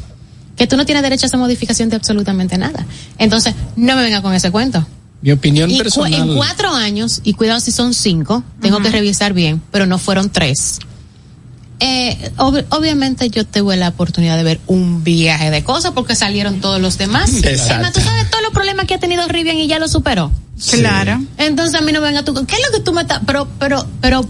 que 0.57 0.67
tú 0.67 0.77
no 0.77 0.85
tienes 0.85 1.03
derecho 1.03 1.25
a 1.25 1.29
esa 1.29 1.39
modificación 1.39 1.89
de 1.89 1.97
absolutamente 1.97 2.59
nada. 2.59 2.85
Entonces, 3.19 3.55
no 3.77 3.97
me 3.97 4.03
venga 4.03 4.21
con 4.21 4.35
ese 4.35 4.51
cuento. 4.51 4.87
Mi 5.25 5.33
opinión 5.33 5.71
Y 5.71 5.79
cu- 5.79 5.83
personal. 5.83 6.13
en 6.29 6.37
cuatro 6.37 6.69
años, 6.75 7.21
y 7.25 7.33
cuidado 7.33 7.59
si 7.59 7.73
son 7.73 7.95
cinco, 7.95 8.45
tengo 8.61 8.81
que 8.81 8.91
revisar 8.91 9.33
bien, 9.33 9.63
pero 9.73 9.87
no 9.87 9.99
fueron 9.99 10.29
tres. 10.31 10.79
Eh, 11.81 12.31
ob- 12.37 12.65
obviamente 12.71 13.29
yo 13.31 13.45
tuve 13.45 13.77
la 13.77 13.89
oportunidad 13.89 14.37
de 14.37 14.43
ver 14.45 14.61
un 14.67 15.03
viaje 15.03 15.51
de 15.51 15.65
cosas 15.65 15.93
porque 15.93 16.15
salieron 16.15 16.61
todos 16.61 16.81
los 16.81 16.99
demás. 16.99 17.33
Exacto. 17.43 17.73
Además, 17.75 17.93
tú 17.95 18.01
sabes 18.01 18.31
todos 18.31 18.43
los 18.45 18.53
problemas 18.53 18.87
que 18.87 18.95
ha 18.95 19.01
tenido 19.01 19.27
Rivian 19.27 19.57
y 19.57 19.67
ya 19.67 19.79
lo 19.79 19.89
superó. 19.89 20.31
Claro. 20.71 21.21
Entonces 21.39 21.75
a 21.81 21.83
mí 21.83 21.91
no 21.91 22.01
venga 22.01 22.23
tú, 22.23 22.33
¿qué 22.47 22.57
es 22.57 22.63
lo 22.71 22.77
que 22.79 22.85
tú 22.85 22.93
me 22.93 23.01
estás? 23.03 23.21
Pero, 23.27 23.49
pero, 23.59 23.85
pero, 24.01 24.25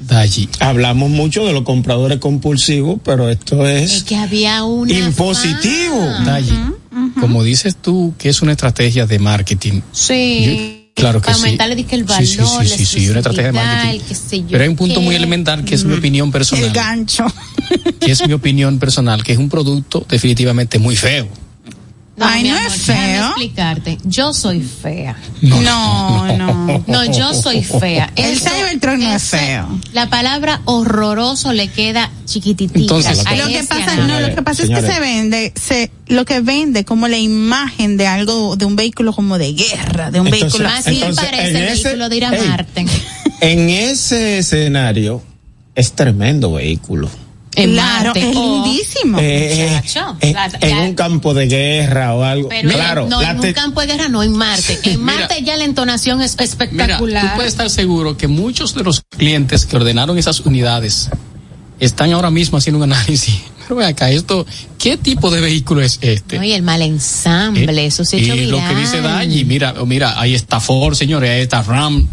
Dayi. 0.00 0.48
Hablamos 0.58 1.10
mucho 1.10 1.44
de 1.46 1.52
los 1.52 1.62
compradores 1.62 2.18
compulsivos, 2.18 2.98
pero 3.04 3.28
esto 3.28 3.66
es 3.68 3.92
es 3.92 4.02
que 4.04 4.16
había 4.16 4.64
una. 4.64 4.90
Impositivo. 4.92 6.02
afán. 6.02 6.74
Como 7.18 7.42
dices 7.42 7.76
tú, 7.76 8.14
que 8.18 8.28
es 8.28 8.42
una 8.42 8.52
estrategia 8.52 9.06
de 9.06 9.18
marketing. 9.18 9.80
Sí. 9.92 10.76
Claro 10.94 11.20
que 11.20 11.26
Para 11.26 11.36
sí. 11.38 11.42
aumentarle 11.44 11.76
dije, 11.76 11.96
el 11.96 12.02
Sí, 12.02 12.36
valor, 12.36 12.62
sí, 12.66 12.68
sí, 12.76 12.84
sí, 12.84 13.00
sí, 13.00 13.08
una 13.08 13.20
estrategia 13.20 13.46
de 13.46 13.52
marketing. 13.52 13.98
el 14.00 14.40
yo 14.42 14.46
Pero 14.50 14.62
hay 14.64 14.68
un 14.68 14.76
punto 14.76 14.94
qué. 15.00 15.04
muy 15.04 15.14
elemental 15.14 15.64
que 15.64 15.74
es 15.76 15.84
mi 15.84 15.94
opinión 15.94 16.26
El 16.28 16.32
personal. 16.32 16.70
gancho. 16.72 17.24
Que 18.00 18.10
es 18.12 18.26
mi 18.26 18.32
opinión 18.34 18.78
personal, 18.78 19.22
que 19.22 19.32
es 19.32 19.38
un 19.38 19.48
producto 19.48 20.04
definitivamente 20.08 20.78
muy 20.78 20.96
feo. 20.96 21.28
Ay, 22.20 22.42
mi 22.42 22.48
no 22.50 22.56
amor, 22.58 22.72
es 22.72 22.82
feo. 22.82 23.26
explicarte. 23.28 23.98
Yo 24.04 24.32
soy 24.34 24.60
fea. 24.62 25.16
No, 25.42 26.36
no. 26.36 26.84
No, 26.86 27.04
yo 27.06 27.32
soy 27.34 27.62
fea. 27.62 28.10
El 28.16 28.38
Cybertruck 28.38 28.96
no 28.98 29.14
es 29.14 29.22
feo. 29.22 29.80
La 29.92 30.08
palabra 30.10 30.60
horroroso 30.64 31.52
le 31.52 31.68
queda 31.68 32.10
chiquititita. 32.26 32.78
Entonces, 32.80 33.18
Lo 33.18 33.46
que 33.48 33.64
pasa, 33.64 33.96
no, 33.96 34.20
lo 34.20 34.34
que 34.34 34.42
pasa 34.42 34.62
es 34.64 34.68
que 34.70 34.80
se 34.82 35.00
vende, 35.00 35.52
se, 35.60 35.90
lo 36.06 36.24
que 36.24 36.40
vende 36.40 36.84
como 36.84 37.08
la 37.08 37.18
imagen 37.18 37.96
de 37.96 38.06
algo, 38.06 38.56
de 38.56 38.64
un 38.64 38.76
vehículo 38.76 39.12
como 39.12 39.38
de 39.38 39.52
guerra, 39.54 40.10
de 40.10 40.20
un 40.20 40.26
Entonces- 40.28 40.52
vehículo 40.52 40.68
Más 40.68 40.86
así. 40.86 40.96
Entonces, 41.00 41.24
parece 41.24 41.48
el 41.50 41.56
ese- 41.56 41.82
vehículo 41.84 42.08
de 42.08 42.16
ir 42.16 42.24
a. 42.24 42.30
Marte. 42.32 42.86
En 43.40 43.70
ese 43.70 44.38
escenario 44.38 45.22
es 45.74 45.92
tremendo 45.92 46.52
vehículo. 46.52 47.08
En 47.56 47.72
Claro, 47.72 48.04
Marte. 48.14 48.30
es 48.30 48.36
o- 48.36 48.62
lindísimo. 48.64 49.18
Eh, 49.20 49.68
Muchacho, 49.84 50.16
eh, 50.20 50.32
la- 50.32 50.50
en 50.60 50.76
la- 50.76 50.82
un 50.84 50.94
campo 50.94 51.34
de 51.34 51.46
guerra 51.48 52.14
o 52.14 52.22
algo. 52.22 52.48
Pero 52.48 52.70
claro, 52.70 53.06
no, 53.08 53.20
en 53.20 53.40
te- 53.40 53.48
un 53.48 53.52
campo 53.54 53.80
de 53.80 53.86
guerra 53.88 54.08
no, 54.08 54.22
en 54.22 54.32
Marte. 54.32 54.78
En 54.84 55.04
Mira. 55.04 55.18
Marte 55.20 55.42
ya 55.42 55.56
la 55.56 55.64
entonación 55.64 56.20
es 56.22 56.34
Mira, 56.34 56.44
espectacular. 56.44 57.22
tú 57.30 57.36
puedes 57.36 57.52
estar 57.52 57.68
seguro 57.68 58.16
que 58.16 58.28
muchos 58.28 58.74
de 58.74 58.84
los 58.84 59.02
clientes 59.16 59.66
que 59.66 59.76
ordenaron 59.76 60.16
esas 60.16 60.40
unidades 60.40 61.10
están 61.80 62.12
ahora 62.12 62.30
mismo 62.30 62.58
haciendo 62.58 62.78
un 62.84 62.92
análisis. 62.92 63.34
Pero 63.70 63.76
ve 63.76 63.86
acá, 63.86 64.10
esto, 64.10 64.46
¿qué 64.78 64.96
tipo 64.96 65.30
de 65.30 65.40
vehículo 65.40 65.80
es 65.80 65.98
este? 66.02 66.36
No, 66.38 66.44
y 66.44 66.52
el 66.52 66.62
mal 66.62 66.82
ensamble, 66.82 67.82
Eh, 67.82 67.86
eso 67.86 68.04
se 68.04 68.16
ha 68.16 68.20
hecho 68.20 68.34
y 68.34 68.46
lo 68.46 68.58
que 68.58 68.74
dice 68.76 69.00
Dayi, 69.00 69.44
mira, 69.44 69.74
oh, 69.78 69.86
mira, 69.86 70.20
ahí 70.20 70.34
está 70.34 70.60
Ford, 70.60 70.94
señores, 70.94 71.30
ahí 71.30 71.42
está 71.42 71.62
Ram. 71.62 72.06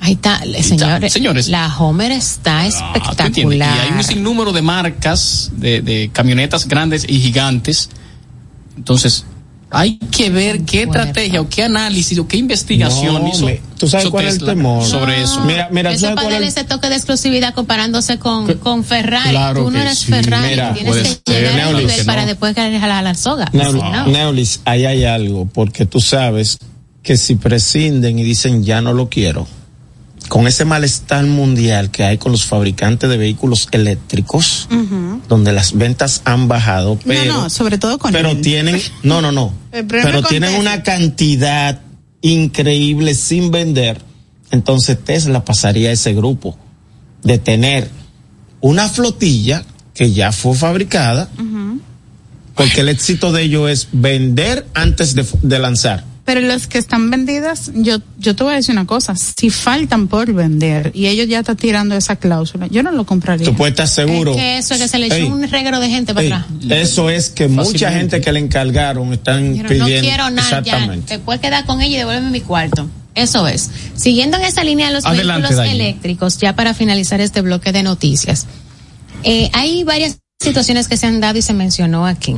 Ahí 0.00 0.12
está, 0.14 0.40
señores, 0.62 1.12
señores. 1.12 1.48
La 1.48 1.74
Homer 1.78 2.12
está 2.12 2.60
ah, 2.60 2.66
espectacular. 2.66 3.76
Y 3.76 3.80
hay 3.80 3.92
un 3.96 4.04
sinnúmero 4.04 4.52
de 4.52 4.62
marcas, 4.62 5.50
de, 5.56 5.80
de 5.82 6.10
camionetas 6.12 6.68
grandes 6.68 7.04
y 7.08 7.20
gigantes. 7.20 7.88
Entonces, 8.76 9.24
hay 9.70 9.96
que 9.98 10.30
ver 10.30 10.62
qué 10.64 10.82
estrategia 10.82 11.40
o 11.40 11.48
qué 11.48 11.64
análisis 11.64 12.18
o 12.18 12.28
qué 12.28 12.36
investigación 12.36 13.22
No, 13.22 13.28
hizo. 13.28 13.46
me- 13.46 13.60
¿tú 13.78 13.88
sabes 13.88 14.04
hizo 14.04 14.10
cuál 14.12 14.26
es 14.26 14.34
el 14.34 14.38
Tesla 14.40 14.54
temor? 14.54 14.84
Sobre 14.84 15.22
eso. 15.22 15.40
Mira, 15.40 15.68
mira, 15.72 15.92
¿tú 15.92 15.98
sabes 15.98 16.14
para 16.16 16.24
cuál 16.26 16.32
darle 16.34 16.46
es? 16.48 16.56
ese 16.56 16.64
toque 16.64 16.88
de 16.88 16.94
exclusividad 16.96 17.54
comparándose 17.54 18.18
con, 18.18 18.52
con 18.58 18.84
Ferrari. 18.84 19.30
Claro 19.30 19.64
Tú 19.64 19.70
no 19.70 19.76
que 19.78 19.82
eres 19.84 19.98
sí. 19.98 20.06
Ferrari, 20.12 20.48
Mira, 20.50 20.74
tienes 20.74 20.90
puede 20.92 21.02
que 21.02 21.08
ser, 21.08 21.22
llegar 21.26 21.50
al 21.52 21.56
Neolis, 21.56 21.80
nivel 21.82 21.96
que 21.96 22.04
para 22.04 22.22
no. 22.22 22.28
después 22.28 22.54
caer 22.54 22.84
a 22.84 23.02
la 23.02 23.14
soga. 23.14 23.46
Neul- 23.52 23.72
Si 23.72 23.90
no. 23.90 24.06
Neulis, 24.06 24.60
ahí 24.64 24.86
hay 24.86 25.04
algo, 25.06 25.46
porque 25.52 25.86
tú 25.86 26.00
sabes 26.00 26.58
que 27.04 27.16
si 27.18 27.36
prescinden 27.36 28.18
y 28.18 28.24
dicen 28.24 28.64
ya 28.64 28.80
no 28.80 28.94
lo 28.94 29.08
quiero, 29.08 29.46
con 30.28 30.48
ese 30.48 30.64
malestar 30.64 31.24
mundial 31.26 31.90
que 31.90 32.02
hay 32.02 32.16
con 32.16 32.32
los 32.32 32.46
fabricantes 32.46 33.08
de 33.08 33.18
vehículos 33.18 33.68
eléctricos, 33.70 34.66
donde 35.28 35.52
las 35.52 35.74
ventas 35.74 36.22
han 36.24 36.48
bajado, 36.48 36.98
pero, 37.06 37.32
no, 37.32 37.42
no, 37.42 37.50
sobre 37.50 37.78
todo 37.78 37.98
con 37.98 38.10
pero 38.10 38.36
tienen, 38.38 38.80
no, 39.02 39.20
no, 39.20 39.30
no, 39.30 39.52
pero 39.70 40.22
tienen 40.22 40.54
una 40.56 40.82
cantidad 40.82 41.82
increíble 42.22 43.14
sin 43.14 43.50
vender, 43.50 44.00
entonces 44.50 44.98
Tesla 45.04 45.44
pasaría 45.44 45.90
a 45.90 45.92
ese 45.92 46.14
grupo 46.14 46.56
de 47.22 47.38
tener 47.38 47.90
una 48.62 48.88
flotilla 48.88 49.62
que 49.92 50.12
ya 50.12 50.32
fue 50.32 50.56
fabricada, 50.56 51.28
porque 52.54 52.80
el 52.80 52.88
éxito 52.88 53.30
de 53.30 53.42
ello 53.42 53.68
es 53.68 53.88
vender 53.92 54.66
antes 54.74 55.14
de, 55.14 55.26
de 55.42 55.58
lanzar. 55.58 56.13
Pero 56.24 56.40
los 56.40 56.66
que 56.66 56.78
están 56.78 57.10
vendidas, 57.10 57.70
yo, 57.74 57.98
yo 58.18 58.34
te 58.34 58.44
voy 58.44 58.54
a 58.54 58.56
decir 58.56 58.72
una 58.72 58.86
cosa, 58.86 59.14
si 59.14 59.50
faltan 59.50 60.08
por 60.08 60.32
vender 60.32 60.90
y 60.94 61.06
ellos 61.06 61.28
ya 61.28 61.40
están 61.40 61.56
tirando 61.58 61.94
esa 61.94 62.16
cláusula, 62.16 62.66
yo 62.68 62.82
no 62.82 62.92
lo 62.92 63.04
compraría. 63.04 63.44
Tú 63.44 63.54
puedes 63.54 63.72
estar 63.72 63.88
seguro. 63.88 64.30
Es 64.30 64.36
que 64.38 64.58
eso 64.58 64.74
es 64.74 64.80
que 64.80 64.88
se 64.88 64.98
le 64.98 65.06
echó 65.06 65.16
Ey, 65.16 65.24
un 65.24 65.46
reguero 65.46 65.80
de 65.80 65.90
gente 65.90 66.14
para 66.14 66.26
ey, 66.26 66.32
atrás. 66.32 66.46
eso 66.70 67.10
es 67.10 67.28
que 67.28 67.46
mucha 67.48 67.92
gente 67.92 68.22
que 68.22 68.32
le 68.32 68.40
encargaron 68.40 69.12
están 69.12 69.54
no 69.54 69.68
pidiendo 69.68 70.00
quiero 70.00 70.30
nada 70.30 70.48
ya, 70.50 70.58
exactamente. 70.60 71.16
te 71.16 71.18
puedes 71.18 71.42
quedar 71.42 71.66
con 71.66 71.82
ella 71.82 71.94
y 71.94 71.98
devuélveme 71.98 72.30
mi 72.30 72.40
cuarto. 72.40 72.88
Eso 73.14 73.46
es. 73.46 73.70
Siguiendo 73.94 74.38
en 74.38 74.44
esa 74.44 74.64
línea 74.64 74.86
de 74.88 74.94
los 74.94 75.04
Adelante, 75.04 75.48
vehículos 75.48 75.72
eléctricos, 75.72 76.38
ya 76.38 76.56
para 76.56 76.72
finalizar 76.74 77.20
este 77.20 77.42
bloque 77.42 77.70
de 77.70 77.82
noticias. 77.82 78.46
Eh, 79.24 79.50
hay 79.52 79.84
varias 79.84 80.18
situaciones 80.40 80.88
que 80.88 80.96
se 80.96 81.06
han 81.06 81.20
dado 81.20 81.38
y 81.38 81.42
se 81.42 81.52
mencionó 81.52 82.06
aquí. 82.06 82.36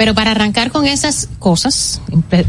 Pero 0.00 0.14
para 0.14 0.30
arrancar 0.30 0.70
con 0.70 0.86
esas 0.86 1.28
cosas, 1.38 2.00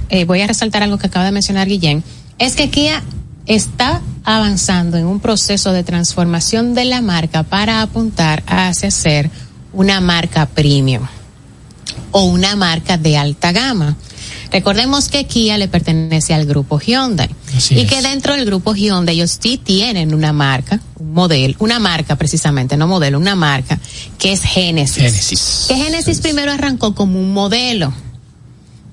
eh, 0.08 0.24
voy 0.24 0.40
a 0.40 0.48
resaltar 0.48 0.84
algo 0.84 0.98
que 0.98 1.08
acaba 1.08 1.26
de 1.26 1.34
mencionar 1.34 1.68
Guillén, 1.68 2.02
es 2.38 2.56
que 2.56 2.70
Kia 2.70 3.04
está 3.46 4.02
avanzando 4.24 4.96
en 4.96 5.06
un 5.06 5.20
proceso 5.20 5.74
de 5.74 5.84
transformación 5.84 6.74
de 6.74 6.86
la 6.86 7.02
marca 7.02 7.44
para 7.44 7.82
apuntar 7.82 8.42
hacia 8.48 8.90
ser 8.90 9.30
una 9.74 10.00
marca 10.00 10.46
premium 10.46 11.06
o 12.12 12.24
una 12.24 12.56
marca 12.56 12.96
de 12.96 13.18
alta 13.18 13.52
gama. 13.52 13.98
Recordemos 14.52 15.08
que 15.08 15.26
Kia 15.26 15.58
le 15.58 15.68
pertenece 15.68 16.34
al 16.34 16.46
grupo 16.46 16.80
Hyundai 16.80 17.30
Así 17.56 17.76
y 17.76 17.82
es. 17.82 17.90
que 17.90 18.02
dentro 18.02 18.36
del 18.36 18.46
grupo 18.46 18.74
Hyundai 18.76 19.16
ellos 19.16 19.38
sí 19.42 19.58
tienen 19.58 20.14
una 20.14 20.34
marca, 20.34 20.80
un 21.00 21.14
modelo, 21.14 21.56
una 21.60 21.80
marca 21.80 22.18
precisamente, 22.18 22.76
no 22.76 22.88
modelo, 22.88 23.18
una 23.18 23.36
marca 23.36 23.80
que 24.18 24.34
es 24.34 24.42
Genesis. 24.42 25.04
Genesis. 25.04 25.66
Que 25.70 25.76
Genesis 25.76 26.20
primero 26.20 26.52
arrancó 26.52 26.94
como 26.94 27.20
un 27.20 27.34
modelo, 27.34 27.94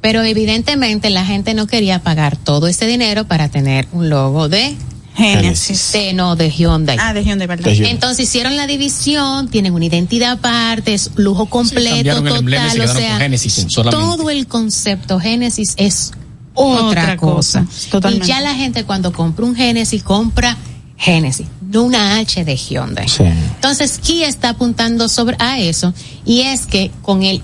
pero 0.00 0.22
evidentemente 0.22 1.10
la 1.10 1.24
gente 1.24 1.54
no 1.54 1.66
quería 1.66 1.98
pagar 2.02 2.36
todo 2.36 2.68
ese 2.68 2.86
dinero 2.86 3.24
para 3.26 3.48
tener 3.48 3.88
un 3.92 4.08
logo 4.08 4.48
de, 4.48 4.76
Génesis. 5.18 5.92
de 5.92 6.12
no 6.14 6.36
de 6.36 6.50
Hyundai. 6.50 6.96
Ah, 7.00 7.12
de 7.12 7.24
Hyundai, 7.24 7.46
¿verdad? 7.46 7.64
De 7.64 7.74
Hyundai. 7.74 7.92
Entonces 7.92 8.26
hicieron 8.26 8.56
la 8.56 8.66
división, 8.66 9.48
tienen 9.48 9.74
una 9.74 9.84
identidad 9.84 10.32
aparte, 10.32 10.94
es 10.94 11.10
lujo 11.16 11.46
completo, 11.46 12.18
el 12.18 12.24
total, 12.24 12.80
o 12.80 12.88
sea, 12.94 13.18
Genesis 13.18 13.66
todo 13.68 14.30
el 14.30 14.46
concepto 14.46 15.18
Génesis 15.18 15.74
es 15.76 16.12
otra, 16.54 16.86
Otra 16.86 17.16
cosa. 17.16 17.64
cosa, 17.64 17.90
totalmente. 17.90 18.26
Y 18.26 18.28
ya 18.28 18.40
la 18.40 18.54
gente 18.54 18.84
cuando 18.84 19.12
compra 19.12 19.44
un 19.44 19.54
Génesis 19.54 20.02
compra 20.02 20.56
Génesis, 20.96 21.46
no 21.60 21.84
una 21.84 22.16
H 22.18 22.44
de 22.44 22.56
Hyundai. 22.56 23.08
Sí. 23.08 23.22
Entonces 23.22 23.98
Kia 23.98 24.26
está 24.26 24.50
apuntando 24.50 25.08
sobre 25.08 25.36
a 25.38 25.58
eso 25.60 25.94
y 26.24 26.40
es 26.40 26.66
que 26.66 26.90
con 27.02 27.22
el 27.22 27.42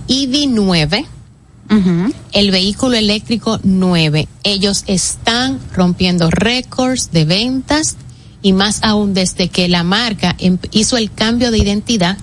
EV9 1.69 2.07
Ujú. 2.07 2.15
el 2.33 2.51
vehículo 2.51 2.97
eléctrico 2.97 3.59
9. 3.63 4.29
Ellos 4.43 4.85
están 4.87 5.59
rompiendo 5.75 6.31
récords 6.31 7.11
de 7.13 7.25
ventas 7.25 7.97
y 8.43 8.53
más 8.53 8.83
aún 8.83 9.15
desde 9.15 9.49
que 9.49 9.69
la 9.69 9.83
marca 9.85 10.35
em- 10.39 10.59
hizo 10.73 10.97
el 10.97 11.11
cambio 11.11 11.51
de 11.51 11.59
identidad, 11.59 12.19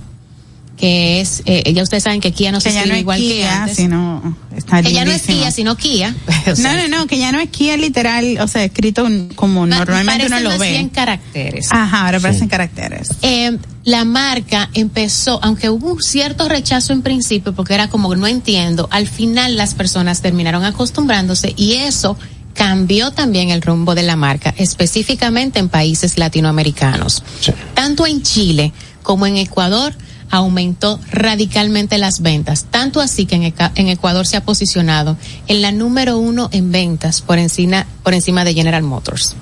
que 0.81 1.21
es, 1.21 1.43
eh, 1.45 1.71
ya 1.73 1.83
ustedes 1.83 2.01
saben 2.01 2.21
que 2.21 2.31
Kia 2.31 2.51
no 2.51 2.59
se 2.59 2.69
Que 2.69 2.73
ya 2.73 2.79
escribe 2.81 2.93
no 2.93 2.95
es 2.97 3.01
igual 3.01 3.19
que 3.19 3.27
Kia, 3.35 3.61
antes. 3.61 3.77
sino 3.77 4.37
está 4.57 4.81
que 4.81 4.91
ya 4.91 5.05
no 5.05 5.11
es. 5.11 5.21
Kia, 5.21 5.51
sino 5.51 5.77
Kia. 5.77 6.15
O 6.51 6.55
sea, 6.55 6.73
No, 6.75 6.81
no, 6.87 6.97
no, 6.97 7.05
que 7.07 7.19
ya 7.19 7.31
no 7.31 7.39
es 7.39 7.49
Kia 7.51 7.77
literal, 7.77 8.39
o 8.41 8.47
sea, 8.47 8.63
escrito 8.63 9.07
como 9.35 9.61
pa- 9.61 9.67
normalmente 9.77 10.25
uno 10.25 10.39
lo 10.39 10.57
ve. 10.57 10.89
caracteres. 10.91 11.67
Ajá, 11.69 12.07
ahora 12.07 12.19
parecen 12.19 12.47
caracteres. 12.47 13.09
Eh, 13.21 13.59
la 13.83 14.05
marca 14.05 14.71
empezó, 14.73 15.39
aunque 15.43 15.69
hubo 15.69 15.93
un 15.93 16.01
cierto 16.01 16.49
rechazo 16.49 16.93
en 16.93 17.03
principio, 17.03 17.53
porque 17.53 17.75
era 17.75 17.87
como 17.87 18.15
no 18.15 18.25
entiendo, 18.25 18.87
al 18.91 19.07
final 19.07 19.57
las 19.57 19.75
personas 19.75 20.23
terminaron 20.23 20.63
acostumbrándose 20.65 21.53
y 21.55 21.73
eso 21.73 22.17
cambió 22.55 23.11
también 23.11 23.51
el 23.51 23.61
rumbo 23.61 23.93
de 23.93 24.01
la 24.03 24.15
marca, 24.15 24.53
específicamente 24.57 25.59
en 25.59 25.69
países 25.69 26.17
latinoamericanos. 26.17 27.23
Sí. 27.39 27.51
Tanto 27.75 28.07
en 28.07 28.23
Chile 28.23 28.73
como 29.03 29.25
en 29.27 29.37
Ecuador 29.37 29.93
aumentó 30.31 30.99
radicalmente 31.11 31.97
las 31.97 32.21
ventas, 32.21 32.65
tanto 32.71 33.01
así 33.01 33.25
que 33.25 33.35
en, 33.35 33.87
Ecuador 33.87 34.25
se 34.25 34.37
ha 34.37 34.43
posicionado 34.43 35.17
en 35.47 35.61
la 35.61 35.71
número 35.71 36.17
uno 36.17 36.49
en 36.51 36.71
ventas 36.71 37.21
por 37.21 37.37
encima, 37.37 37.85
por 38.03 38.13
encima 38.13 38.43
de 38.43 38.53
General 38.53 38.81
Motors 38.81 39.35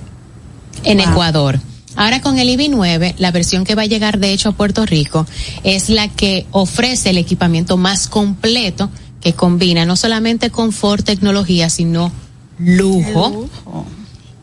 en 0.84 0.98
Wow. 0.98 1.10
Ecuador. 1.10 1.60
Ahora 1.96 2.22
con 2.22 2.40
el 2.40 2.50
IB9, 2.50 3.16
la 3.18 3.32
versión 3.32 3.66
que 3.66 3.76
va 3.76 3.84
a 3.84 3.88
llegar 3.88 4.20
de 4.20 4.32
hecho 4.32 4.50
a 4.50 4.52
Puerto 4.54 4.86
Rico 4.86 5.26
es 5.64 5.90
la 5.90 6.08
que 6.08 6.46
ofrece 6.52 7.10
el 7.10 7.18
equipamiento 7.18 7.78
más 7.78 8.08
completo 8.08 8.90
que 9.22 9.34
combina 9.34 9.86
no 9.86 9.96
solamente 9.96 10.50
confort, 10.50 11.06
tecnología, 11.06 11.70
sino 11.70 12.12
lujo, 12.58 13.48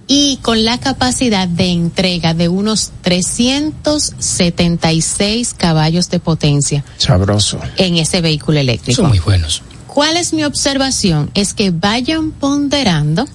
y 0.08 0.38
con 0.42 0.64
la 0.64 0.78
capacidad 0.78 1.48
de 1.48 1.72
entrega 1.72 2.32
de 2.34 2.48
unos 2.48 2.92
376 3.02 5.54
caballos 5.54 6.10
de 6.10 6.20
potencia 6.20 6.84
Sabroso. 6.96 7.58
en 7.76 7.96
ese 7.96 8.20
vehículo 8.20 8.60
eléctrico. 8.60 9.02
Son 9.02 9.08
muy 9.08 9.18
buenos. 9.18 9.62
¿Cuál 9.86 10.16
es 10.16 10.32
mi 10.32 10.44
observación? 10.44 11.32
Es 11.34 11.54
que 11.54 11.70
vayan 11.70 12.30
ponderando, 12.30 13.26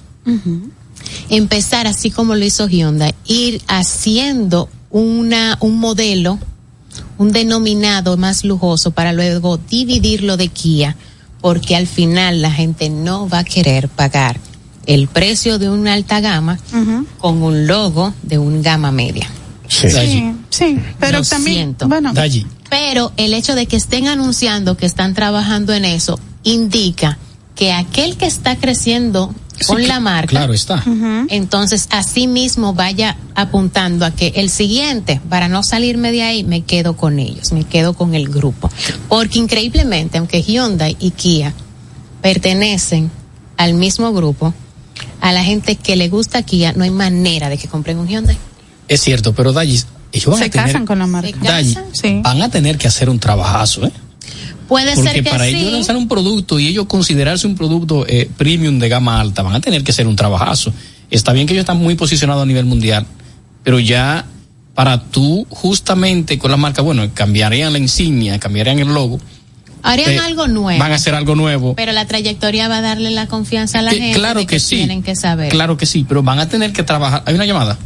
empezar 1.28 1.86
así 1.86 2.10
como 2.10 2.34
lo 2.36 2.44
hizo 2.44 2.68
Hyundai, 2.68 3.14
ir 3.26 3.60
haciendo 3.66 4.70
una, 4.90 5.58
un 5.60 5.78
modelo, 5.78 6.38
un 7.18 7.32
denominado 7.32 8.16
más 8.16 8.44
lujoso 8.44 8.92
para 8.92 9.12
luego 9.12 9.58
dividirlo 9.58 10.36
de 10.36 10.46
Kia, 10.48 10.96
porque 11.40 11.74
al 11.74 11.88
final 11.88 12.40
la 12.40 12.52
gente 12.52 12.88
no 12.90 13.28
va 13.28 13.40
a 13.40 13.44
querer 13.44 13.88
pagar 13.88 14.38
el 14.86 15.08
precio 15.08 15.58
de 15.58 15.70
una 15.70 15.92
alta 15.94 16.20
gama 16.20 16.58
con 17.18 17.42
un 17.42 17.66
logo 17.66 18.14
de 18.22 18.38
un 18.38 18.62
gama 18.62 18.90
media. 18.92 19.28
Sí. 19.68 19.88
Dayi. 19.88 20.34
Sí, 20.50 20.78
pero 21.00 21.18
Lo 21.20 21.24
también, 21.24 21.54
siento. 21.56 21.88
bueno, 21.88 22.12
Dayi. 22.12 22.46
Pero 22.68 23.12
el 23.16 23.32
hecho 23.34 23.54
de 23.54 23.66
que 23.66 23.76
estén 23.76 24.08
anunciando 24.08 24.76
que 24.76 24.86
están 24.86 25.14
trabajando 25.14 25.72
en 25.72 25.84
eso 25.84 26.18
indica 26.42 27.18
que 27.54 27.72
aquel 27.72 28.16
que 28.16 28.26
está 28.26 28.56
creciendo 28.56 29.34
con 29.66 29.78
Sí, 29.80 29.86
la 29.86 30.00
marca, 30.00 30.28
Claro 30.28 30.52
está. 30.54 30.82
entonces 31.28 31.86
así 31.90 32.26
mismo 32.26 32.72
vaya 32.74 33.16
apuntando 33.34 34.04
a 34.04 34.10
que 34.10 34.32
el 34.36 34.50
siguiente, 34.50 35.20
para 35.28 35.48
no 35.48 35.62
salirme 35.62 36.10
de 36.10 36.22
ahí, 36.22 36.42
me 36.44 36.62
quedo 36.62 36.96
con 36.96 37.18
ellos, 37.18 37.52
me 37.52 37.62
quedo 37.64 37.92
con 37.94 38.14
el 38.14 38.28
grupo. 38.28 38.70
Porque 39.08 39.38
increíblemente, 39.38 40.18
aunque 40.18 40.42
Hyundai 40.42 40.96
y 40.98 41.10
Kia 41.10 41.54
pertenecen 42.22 43.10
al 43.56 43.74
mismo 43.74 44.12
grupo, 44.12 44.54
a 45.22 45.32
la 45.32 45.44
gente 45.44 45.76
que 45.76 45.94
le 45.94 46.08
gusta 46.08 46.42
Kia 46.42 46.72
no 46.72 46.82
hay 46.82 46.90
manera 46.90 47.48
de 47.48 47.56
que 47.56 47.68
compren 47.68 47.96
un 47.96 48.08
Hyundai. 48.08 48.36
Es 48.88 49.00
cierto, 49.00 49.32
pero 49.32 49.52
Dayi, 49.52 49.80
ellos 50.10 50.26
van 50.26 50.38
se 50.38 50.44
a 50.46 50.50
tener, 50.50 50.66
casan 50.66 50.84
con 50.84 50.98
la 50.98 51.06
marca. 51.06 51.38
Casan. 51.40 51.84
Sí. 51.92 52.20
van 52.22 52.42
a 52.42 52.50
tener 52.50 52.76
que 52.76 52.88
hacer 52.88 53.08
un 53.08 53.20
trabajazo, 53.20 53.86
¿eh? 53.86 53.92
Puede 54.66 54.96
Porque 54.96 55.10
ser 55.10 55.22
que 55.22 55.30
para 55.30 55.44
sí. 55.44 55.54
ellos 55.54 55.72
lanzar 55.72 55.96
un 55.96 56.08
producto 56.08 56.58
y 56.58 56.66
ellos 56.66 56.86
considerarse 56.86 57.46
un 57.46 57.54
producto 57.54 58.04
eh, 58.08 58.28
premium 58.36 58.80
de 58.80 58.88
gama 58.88 59.20
alta, 59.20 59.42
van 59.42 59.54
a 59.54 59.60
tener 59.60 59.84
que 59.84 59.92
hacer 59.92 60.08
un 60.08 60.16
trabajazo. 60.16 60.72
Está 61.08 61.32
bien 61.32 61.46
que 61.46 61.52
ellos 61.52 61.62
están 61.62 61.78
muy 61.78 61.94
posicionados 61.94 62.42
a 62.42 62.46
nivel 62.46 62.64
mundial, 62.64 63.06
pero 63.62 63.78
ya 63.78 64.26
para 64.74 65.04
tú 65.04 65.46
justamente 65.50 66.36
con 66.36 66.50
la 66.50 66.56
marca, 66.56 66.82
bueno, 66.82 67.08
cambiarían 67.14 67.72
la 67.72 67.78
insignia, 67.78 68.40
cambiarían 68.40 68.80
el 68.80 68.88
logo. 68.88 69.20
Harían 69.82 70.10
eh, 70.12 70.18
algo 70.18 70.46
nuevo. 70.48 70.78
Van 70.78 70.92
a 70.92 70.94
hacer 70.94 71.14
algo 71.14 71.34
nuevo. 71.34 71.74
Pero 71.74 71.92
la 71.92 72.06
trayectoria 72.06 72.68
va 72.68 72.78
a 72.78 72.80
darle 72.82 73.10
la 73.10 73.26
confianza 73.26 73.80
a 73.80 73.82
la 73.82 73.90
Que- 73.90 73.98
gente. 73.98 74.18
claro 74.18 74.40
de 74.40 74.46
que, 74.46 74.60
sí. 74.60 74.76
Tienen 74.76 75.02
que 75.02 75.16
saber. 75.16 75.50
Claro 75.50 75.76
que 75.76 75.86
sí, 75.86 76.04
pero 76.08 76.22
van 76.22 76.38
a 76.38 76.48
tener 76.48 76.72
que 76.72 76.82
trabajar. 76.82 77.22
¿Hay 77.26 77.34
una 77.34 77.46
llamada? 77.46 77.78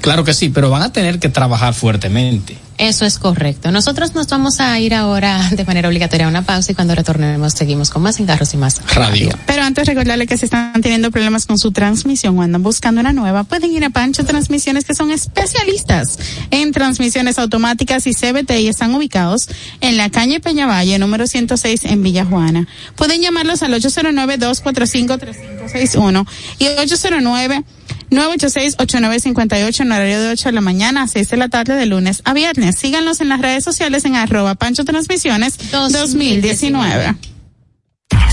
Claro 0.00 0.24
que 0.24 0.34
sí, 0.34 0.48
pero 0.48 0.70
van 0.70 0.82
a 0.82 0.92
tener 0.92 1.18
que 1.20 1.28
trabajar 1.28 1.74
fuertemente. 1.74 2.56
Eso 2.82 3.06
es 3.06 3.18
correcto. 3.20 3.70
Nosotros 3.70 4.16
nos 4.16 4.26
vamos 4.26 4.58
a 4.58 4.76
ir 4.80 4.92
ahora 4.92 5.50
de 5.52 5.64
manera 5.64 5.88
obligatoria 5.88 6.26
a 6.26 6.28
una 6.28 6.42
pausa 6.42 6.72
y 6.72 6.74
cuando 6.74 6.96
retornemos 6.96 7.52
seguimos 7.52 7.90
con 7.90 8.02
más 8.02 8.18
en 8.18 8.26
Carros 8.26 8.52
y 8.54 8.56
Más 8.56 8.82
Radio. 8.96 9.30
Pero 9.46 9.62
antes 9.62 9.86
recordarle 9.86 10.26
que 10.26 10.36
si 10.36 10.46
están 10.46 10.82
teniendo 10.82 11.12
problemas 11.12 11.46
con 11.46 11.60
su 11.60 11.70
transmisión 11.70 12.36
o 12.36 12.42
andan 12.42 12.64
buscando 12.64 13.00
una 13.00 13.12
nueva, 13.12 13.44
pueden 13.44 13.70
ir 13.70 13.84
a 13.84 13.90
Pancho 13.90 14.24
Transmisiones 14.24 14.84
que 14.84 14.96
son 14.96 15.12
especialistas 15.12 16.18
en 16.50 16.72
transmisiones 16.72 17.38
automáticas 17.38 18.08
y 18.08 18.14
CBT 18.14 18.50
y 18.58 18.66
están 18.66 18.92
ubicados 18.96 19.48
en 19.80 19.96
la 19.96 20.10
calle 20.10 20.40
Peñavalle, 20.40 20.98
número 20.98 21.28
106 21.28 21.84
en 21.84 22.02
Villa 22.02 22.24
Juana. 22.24 22.66
Pueden 22.96 23.22
llamarlos 23.22 23.62
al 23.62 23.74
809-245-3561 23.74 26.26
y 26.58 26.66
809 26.66 27.62
986-8958 28.10 29.80
en 29.80 29.92
horario 29.92 30.20
de 30.20 30.30
8 30.32 30.48
de 30.48 30.52
la 30.52 30.60
mañana 30.60 31.02
a 31.02 31.08
6 31.08 31.30
de 31.30 31.36
la 31.36 31.48
tarde 31.48 31.74
de 31.74 31.86
lunes 31.86 32.22
a 32.24 32.34
viernes. 32.34 32.76
Síganos 32.76 33.20
en 33.20 33.28
las 33.28 33.40
redes 33.40 33.64
sociales 33.64 34.04
en 34.04 34.16
arroba 34.16 34.54
Pancho 34.54 34.84
Transmisiones 34.84 35.56
2019. 35.70 37.14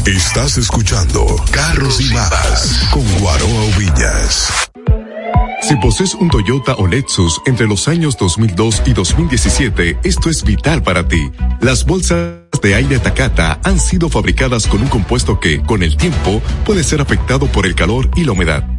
Estás 0.05 0.57
escuchando 0.57 1.25
Carros 1.51 2.01
y 2.01 2.13
Más 2.13 2.89
con 2.91 3.03
Guaroa 3.19 3.77
Villas. 3.77 4.69
Si 5.61 5.75
posees 5.75 6.15
un 6.15 6.29
Toyota 6.29 6.75
o 6.75 6.87
Lexus 6.87 7.41
entre 7.45 7.67
los 7.67 7.87
años 7.87 8.17
2002 8.17 8.83
y 8.85 8.93
2017, 8.93 9.99
esto 10.03 10.29
es 10.29 10.43
vital 10.43 10.81
para 10.81 11.07
ti. 11.07 11.31
Las 11.61 11.85
bolsas 11.85 12.39
de 12.61 12.75
aire 12.75 12.97
Takata 12.99 13.59
han 13.63 13.79
sido 13.79 14.09
fabricadas 14.09 14.67
con 14.67 14.81
un 14.81 14.87
compuesto 14.87 15.39
que, 15.39 15.61
con 15.61 15.83
el 15.83 15.95
tiempo, 15.95 16.41
puede 16.65 16.83
ser 16.83 17.01
afectado 17.01 17.47
por 17.47 17.65
el 17.65 17.75
calor 17.75 18.09
y 18.15 18.23
la 18.23 18.31
humedad. 18.31 18.78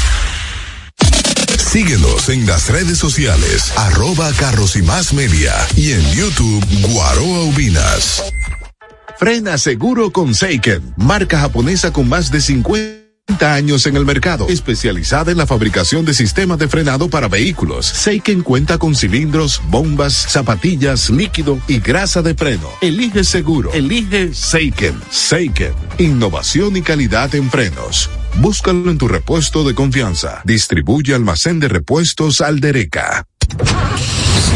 Síguenos 1.71 2.27
en 2.27 2.45
las 2.45 2.67
redes 2.67 2.97
sociales, 2.97 3.71
arroba 3.77 4.29
Carros 4.33 4.75
y 4.75 4.81
Más 4.81 5.13
Media 5.13 5.53
y 5.77 5.93
en 5.93 6.01
YouTube 6.11 6.61
Guaroa 6.89 7.43
Ubinas. 7.45 8.33
Frena 9.17 9.57
seguro 9.57 10.11
con 10.11 10.35
Seiken, 10.35 10.93
marca 10.97 11.39
japonesa 11.39 11.93
con 11.93 12.09
más 12.09 12.29
de 12.29 12.41
50 12.41 13.53
años 13.53 13.85
en 13.85 13.95
el 13.95 14.03
mercado, 14.03 14.49
especializada 14.49 15.31
en 15.31 15.37
la 15.37 15.47
fabricación 15.47 16.03
de 16.03 16.13
sistemas 16.13 16.59
de 16.59 16.67
frenado 16.67 17.09
para 17.09 17.29
vehículos. 17.29 17.85
Seiken 17.85 18.41
cuenta 18.41 18.77
con 18.77 18.93
cilindros, 18.93 19.61
bombas, 19.69 20.11
zapatillas, 20.13 21.09
líquido 21.09 21.57
y 21.69 21.79
grasa 21.79 22.21
de 22.21 22.35
freno. 22.35 22.67
Elige 22.81 23.23
seguro, 23.23 23.71
elige 23.71 24.33
Seiken. 24.33 24.99
Seiken, 25.09 25.71
innovación 25.99 26.75
y 26.75 26.81
calidad 26.81 27.33
en 27.33 27.49
frenos. 27.49 28.09
Búscalo 28.37 28.89
en 28.91 28.97
tu 28.97 29.07
repuesto 29.07 29.63
de 29.63 29.75
confianza. 29.75 30.41
Distribuye 30.45 31.13
almacén 31.13 31.59
de 31.59 31.67
repuestos 31.67 32.41
Aldereca. 32.41 33.25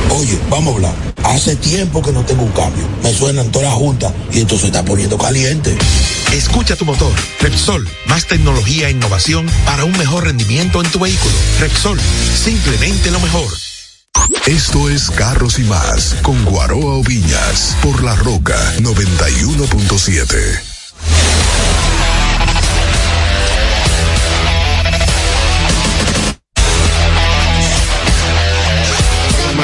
Oye, 0.09 0.39
vamos 0.49 0.73
a 0.73 0.75
hablar. 0.75 0.95
Hace 1.23 1.55
tiempo 1.55 2.01
que 2.01 2.11
no 2.11 2.23
tengo 2.23 2.43
un 2.43 2.51
cambio. 2.51 2.87
Me 3.03 3.13
suenan 3.13 3.51
todas 3.51 3.69
las 3.69 3.77
juntas 3.77 4.13
y 4.31 4.41
esto 4.41 4.57
se 4.57 4.67
está 4.67 4.83
poniendo 4.83 5.17
caliente. 5.17 5.77
Escucha 6.33 6.75
tu 6.75 6.85
motor. 6.85 7.11
Repsol, 7.39 7.87
más 8.07 8.25
tecnología 8.25 8.87
e 8.87 8.91
innovación 8.91 9.47
para 9.65 9.85
un 9.85 9.97
mejor 9.97 10.25
rendimiento 10.25 10.81
en 10.83 10.89
tu 10.91 10.99
vehículo. 10.99 11.33
Repsol, 11.59 11.99
simplemente 12.35 13.11
lo 13.11 13.19
mejor. 13.19 13.51
Esto 14.45 14.89
es 14.89 15.09
Carros 15.11 15.59
y 15.59 15.63
Más 15.63 16.15
con 16.21 16.43
Guaroa 16.45 16.95
Oviñas 16.95 17.75
por 17.81 18.03
La 18.03 18.15
Roca 18.15 18.57
91.7. 18.79 20.61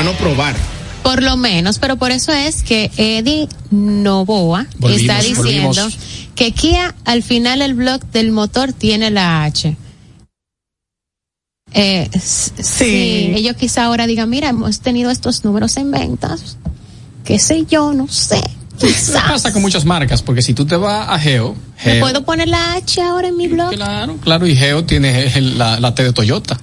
Hermano, 0.02 0.18
probar. 0.18 0.56
Por 1.04 1.22
lo 1.22 1.38
menos, 1.38 1.78
pero 1.80 1.96
por 1.96 2.10
eso 2.12 2.32
es 2.32 2.64
que 2.64 2.90
Eddie 2.98 3.48
Novoa 3.70 4.66
Volvimos, 4.78 5.02
está 5.02 5.18
diciendo 5.22 5.68
volvimos. 5.84 5.98
que 6.36 6.52
Kia 6.54 6.96
al 7.06 7.22
final 7.24 7.62
el 7.62 7.74
block 7.76 8.04
del 8.12 8.32
motor 8.32 8.74
tiene 8.74 9.12
la 9.12 9.44
H. 9.44 9.76
Eh, 11.74 12.10
sí. 12.20 13.32
ellos 13.36 13.56
quizá 13.56 13.86
ahora 13.86 14.06
digan, 14.08 14.30
mira, 14.30 14.50
hemos 14.50 14.80
tenido 14.82 15.10
estos 15.12 15.44
números 15.46 15.78
en 15.78 15.92
ventas, 15.92 16.58
qué 17.24 17.40
sé 17.40 17.66
yo, 17.70 17.94
no 17.94 18.08
sé. 18.08 18.42
Eso 18.82 19.14
pasa 19.14 19.54
con 19.54 19.62
muchas 19.62 19.86
marcas, 19.86 20.22
porque 20.24 20.42
si 20.42 20.54
tú 20.56 20.66
te 20.66 20.76
vas 20.76 21.08
a 21.10 21.20
Geo, 21.20 21.56
¿Me 21.86 22.00
puedo 22.00 22.24
poner 22.26 22.48
la 22.48 22.74
H 22.74 23.00
ahora 23.02 23.28
en 23.28 23.38
mi 23.38 23.48
blog? 23.48 23.72
claro, 23.76 24.18
claro, 24.18 24.48
y 24.48 24.56
Geo 24.56 24.84
tiene 24.84 25.28
el- 25.38 25.58
la, 25.60 25.80
la 25.80 25.94
T 25.94 26.04
de 26.04 26.12
Toyota. 26.14 26.60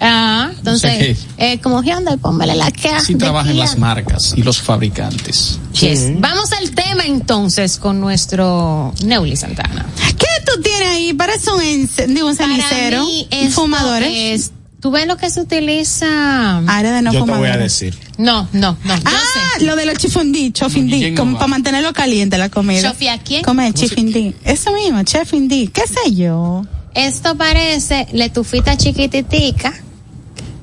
Ah, 0.00 0.50
entonces, 0.56 0.90
O 0.90 0.94
sea 0.94 0.98
que- 0.98 1.52
eh, 1.52 1.58
como 1.60 1.82
Hyundai, 1.82 2.16
póngale 2.18 2.54
la 2.54 2.70
K. 2.70 2.96
Así 2.98 3.14
de 3.14 3.20
trabajan 3.20 3.52
Kia. 3.52 3.64
las 3.64 3.78
marcas 3.78 4.34
y 4.36 4.42
los 4.42 4.60
fabricantes. 4.60 5.58
Yes. 5.80 6.20
Vamos 6.20 6.52
al 6.52 6.70
tema 6.72 7.04
entonces 7.04 7.78
con 7.78 8.00
nuestro 8.00 8.92
Neuli 9.04 9.36
Santana. 9.36 9.86
¿Qué 10.18 10.26
tú 10.44 10.60
tienes 10.60 10.88
ahí? 10.88 11.12
Parece 11.14 11.50
un, 11.50 12.14
digo, 12.14 12.28
un 12.28 12.36
cenicero. 12.36 13.04
Mí 13.04 13.26
fumadores. 13.50 14.10
es- 14.40 14.52
¿Tú 14.80 14.90
ves 14.90 15.06
lo 15.06 15.16
que 15.16 15.30
se 15.30 15.40
utiliza? 15.40 16.58
Área 16.68 16.92
de 16.92 17.02
no 17.02 17.12
Yo 17.12 17.24
te 17.24 17.30
voy 17.32 17.48
a 17.48 17.56
decir. 17.56 17.98
No, 18.18 18.46
no, 18.52 18.76
no. 18.84 18.96
Yo 18.96 19.02
Ah, 19.06 19.56
sé. 19.58 19.64
lo 19.64 19.74
de 19.74 19.86
los 19.86 19.96
chifundí, 19.98 20.52
chofindí, 20.52 20.98
¿quién 21.00 21.14
no 21.14 21.20
como 21.22 21.34
para 21.36 21.48
mantenerlo 21.48 21.92
caliente 21.92 22.36
la 22.38 22.50
comida. 22.50 22.90
Sofía, 22.90 23.18
¿quién? 23.18 23.42
Come 23.42 23.72
chifindí. 23.72 24.34
Eso 24.44 24.72
mismo, 24.72 25.02
chefindí. 25.02 25.68
¿Qué 25.68 25.82
sé 25.86 26.14
yo? 26.14 26.64
Esto 26.94 27.36
parece 27.36 28.06
letufita 28.12 28.76
chiquititica 28.76 29.74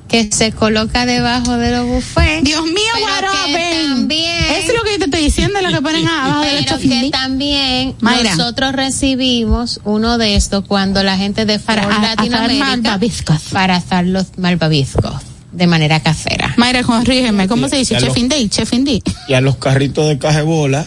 que 0.08 0.30
se 0.30 0.52
coloca 0.52 1.06
debajo 1.06 1.56
de 1.56 1.72
los 1.72 1.86
buffets. 1.86 2.44
Dios 2.44 2.62
mío, 2.64 2.74
pero 2.94 3.06
guaro, 3.06 3.32
que 3.46 3.52
ven. 3.52 3.86
también- 3.88 4.44
Eso 4.50 4.72
es 4.72 4.74
lo 4.76 4.82
que 4.84 4.92
yo 4.92 4.98
te 4.98 5.04
estoy 5.06 5.20
diciendo, 5.22 5.60
lo 5.60 5.70
que 5.70 5.82
ponen 5.82 6.06
abajo 6.08 6.42
de 6.42 6.52
los 6.62 6.64
Pero 6.66 6.78
que 6.78 7.10
también 7.10 7.94
Mayra. 8.00 8.36
nosotros 8.36 8.72
recibimos 8.72 9.80
uno 9.84 10.18
de 10.18 10.36
estos 10.36 10.64
cuando 10.66 11.02
la 11.02 11.16
gente 11.16 11.46
de 11.46 11.58
Para 11.58 11.82
Ford 11.84 11.92
a- 11.92 11.96
asar 11.96 12.16
Latinoamérica 12.16 12.64
malvaviscos. 12.66 13.40
para 13.50 13.76
asar 13.76 14.04
los 14.06 14.38
malvaviscos 14.38 15.14
de 15.52 15.66
manera 15.66 16.00
casera. 16.00 16.52
Mayra, 16.58 16.82
corrígeme, 16.82 17.48
¿cómo 17.48 17.68
se 17.68 17.76
dice? 17.76 17.94
Ya 17.94 18.00
lo- 18.00 18.06
Chefindí, 18.08 18.48
chefindí. 18.48 19.02
Y 19.28 19.34
a 19.34 19.40
los 19.40 19.56
carritos 19.56 20.06
de 20.08 20.18
cajebola, 20.18 20.86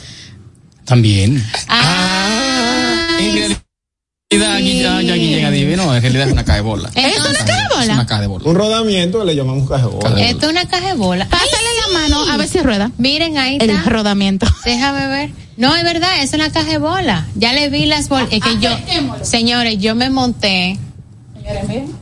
También. 0.85 1.43
Ah, 1.67 3.17
En 3.19 3.33
realidad, 3.35 3.57
Guillén 4.29 5.45
adivinó, 5.45 5.95
en 5.95 6.01
realidad 6.01 6.27
es 6.27 6.33
una 6.33 6.43
caja 6.43 6.57
de 6.57 6.61
bola. 6.61 6.89
¿Es 6.95 7.17
una 7.17 7.33
caja 7.33 7.45
de 7.45 7.61
Es 7.61 7.69
bola? 7.79 7.93
una 7.93 8.05
caja 8.05 8.21
de 8.21 8.27
bola. 8.27 8.49
un 8.49 8.55
rodamiento 8.55 9.23
le 9.23 9.35
llamamos. 9.35 9.69
Caja 9.69 9.87
de 9.87 10.29
esto 10.29 10.47
es 10.47 10.51
una 10.51 10.67
caja 10.67 10.87
de 10.87 10.93
bola. 10.95 11.27
Pásale 11.29 11.67
la 11.87 11.99
mano 11.99 12.29
a 12.29 12.35
ver 12.35 12.47
si 12.49 12.59
rueda. 12.59 12.91
Miren 12.97 13.37
ahí 13.37 13.57
El 13.61 13.69
está. 13.69 13.89
rodamiento. 13.89 14.45
Déjame 14.65 15.07
ver. 15.07 15.29
No, 15.55 15.73
es 15.75 15.83
verdad, 15.83 16.21
es 16.21 16.33
una 16.33 16.51
caja 16.51 16.69
de 16.71 16.77
bola. 16.77 17.25
Ya 17.35 17.53
le 17.53 17.69
vi 17.69 17.85
las 17.85 18.09
bolas. 18.09 18.27
Es 18.31 18.41
que 18.43 18.59
yo, 18.59 18.69
señores, 19.21 19.77
yo 19.79 19.95
me 19.95 20.09
monté. 20.09 20.77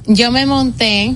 Yo 0.08 0.32
me 0.32 0.48
monté, 0.48 1.14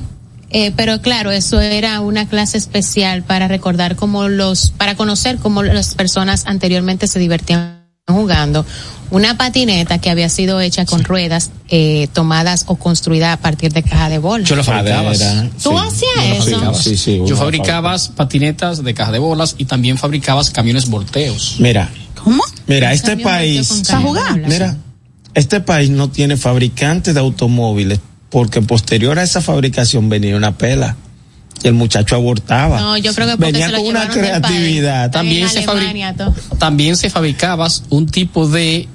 eh, 0.51 0.71
pero 0.75 1.01
claro, 1.01 1.31
eso 1.31 1.59
era 1.59 1.99
una 2.01 2.29
clase 2.29 2.59
especial 2.59 3.23
para 3.23 3.47
recordar 3.47 3.95
cómo 3.95 4.27
los, 4.27 4.69
para 4.69 4.93
conocer 4.95 5.37
cómo 5.39 5.63
las 5.63 5.95
personas 5.95 6.43
anteriormente 6.45 7.07
se 7.07 7.17
divertían 7.17 7.79
jugando. 8.07 8.63
Una 9.11 9.37
patineta 9.37 9.99
que 9.99 10.09
había 10.09 10.29
sido 10.29 10.61
hecha 10.61 10.85
con 10.85 11.03
ruedas 11.03 11.51
eh, 11.69 12.07
tomadas 12.13 12.65
o 12.67 12.75
construida 12.75 13.33
a 13.33 13.37
partir 13.37 13.73
de 13.73 13.83
caja 13.83 14.09
de 14.09 14.19
bola. 14.19 14.43
Yo 14.43 14.55
lo 14.55 14.63
fabricaba. 14.63 15.11
¿Tú 15.11 15.71
sí. 15.71 15.75
hacías 15.77 16.45
Yo 16.47 16.57
eso? 16.57 16.73
Sí, 16.75 16.97
sí, 16.97 17.21
Yo 17.25 17.35
fabricabas 17.35 18.09
patinetas 18.09 18.83
de 18.83 18.93
caja 18.93 19.11
de 19.11 19.19
bolas 19.19 19.55
y 19.57 19.65
también 19.65 19.97
fabricabas 19.97 20.51
camiones 20.51 20.89
volteos. 20.89 21.55
Mira, 21.59 21.89
¿Cómo? 22.23 22.43
mira, 22.67 22.93
este 22.93 23.17
país, 23.17 23.83
de 23.83 23.95
jugar? 23.95 24.39
mira, 24.47 24.77
este 25.33 25.59
país 25.59 25.89
no 25.89 26.09
tiene 26.09 26.37
fabricantes 26.37 27.13
de 27.13 27.19
automóviles 27.19 27.99
porque 28.29 28.61
posterior 28.61 29.17
a 29.17 29.23
esa 29.23 29.41
fabricación 29.41 30.09
venía 30.09 30.35
una 30.35 30.57
pela 30.57 30.95
y 31.63 31.67
el 31.67 31.73
muchacho 31.73 32.15
abortaba. 32.15 32.79
No, 32.79 32.97
yo 32.97 33.13
creo 33.13 33.27
que 33.27 33.35
venía 33.35 33.67
se 33.67 33.71
lo 33.73 33.79
con 33.79 33.87
una 33.87 34.07
creatividad. 34.07 35.11
También 35.11 35.49
se, 35.49 35.63
Alemania, 35.63 36.15
también 36.57 36.95
se 36.95 37.09
fabricabas 37.09 37.83
un 37.89 38.07
tipo 38.07 38.47
de, 38.47 38.87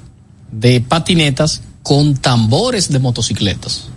de 0.51 0.81
patinetas 0.81 1.61
con 1.83 2.15
tambores 2.15 2.89
de 2.91 2.99
motocicletas. 2.99 3.87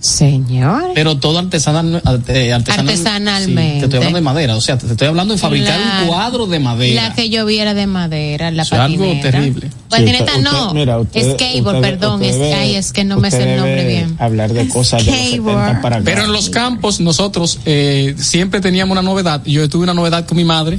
Señor. 0.00 0.92
Pero 0.94 1.18
todo 1.18 1.40
artesanal, 1.40 2.00
arte- 2.04 2.52
artesanal- 2.54 2.88
Artesanalmente. 2.88 3.72
sí, 3.74 3.78
te 3.80 3.84
estoy 3.86 3.96
hablando 3.96 4.18
de 4.18 4.22
madera, 4.22 4.54
o 4.56 4.60
sea, 4.60 4.78
te 4.78 4.86
estoy 4.86 5.08
hablando 5.08 5.34
de 5.34 5.40
fabricar 5.40 5.76
un 6.02 6.06
cuadro 6.06 6.46
de 6.46 6.60
madera. 6.60 7.08
La 7.08 7.14
que 7.16 7.28
yo 7.30 7.44
viera 7.44 7.74
de 7.74 7.88
madera, 7.88 8.52
la 8.52 8.62
es 8.62 8.72
algo 8.72 8.98
patineta. 9.04 9.30
terrible. 9.32 9.70
Patineta 9.90 10.32
Sí, 10.34 10.38
usted- 10.38 10.50
no. 10.52 10.72
mira, 10.74 10.98
usted- 11.00 11.32
Skateboard, 11.34 11.76
usted- 11.78 11.90
perdón. 11.90 12.14
usted 12.14 12.28
es, 12.28 12.34
debe- 12.36 12.54
ay, 12.54 12.74
es 12.76 12.92
que 12.92 13.02
no 13.02 13.16
me 13.18 13.30
sé 13.32 13.42
el 13.54 13.56
nombre 13.58 13.86
bien. 13.88 14.16
Hablar 14.20 14.52
de 14.52 14.68
cosas 14.68 15.04
de 15.04 15.10
los 15.10 15.20
Skateboard. 15.20 15.58
70 15.58 15.82
para 15.82 15.96
acá. 15.96 16.04
Pero 16.04 16.24
en 16.24 16.32
los 16.32 16.48
campos 16.48 17.00
nosotros 17.00 17.58
eh, 17.66 18.14
siempre 18.18 18.60
teníamos 18.60 18.92
una 18.92 19.02
novedad. 19.02 19.44
Yo 19.46 19.68
tuve 19.68 19.82
una 19.82 19.94
novedad 19.94 20.24
con 20.26 20.36
mi 20.36 20.44
madre 20.44 20.78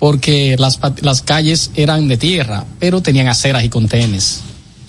porque 0.00 0.56
las, 0.58 0.80
las 1.02 1.22
calles 1.22 1.70
eran 1.76 2.08
de 2.08 2.16
tierra, 2.16 2.64
pero 2.80 3.00
tenían 3.02 3.28
aceras 3.28 3.62
y 3.62 3.68
contenes. 3.68 4.40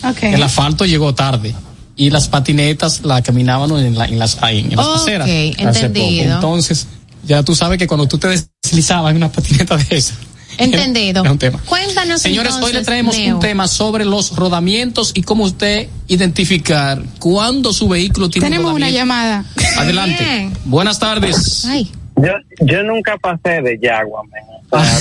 Ok. 0.03 0.23
El 0.23 0.41
asfalto 0.41 0.85
llegó 0.85 1.13
tarde 1.13 1.53
y 1.95 2.09
las 2.09 2.27
patinetas 2.29 3.01
la 3.03 3.21
caminábamos 3.21 3.81
en, 3.83 3.95
la- 3.95 4.05
en 4.05 4.17
las, 4.17 4.41
ahí, 4.41 4.59
en 4.61 4.75
las 4.75 4.87
Ok, 4.87 4.95
aceras. 5.01 5.29
entendido. 5.29 6.33
Entonces, 6.35 6.87
ya 7.27 7.43
tú 7.43 7.53
sabes 7.55 7.77
que 7.77 7.85
cuando 7.85 8.07
tú 8.07 8.17
te 8.17 8.27
deslizabas 8.63 9.11
en 9.11 9.17
una 9.17 9.31
patineta 9.31 9.77
de 9.77 9.97
esa. 9.97 10.15
Entendido. 10.57 11.23
Es 11.23 11.31
un 11.31 11.37
tema. 11.37 11.59
Cuéntanos 11.65 12.21
Señores, 12.21 12.55
hoy 12.55 12.59
le 12.73 12.79
entonces, 12.79 12.85
traemos 12.85 13.15
Neo. 13.17 13.35
un 13.35 13.41
tema 13.41 13.67
sobre 13.67 14.03
los 14.05 14.35
rodamientos 14.35 15.11
y 15.13 15.21
cómo 15.21 15.43
usted 15.45 15.87
identificar 16.07 17.01
cuándo 17.19 17.71
su 17.73 17.87
vehículo 17.87 18.29
tiene 18.29 18.47
un 18.47 18.51
Tenemos 18.51 18.71
una 18.73 18.87
rodamiento. 18.87 18.99
llamada. 18.99 19.45
Adelante. 19.77 20.23
Bien. 20.23 20.53
Buenas 20.65 20.99
tardes. 20.99 21.63
Ay, 21.65 21.89
Yo, 22.15 22.33
yo 22.61 22.83
nunca 22.83 23.17
pasé 23.17 23.61
de 23.61 23.79
Yagua, 23.79 24.23
men. 24.23 24.43
O 24.69 24.79
sea, 24.79 24.99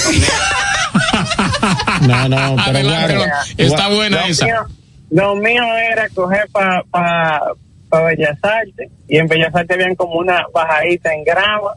No, 2.02 2.28
no, 2.28 2.56
pero 2.64 2.78
Adelante, 2.78 3.14
claro. 3.14 3.24
Está 3.58 3.88
buena 3.88 4.20
lo, 4.22 4.26
esa. 4.26 4.44
mío, 4.46 4.66
lo 5.10 5.36
mío 5.36 5.62
era 5.76 6.08
coger 6.10 6.48
para 6.50 6.82
pa, 6.84 7.40
pa 7.88 8.02
Bellas 8.02 8.38
Artes 8.42 8.90
y 9.08 9.18
en 9.18 9.28
Bellas 9.28 9.54
Artes 9.54 9.76
habían 9.76 9.94
como 9.94 10.14
una 10.18 10.44
bajadita 10.52 11.12
en 11.14 11.24
grava 11.24 11.74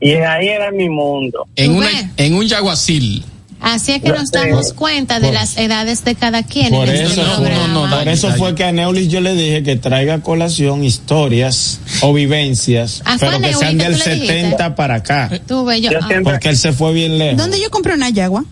y 0.00 0.12
ahí 0.14 0.48
era 0.48 0.70
mi 0.70 0.88
mundo. 0.88 1.46
En, 1.56 1.72
¿Tú 1.72 1.78
una, 1.78 1.88
en 2.16 2.34
un 2.34 2.46
yaguacil. 2.46 3.24
Así 3.62 3.92
es 3.92 4.02
que 4.02 4.10
nos 4.10 4.28
Sí. 4.28 4.30
damos 4.32 4.72
cuenta 4.72 5.18
de 5.20 5.26
Por- 5.28 5.34
las 5.34 5.56
edades 5.56 6.04
de 6.04 6.14
cada 6.14 6.42
quien 6.42 6.70
Por 6.70 6.88
en 6.88 6.94
este 6.94 7.20
eso, 7.20 7.34
programa. 7.34 7.66
no, 7.68 7.86
no, 7.88 7.96
por 7.98 8.08
eso 8.08 8.30
fue 8.34 8.54
que 8.54 8.64
a 8.64 8.72
Neulis 8.72 9.08
yo 9.08 9.20
le 9.20 9.34
dije 9.34 9.62
que 9.62 9.76
traiga 9.76 10.14
a 10.14 10.20
colación 10.20 10.84
historias 10.84 11.80
o 12.02 12.12
vivencias, 12.12 13.02
pero 13.20 13.40
que 13.40 13.54
sean 13.54 13.78
del 13.78 13.92
tú 13.98 14.02
le 14.08 14.14
dijiste. 14.14 14.40
70 14.42 14.74
para 14.74 14.96
acá. 14.96 15.30
Tú, 15.46 15.64
ve, 15.64 15.80
yo, 15.80 15.90
Yo 15.92 15.98
ah, 16.02 16.06
siempre, 16.08 16.32
Porque 16.32 16.48
él 16.50 16.56
se 16.56 16.72
fue 16.72 16.92
bien 16.92 17.18
lejos. 17.18 17.36
¿Dónde 17.38 17.60
yo 17.60 17.70
compré 17.70 17.94
una 17.94 18.10
yagua? 18.10 18.44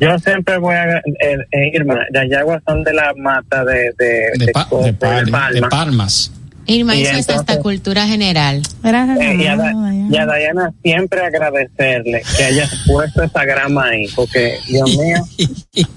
yo 0.00 0.16
siempre 0.20 0.58
voy 0.58 0.76
a 0.76 0.98
eh, 0.98 1.02
eh, 1.50 1.70
irme. 1.74 1.94
Las 2.10 2.28
Yaguas 2.30 2.62
son 2.64 2.84
de 2.84 2.92
la 2.94 3.12
mata 3.16 3.64
de, 3.64 3.92
de, 3.98 4.44
De, 4.46 4.52
pa- 4.52 4.68
de 4.70 4.84
de 4.84 4.92
Palma, 4.92 5.50
de 5.50 5.60
Palma. 5.60 5.68
Palmas. 5.68 6.30
Irma 6.68 6.94
Y 6.94 7.00
hizo 7.00 7.10
esta, 7.10 7.18
entonces- 7.32 7.40
esta 7.48 7.62
cultura 7.62 8.06
general. 8.06 8.62
Era 8.84 9.16
Eh, 9.20 9.36
y, 9.40 9.46
a, 9.46 9.56
Da- 9.56 9.64
Diana. 9.72 9.94
y 10.10 10.16
a 10.16 10.26
Dayana 10.26 10.72
siempre 10.82 11.20
agradecerle 11.22 12.22
que 12.36 12.44
haya 12.44 12.70
puesto 12.86 13.22
esa 13.22 13.44
grama 13.44 13.86
ahí, 13.88 14.06
porque 14.14 14.58
Dios 14.68 14.88
mío, 14.96 15.24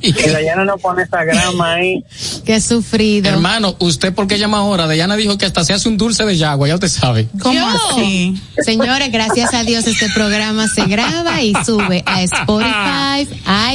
si 0.02 0.30
Dayana 0.32 0.64
no 0.66 0.78
pone 0.78 1.04
esa 1.04 1.24
grama 1.24 1.74
ahí, 1.76 2.04
Qué 2.46 2.60
sufrido. 2.62 3.30
Hermano, 3.30 3.76
¿usted 3.80 4.14
por 4.14 4.28
qué 4.28 4.40
llama 4.40 4.60
ahora? 4.60 4.88
Dayana 4.88 5.16
dijo 5.18 5.38
que 5.38 5.46
hasta 5.46 5.64
se 5.64 5.74
hace 5.74 5.90
un 5.90 5.98
dulce 5.98 6.26
de 6.26 6.38
yagua, 6.38 6.68
ya 6.68 6.76
usted 6.76 6.88
sabe. 6.88 7.28
¿Cómo 7.42 7.54
Yo. 7.54 7.68
así? 7.68 8.42
Señores, 8.66 9.12
gracias 9.12 9.54
a 9.54 9.64
Dios 9.64 9.86
este 9.88 10.10
programa 10.10 10.68
se 10.70 10.86
graba 10.86 11.42
y 11.42 11.54
sube 11.66 12.02
a 12.06 12.22
Spotify, 12.24 13.28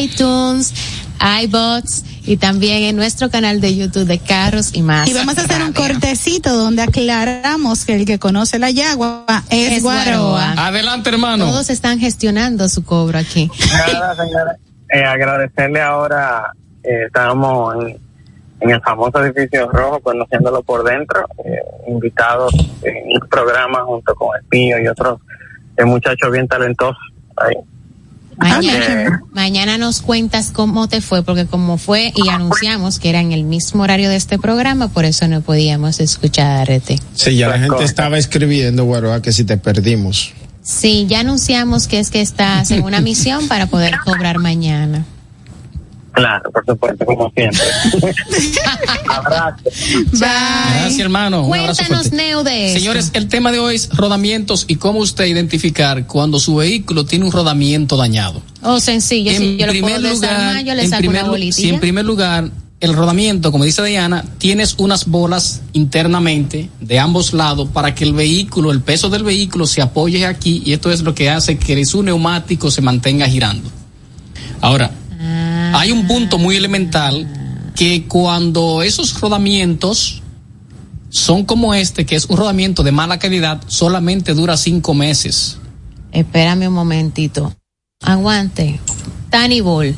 iTunes, 0.03 0.73
iBots 1.43 2.05
y 2.27 2.37
también 2.37 2.83
en 2.83 2.97
nuestro 2.97 3.31
canal 3.31 3.61
de 3.61 3.77
YouTube 3.77 4.05
de 4.05 4.19
Carros 4.19 4.75
y 4.75 4.83
más. 4.83 5.09
Y 5.09 5.15
vamos 5.15 5.39
a 5.39 5.43
hacer 5.43 5.63
un 5.63 5.73
cortecito 5.73 6.55
donde 6.57 6.83
aclaramos 6.83 7.85
que 7.85 7.95
el 7.95 8.05
que 8.05 8.19
conoce 8.19 8.59
la 8.59 8.71
yagua 8.71 9.25
es, 9.49 9.73
Es 9.75 9.83
Guaroa. 9.83 10.53
Adelante, 10.57 11.11
hermano. 11.11 11.47
Todos 11.47 11.71
están 11.71 11.99
gestionando 11.99 12.69
su 12.69 12.85
cobro 12.85 13.19
aquí. 13.19 13.51
nada, 13.73 14.15
señora, 14.17 14.57
eh, 14.91 15.05
agradecerle 15.05 15.81
ahora, 15.81 16.53
eh, 16.83 17.05
estábamos 17.07 17.75
en, 17.77 18.01
en 18.61 18.71
el 18.71 18.81
famoso 18.81 19.25
edificio 19.25 19.69
rojo, 19.71 20.01
conociéndolo 20.01 20.63
por 20.63 20.85
dentro, 20.85 21.27
eh, 21.45 21.61
invitados 21.89 22.53
en 22.83 22.97
un 23.21 23.29
programa 23.29 23.83
junto 23.85 24.15
con 24.15 24.37
el 24.37 24.45
Pío 24.49 24.79
y 24.81 24.89
otros 24.89 25.21
eh, 25.77 25.85
muchachos 25.85 26.31
bien 26.33 26.49
talentosos. 26.49 26.97
Ahí. 27.37 27.55
Mañana, 28.37 29.23
mañana 29.33 29.79
nos 29.79 30.03
cuentas 30.03 30.51
cómo 30.53 30.89
te 30.89 31.01
fue, 31.01 31.23
porque 31.23 31.47
como 31.47 31.79
fue 31.79 32.13
y 32.15 32.29
anunciamos 32.29 32.99
que 32.99 33.09
era 33.09 33.21
en 33.21 33.33
el 33.33 33.45
mismo 33.45 33.83
horario 33.83 34.11
de 34.11 34.17
este 34.17 34.39
programa, 34.39 34.89
por 34.89 35.05
eso 35.05 35.27
no 35.27 35.41
podíamos 35.41 36.01
escucharte. 36.01 36.99
Sí, 37.15 37.37
ya 37.37 37.49
la 37.49 37.59
gente 37.59 37.85
estaba 37.85 38.19
escribiendo, 38.19 38.85
Guaroa, 38.85 39.23
que 39.23 39.33
si 39.33 39.45
te 39.45 39.57
perdimos. 39.57 40.33
Sí, 40.63 41.07
ya 41.09 41.21
anunciamos 41.21 41.87
que 41.87 42.01
es 42.01 42.11
que 42.11 42.21
estás 42.21 42.71
en 42.73 42.83
una 42.83 43.01
misión 43.01 43.49
para 43.49 43.67
poder 43.67 43.99
cobrar 44.05 44.39
mañana. 44.39 45.05
Claro, 46.17 46.51
por 46.51 46.65
supuesto, 46.65 47.05
como 47.05 47.31
siempre. 47.37 47.61
Abrazo. 49.11 49.65
Gracias, 50.13 50.99
hermano. 50.99 51.45
Un 51.45 51.59
abrazo 51.59 51.83
Cuéntanos, 51.83 52.09
fuerte. 52.09 52.17
Neo, 52.17 52.43
de 52.43 52.69
esto. 52.69 52.79
Señores, 52.79 53.11
el 53.13 53.29
tema 53.29 53.53
de 53.53 53.59
hoy 53.59 53.75
es 53.75 53.91
rodamientos 53.95 54.65
y 54.67 54.77
cómo 54.77 55.01
usted 55.01 55.27
identificar 55.27 56.07
cuando 56.07 56.41
su 56.41 56.57
vehículo 56.57 57.05
tiene 57.05 57.27
un 57.27 57.33
rodamiento 57.33 57.99
dañado. 57.99 58.41
Oh, 58.63 58.81
sencillo, 58.81 59.31
si 59.33 59.59
yo 59.59 59.67
lo 59.67 59.79
puedo 59.79 60.01
desarmar, 60.01 60.65
yo 60.65 60.75
le 60.75 60.85
en 60.85 60.89
saco 60.89 61.01
primer, 61.01 61.23
una 61.23 61.31
bolita. 61.31 61.55
si 61.55 61.69
en 61.69 61.81
primer 61.81 62.07
lugar, 62.07 62.51
el 62.81 62.95
rodamiento, 62.95 63.53
como 63.53 63.65
dice 63.65 63.85
Diana, 63.85 64.25
tienes 64.39 64.77
unas 64.79 65.05
bolas 65.05 65.61
internamente 65.75 66.71
de 66.81 66.99
ambos 66.99 67.35
lados 67.35 67.69
para 67.75 67.95
que 67.95 68.05
el 68.05 68.15
vehículo, 68.15 68.73
el 68.73 68.81
peso 68.81 69.11
del 69.11 69.23
vehículo 69.23 69.67
se 69.67 69.83
apoye 69.83 70.25
aquí 70.25 70.63
y 70.65 70.73
esto 70.73 70.91
es 70.91 71.03
lo 71.03 71.15
que 71.15 71.29
hace 71.29 71.59
que 71.59 71.85
su 71.85 72.03
neumático 72.03 72.71
se 72.71 72.81
mantenga 72.81 73.29
girando. 73.29 73.71
Ahora, 74.63 74.91
hay 75.77 75.93
un 75.93 76.07
punto 76.07 76.39
muy 76.39 76.57
elemental 76.57 77.29
que 77.75 78.09
cuando 78.09 78.81
esos 78.83 79.21
rodamientos 79.21 80.23
son 81.11 81.45
como 81.45 81.75
este, 81.75 82.07
que 82.07 82.17
es 82.17 82.25
un 82.27 82.39
rodamiento 82.39 82.83
de 82.83 82.93
mala 82.93 83.19
calidad, 83.19 83.61
solamente 83.67 84.33
dura 84.33 84.57
cinco 84.57 84.95
meses. 84.95 85.59
Espérame 86.13 86.69
un 86.69 86.73
momentito. 86.73 87.55
Aguante. 88.03 88.81
Tani 89.29 89.61
Ball. 89.61 89.95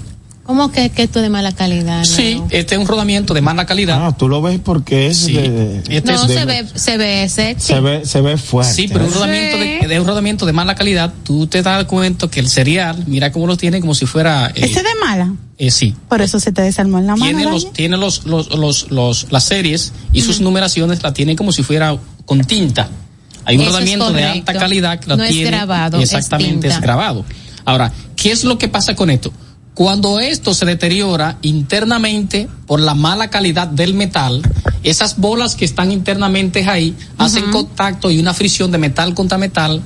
¿Cómo 0.48 0.72
que, 0.72 0.88
que 0.88 1.02
esto 1.02 1.18
es 1.18 1.24
de 1.24 1.28
mala 1.28 1.52
calidad? 1.52 2.04
Sí, 2.04 2.36
Neo? 2.36 2.46
este 2.50 2.74
es 2.74 2.80
un 2.80 2.86
rodamiento 2.86 3.34
de 3.34 3.42
mala 3.42 3.66
calidad. 3.66 3.98
Ah, 4.06 4.16
tú 4.16 4.30
lo 4.30 4.40
ves 4.40 4.58
porque 4.64 5.08
es 5.08 5.18
Sí. 5.18 5.34
de, 5.34 5.82
Este 5.90 6.10
No, 6.10 6.24
es 6.24 6.32
se 6.32 6.44
ve, 6.46 6.64
se 6.74 6.96
ve 6.96 7.28
sexy. 7.28 7.66
se 7.74 7.80
ve, 7.80 8.06
se 8.06 8.22
ve 8.22 8.38
fuerte. 8.38 8.72
Sí, 8.72 8.88
pero 8.90 9.04
un 9.04 9.12
rodamiento 9.12 9.58
de, 9.58 9.86
de 9.86 10.00
un 10.00 10.06
rodamiento 10.06 10.46
de 10.46 10.54
mala 10.54 10.74
calidad, 10.74 11.12
tú 11.22 11.46
te 11.48 11.60
das 11.62 11.84
cuenta 11.84 12.28
que 12.28 12.40
el 12.40 12.48
cereal, 12.48 13.04
mira 13.06 13.30
cómo 13.30 13.46
lo 13.46 13.58
tiene 13.58 13.78
como 13.80 13.94
si 13.94 14.06
fuera 14.06 14.46
eh, 14.54 14.64
Ese 14.64 14.82
de 14.82 14.88
mala. 15.04 15.34
eh, 15.58 15.70
sí. 15.70 15.94
Por 16.08 16.22
eso 16.22 16.40
se 16.40 16.50
te 16.50 16.62
desarmó 16.62 16.98
en 16.98 17.08
la 17.08 17.16
mano. 17.16 17.26
Tiene 17.36 17.44
los 17.52 17.70
tiene 17.74 17.96
los 17.98 18.24
los 18.24 18.48
los, 18.56 18.90
los 18.90 19.26
las 19.30 19.44
series 19.44 19.92
y 20.14 20.22
sus 20.22 20.40
numeraciones 20.40 21.02
la 21.02 21.12
tiene 21.12 21.36
como 21.36 21.52
si 21.52 21.62
fuera 21.62 21.94
con 22.24 22.40
tinta. 22.42 22.88
Hay 23.44 23.56
un 23.56 23.64
Eso 23.64 23.72
rodamiento 23.72 24.12
de 24.14 24.24
alta 24.24 24.54
calidad 24.54 24.98
que 24.98 25.08
la 25.10 25.16
No 25.16 25.24
es 25.24 25.30
tiene 25.30 25.50
grabado, 25.50 25.98
es 25.98 26.04
exactamente 26.04 26.68
es, 26.68 26.72
tinta. 26.72 26.80
grabado. 26.80 27.26
Ahora, 27.66 27.92
¿qué 28.16 28.30
es 28.32 28.44
lo 28.44 28.56
que 28.56 28.68
pasa 28.68 28.94
con 28.96 29.10
esto? 29.10 29.30
Cuando 29.78 30.18
esto 30.18 30.54
se 30.54 30.66
deteriora 30.66 31.38
internamente 31.40 32.48
por 32.66 32.80
la 32.80 32.94
mala 32.94 33.30
calidad 33.30 33.68
del 33.68 33.94
metal, 33.94 34.42
esas 34.82 35.18
bolas 35.18 35.54
que 35.54 35.64
están 35.64 35.92
internamente 35.92 36.68
ahí 36.68 36.96
hacen 37.16 37.52
contacto 37.52 38.10
y 38.10 38.18
una 38.18 38.34
fricción 38.34 38.72
de 38.72 38.78
metal 38.78 39.14
contra 39.14 39.38
metal 39.38 39.80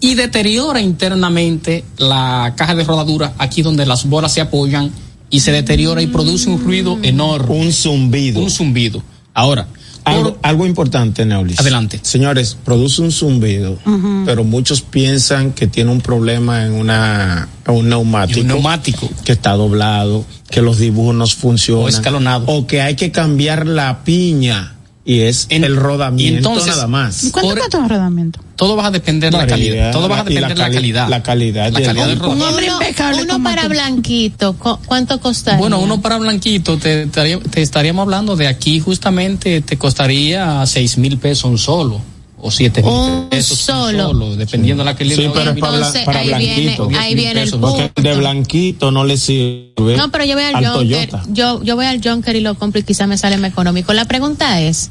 y 0.00 0.14
deteriora 0.14 0.80
internamente 0.80 1.84
la 1.96 2.54
caja 2.56 2.74
de 2.74 2.82
rodadura 2.82 3.34
aquí 3.38 3.62
donde 3.62 3.86
las 3.86 4.06
bolas 4.06 4.32
se 4.32 4.40
apoyan 4.40 4.90
y 5.30 5.38
se 5.38 5.52
deteriora 5.52 6.02
y 6.02 6.08
produce 6.08 6.50
un 6.50 6.64
ruido 6.64 6.98
enorme. 7.04 7.54
Un 7.54 7.72
zumbido. 7.72 8.40
Un 8.40 8.50
zumbido. 8.50 9.00
Ahora, 9.32 9.68
Algo, 10.06 10.38
algo 10.42 10.66
importante, 10.66 11.26
Neulis. 11.26 11.58
Adelante. 11.58 11.98
Señores, 12.00 12.56
produce 12.64 13.02
un 13.02 13.10
zumbido, 13.10 13.76
pero 14.24 14.44
muchos 14.44 14.80
piensan 14.80 15.52
que 15.52 15.66
tiene 15.66 15.90
un 15.90 16.00
problema 16.00 16.64
en 16.64 16.74
una 16.74 17.48
en 17.66 17.74
un 17.74 17.88
neumático. 17.88 18.40
un 18.40 18.46
neumático. 18.46 19.10
Que 19.24 19.32
está 19.32 19.52
doblado, 19.54 20.24
que 20.48 20.62
los 20.62 20.78
dibujos 20.78 21.14
no 21.14 21.26
funcionan. 21.26 21.86
O 21.86 21.88
escalonado. 21.88 22.44
O 22.46 22.68
que 22.68 22.82
hay 22.82 22.94
que 22.94 23.10
cambiar 23.10 23.66
la 23.66 24.04
piña. 24.04 24.75
Y 25.08 25.20
es 25.20 25.46
En- 25.50 25.62
el 25.62 25.76
rodamiento 25.76 26.34
y 26.34 26.36
entonces- 26.38 26.66
nada 26.66 26.88
más. 26.88 27.22
¿Y 27.22 27.30
¿Cuánto 27.30 27.50
por- 27.50 27.58
cuesta 27.60 27.78
un 27.78 27.88
rodamiento? 27.88 28.40
todo 28.56 28.74
va 28.74 28.86
a 28.86 28.90
depender 28.90 29.30
de 29.30 29.38
la 29.38 29.46
calidad. 29.46 29.92
Todo 29.92 30.08
va 30.08 30.16
a 30.16 30.24
depender 30.24 30.42
la 30.42 30.48
de 30.48 30.54
la 30.56 30.64
cali- 30.64 30.74
calidad. 30.74 31.08
la 31.08 31.22
calidad 31.22 31.70
La 31.72 31.78
del 31.78 31.86
calidad 31.86 32.06
del 32.08 32.18
rodamiento. 32.18 32.24
rodamiento. 32.24 32.48
hombre 32.48 32.66
Uno, 32.66 32.82
impecable 32.82 33.22
uno 33.22 33.42
para 33.44 33.62
tú. 33.62 33.68
blanquito, 33.68 34.52
¿cu- 34.54 34.78
¿cuánto 34.84 35.20
costaría? 35.20 35.60
Bueno, 35.60 35.78
uno 35.78 36.00
para 36.00 36.18
blanquito, 36.18 36.76
te, 36.76 37.06
te 37.06 37.62
estaríamos 37.62 38.02
hablando 38.02 38.34
de 38.34 38.48
aquí 38.48 38.80
justamente 38.80 39.60
te 39.60 39.78
costaría 39.78 40.66
seis 40.66 40.98
mil 40.98 41.18
pesos 41.18 41.44
un 41.50 41.58
solo 41.58 42.00
o 42.38 42.50
siete 42.50 42.82
mil 42.82 42.90
Un 42.92 43.28
pesos 43.30 43.58
solo. 43.58 44.10
un 44.10 44.12
solo, 44.18 44.36
dependiendo 44.36 44.82
de 44.84 44.90
la 44.90 44.96
calidad. 44.96 45.16
Sí, 45.16 45.30
pero 45.32 45.50
es 45.52 45.58
para, 45.60 45.76
Entonces, 45.76 46.02
para 46.04 46.18
ahí 46.20 46.26
viene- 46.28 46.62
blanquito. 46.76 46.98
ahí 47.00 47.14
viene 47.14 47.42
el 47.42 47.50
Porque 47.50 47.90
punto. 47.94 48.02
de 48.02 48.16
blanquito 48.16 48.90
no 48.90 49.04
le 49.04 49.16
sirve. 49.16 49.96
No, 49.96 50.10
pero 50.10 50.24
yo 50.24 50.34
voy 50.34 50.44
al, 50.44 50.54
Junker, 50.54 50.72
Toyota. 50.72 51.22
yo, 51.28 51.62
yo 51.62 51.76
voy 51.76 51.86
al 51.86 52.00
Junker 52.02 52.34
y 52.36 52.40
lo 52.40 52.54
compro 52.56 52.80
y 52.80 52.84
quizá 52.84 53.06
me 53.06 53.16
sale 53.18 53.36
más 53.38 53.50
económico. 53.52 53.92
La 53.92 54.04
pregunta 54.04 54.60
es, 54.60 54.90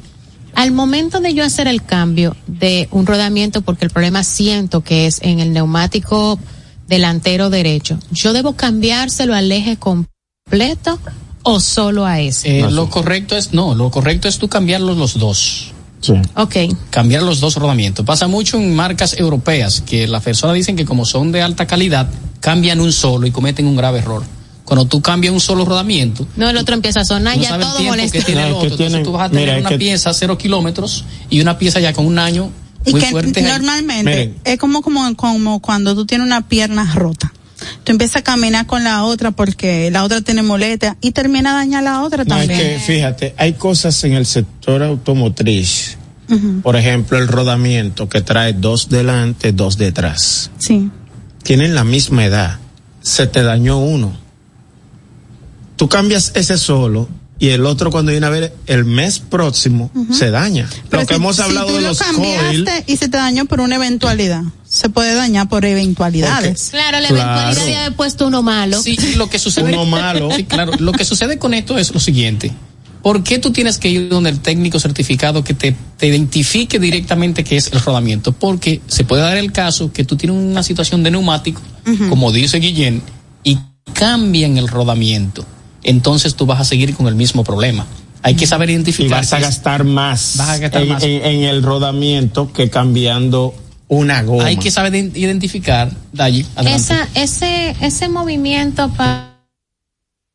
al 0.56 0.72
momento 0.72 1.20
de 1.20 1.34
yo 1.34 1.43
hacer 1.43 1.68
el 1.68 1.84
cambio 1.84 2.36
de 2.47 2.88
un 2.91 3.06
rodamiento, 3.06 3.62
porque 3.62 3.86
el 3.86 3.91
problema 3.91 4.24
siento 4.24 4.82
que 4.82 5.06
es 5.06 5.20
en 5.22 5.39
el 5.39 5.53
neumático 5.53 6.39
delantero 6.88 7.49
derecho, 7.49 7.99
¿yo 8.12 8.34
debo 8.34 8.53
cambiárselo 8.53 9.36
al 9.36 9.51
eje 9.51 9.78
completo 9.78 10.99
o 11.43 11.60
solo 11.60 12.06
a 12.06 12.22
ese? 12.22 12.62
Eh, 12.62 12.72
lo 12.72 12.89
correcto 12.89 13.36
es, 13.36 13.53
no, 13.53 13.76
lo 13.76 13.91
correcto 13.91 14.28
es 14.28 14.38
tú 14.39 14.47
cambiarlos 14.47 14.97
los 14.97 15.20
dos. 15.20 15.72
Sí. 16.01 16.14
ok. 16.36 16.56
cambiar 16.91 17.24
los 17.24 17.39
dos 17.39 17.56
rodamientos. 17.56 18.06
Pasa 18.06 18.28
mucho 18.28 18.58
en 18.58 18.76
marcas 18.76 19.18
europeas 19.18 19.82
que 19.82 20.08
las 20.08 20.22
personas 20.22 20.56
dicen 20.56 20.76
que 20.76 20.86
como 20.86 21.03
son 21.03 21.32
de 21.32 21.41
alta 21.41 21.66
calidad, 21.66 22.08
cambian 22.41 22.80
un 22.80 22.93
solo 22.93 23.26
y 23.26 23.32
cometen 23.32 23.66
un 23.66 23.76
grave 23.76 23.99
error. 23.99 24.24
Cuando 24.66 24.86
tú 24.86 24.99
cambias 25.01 25.32
un 25.34 25.39
solo 25.39 25.63
rodamiento, 25.63 26.28
No, 26.36 26.49
el 26.49 26.57
otro 26.57 26.74
empieza 26.76 27.01
a 27.01 27.05
sonar, 27.05 27.38
no 27.38 27.43
ya 27.43 27.57
todo 27.59 27.76
tiempo 27.78 27.91
molesta. 27.91 28.18
que 28.18 28.24
tiene 28.26 28.41
No, 28.41 28.47
el 28.47 28.53
es 28.53 28.53
que 28.53 28.57
otro. 28.57 28.74
Entonces 28.74 28.88
tienen- 28.88 29.05
tú 29.05 29.11
vas 29.11 29.26
a 29.28 29.30
tener 29.30 29.43
mira, 29.45 29.55
es 29.57 29.61
una 29.61 29.70
que- 29.70 29.78
pieza 29.78 30.09
a 30.09 30.13
cero 30.16 30.38
kilómetros 30.38 31.05
y 31.30 31.39
una 31.41 31.57
pieza 31.59 31.80
ya 31.80 31.93
con 31.93 32.05
un 32.07 32.18
año 32.20 32.49
Y 32.86 32.91
muy 32.91 32.99
que 33.01 33.07
fuerte. 33.11 33.41
normalmente 33.43 34.34
es 34.43 34.57
como, 34.57 34.82
como, 34.82 35.16
como 35.16 35.59
cuando 35.61 35.93
tú 35.95 36.05
tienes 36.05 36.26
una 36.26 36.47
pierna 36.47 36.91
rota. 36.95 37.32
Tú 37.84 37.91
empiezas 37.93 38.18
a 38.18 38.22
caminar 38.24 38.66
con 38.66 38.84
la 38.84 39.03
otra 39.03 39.32
porque 39.32 39.89
la 39.91 40.03
otra 40.03 40.22
tiene 40.22 40.41
molestia 40.41 40.97
y 40.99 41.11
termina 41.11 41.51
a 41.51 41.53
dañar 41.55 41.84
la 41.84 42.01
otra 42.03 42.24
No, 42.26 42.36
es 42.36 42.47
también. 42.47 42.59
que 42.59 42.80
fíjate, 42.80 43.34
hay 43.38 43.53
cosas 43.53 44.03
en 44.03 44.13
el 44.13 44.26
sector 44.26 44.82
automotriz. 44.84 45.97
Por 46.63 46.76
ejemplo, 46.76 47.20
el 47.20 47.28
rodamiento 47.28 48.09
que 48.09 48.22
trae 48.22 48.53
dos 48.53 48.89
delante, 48.89 49.51
dos 49.51 49.78
detrás. 49.78 50.49
Sí. 50.57 50.89
Tienen 51.43 51.76
la 51.76 51.84
misma 51.84 52.26
edad. 52.26 52.57
Se 53.01 53.28
te 53.28 53.43
dañó 53.43 53.78
uno. 53.80 54.18
Tú 55.76 55.89
cambias 55.89 56.32
ese 56.36 56.57
solo 56.57 57.07
y 57.38 57.49
el 57.49 57.65
otro 57.65 57.91
cuando 57.91 58.11
viene 58.11 58.26
a 58.26 58.30
ver 58.30 58.55
el 58.65 58.86
mes 58.86 59.19
próximo 59.19 59.91
se 60.11 60.32
daña. 60.32 60.69
Pero 60.89 61.01
lo 61.01 61.07
que 61.07 61.13
si- 61.15 61.19
hemos 61.19 61.36
si 61.36 61.41
hablado 61.41 61.67
tú 61.67 61.73
de 61.76 61.82
lo 61.82 61.88
los 61.89 61.99
cambiaste 61.99 62.47
coil, 62.47 62.69
y 62.88 62.95
se 62.97 63.09
te 63.09 63.17
dañó 63.17 63.45
por 63.45 63.59
una 63.59 63.76
eventualidad. 63.76 64.43
Se 64.67 64.89
puede 64.89 65.13
dañar 65.15 65.49
por 65.49 65.65
eventualidades. 65.65 66.69
Claro, 66.71 66.99
la 67.01 67.07
Claro. 67.09 67.21
eventualidad 67.41 67.65
de 67.65 67.76
haber 67.78 67.95
puesto 67.97 68.28
uno 68.28 68.41
malo. 68.41 68.82
Sí, 68.82 68.97
lo 69.17 69.30
que 69.30 69.38
sucede. 69.39 69.73
Uno 69.73 69.86
malo. 69.86 70.30
Sí, 70.36 70.45
claro. 70.45 70.71
Lo 70.80 70.91
que 70.93 71.03
sucede 71.03 71.38
con 71.38 71.53
esto 71.53 71.78
es 71.78 71.93
lo 71.93 71.99
siguiente. 71.99 72.51
¿Por 73.01 73.21
qué 73.21 73.38
tú 73.38 73.51
tienes 73.51 73.78
que 73.78 73.88
ir 73.89 74.09
donde 74.09 74.32
el 74.32 74.39
técnico 74.39 74.80
certificado 74.80 75.43
que 75.43 75.53
te, 75.53 75.76
te 75.97 76.07
identifique 76.07 76.80
directamente 76.80 77.43
qué 77.43 77.57
es 77.57 77.71
el 77.71 77.80
rodamiento? 77.82 78.32
Porque 78.32 78.82
se 78.88 79.03
puede 79.03 79.21
dar 79.21 79.38
el 79.38 79.51
caso 79.51 79.91
que 79.93 80.03
tú 80.05 80.15
tienes 80.15 80.36
una 80.41 80.63
situación 80.63 81.03
de 81.03 81.11
neumático, 81.11 81.61
como 82.09 82.32
dice 82.32 82.57
Guillén, 82.59 83.03
y 83.43 83.59
cambian 83.93 84.57
el 84.57 84.67
rodamiento. 84.67 85.45
Entonces 85.86 86.36
tú 86.36 86.46
vas 86.46 86.60
a 86.60 86.66
seguir 86.66 86.96
con 86.96 87.08
el 87.08 87.16
mismo 87.16 87.44
problema. 87.44 87.86
Hay 88.24 88.36
que 88.36 88.48
saber 88.48 88.70
y 88.70 88.74
identificar. 88.74 89.20
vas 89.20 89.32
a 89.34 89.40
gastar 89.40 89.84
más, 89.84 90.34
Vas 90.38 90.50
a 90.50 90.58
gastar 90.58 90.82
en, 90.82 90.90
más. 90.90 91.04
en- 91.04 91.24
en 91.26 91.44
el 91.44 91.62
rodamiento 91.62 92.52
que 92.52 92.70
cambiando 92.72 93.54
una 93.88 94.24
goma. 94.24 94.46
Hay 94.46 94.58
que 94.58 94.72
saber 94.72 94.92
de- 94.92 95.12
identificar, 95.20 95.92
Dayi. 96.12 96.44
Esa, 96.66 97.08
ese, 97.14 97.76
ese 97.82 98.10
movimiento 98.10 98.90
pa- 98.98 99.38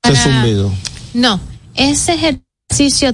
Ese 0.05 0.13
para... 0.15 0.23
zumbido. 0.25 0.71
No, 1.15 1.41
ese 1.75 2.15
ejercicio 2.15 2.45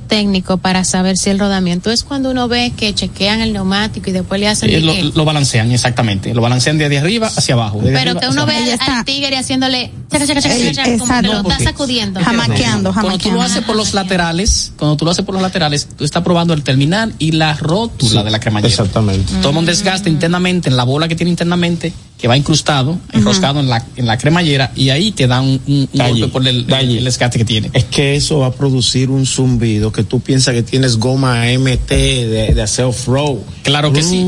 técnico 0.07 0.59
para 0.59 0.85
saber 0.85 1.17
si 1.17 1.31
el 1.31 1.39
rodamiento 1.39 1.91
es 1.91 2.05
cuando 2.05 2.31
uno 2.31 2.47
ve 2.47 2.73
que 2.77 2.95
chequean 2.95 3.41
el 3.41 3.53
neumático 3.53 4.11
y 4.11 4.13
después 4.13 4.39
le 4.41 4.49
hacen... 4.49 4.71
Eh, 4.71 4.81
lo, 4.81 4.95
lo 4.95 5.25
balancean, 5.25 5.73
exactamente. 5.73 6.35
Lo 6.35 6.43
balancean 6.43 6.79
de, 6.79 6.89
de 6.89 6.99
arriba 6.99 7.27
hacia 7.35 7.55
abajo. 7.55 7.81
de 7.81 7.93
pero 7.93 8.19
que 8.19 8.29
uno 8.29 8.45
ve 8.47 8.55
al, 8.57 8.69
está- 8.69 8.99
al 8.99 9.05
tigre 9.05 9.37
haciéndole... 9.37 9.91
chaca, 10.11 10.27
chaca, 10.27 10.41
chaca, 10.43 10.55
Eh, 10.57 10.73
chaca, 10.73 10.85
como 10.91 10.97
que 10.99 11.03
exacto. 11.03 11.33
lo 11.43 11.51
está 11.51 11.65
sacudiendo. 11.65 12.21
Jamaqueando, 12.21 12.93
Cuando 12.93 13.19
tú 13.19 13.31
lo 13.31 13.39
jamaqueando. 13.39 13.43
haces 13.43 13.65
por 13.65 13.77
los 13.77 13.95
laterales, 13.95 14.73
cuando 14.77 14.97
tú 14.97 15.05
lo 15.05 15.11
haces 15.11 15.25
por 15.25 15.35
los 15.35 15.43
laterales, 15.43 15.89
tú 15.97 16.05
estás 16.05 16.23
probando 16.23 16.53
el 16.55 16.63
terminal 16.63 17.15
y 17.19 17.33
la 17.33 17.55
rótula 17.55 18.23
de 18.23 18.31
la 18.31 18.39
cremallera. 18.41 18.69
Exactamente. 18.69 19.33
Toma 19.43 19.61
un 19.61 19.67
desgaste 19.67 20.11
internamente 20.11 20.69
en 20.69 20.77
la 20.77 20.85
bola 20.85 21.09
que 21.09 21.17
tiene 21.17 21.31
internamente, 21.31 21.93
que 22.19 22.29
va 22.29 22.37
incrustado, 22.37 22.99
enroscado 23.13 23.61
en 23.61 23.69
la, 23.69 23.85
en 23.97 24.07
la 24.07 24.17
cremallera, 24.17 24.73
y 24.75 24.89
ahí 24.89 25.13
te 25.13 25.27
da 25.27 25.43
un, 25.43 25.61
un- 25.67 25.81
un 25.81 25.89
Dayi, 25.93 26.21
golpe 26.21 26.33
por 26.33 26.49
el, 26.49 26.67
Dayi. 26.67 26.97
el 26.99 27.05
desgaste 27.05 27.37
que 27.39 27.45
tiene. 27.45 27.71
Es 27.75 27.85
que 27.85 28.17
eso 28.17 28.39
va 28.39 28.47
a 28.47 28.53
producir 28.53 29.11
un 29.11 29.27
zumbido 29.27 29.93
que 29.93 30.03
tú 30.03 30.21
piensas 30.21 30.55
que 30.55 30.63
tienes 30.63 30.97
goma 30.97 31.43
MT 31.59 31.91
de, 31.91 32.53
de 32.55 32.63
hacer 32.63 32.87
off-road. 32.87 33.37
Claro 33.63 33.93
que 33.93 34.03
sí. 34.03 34.25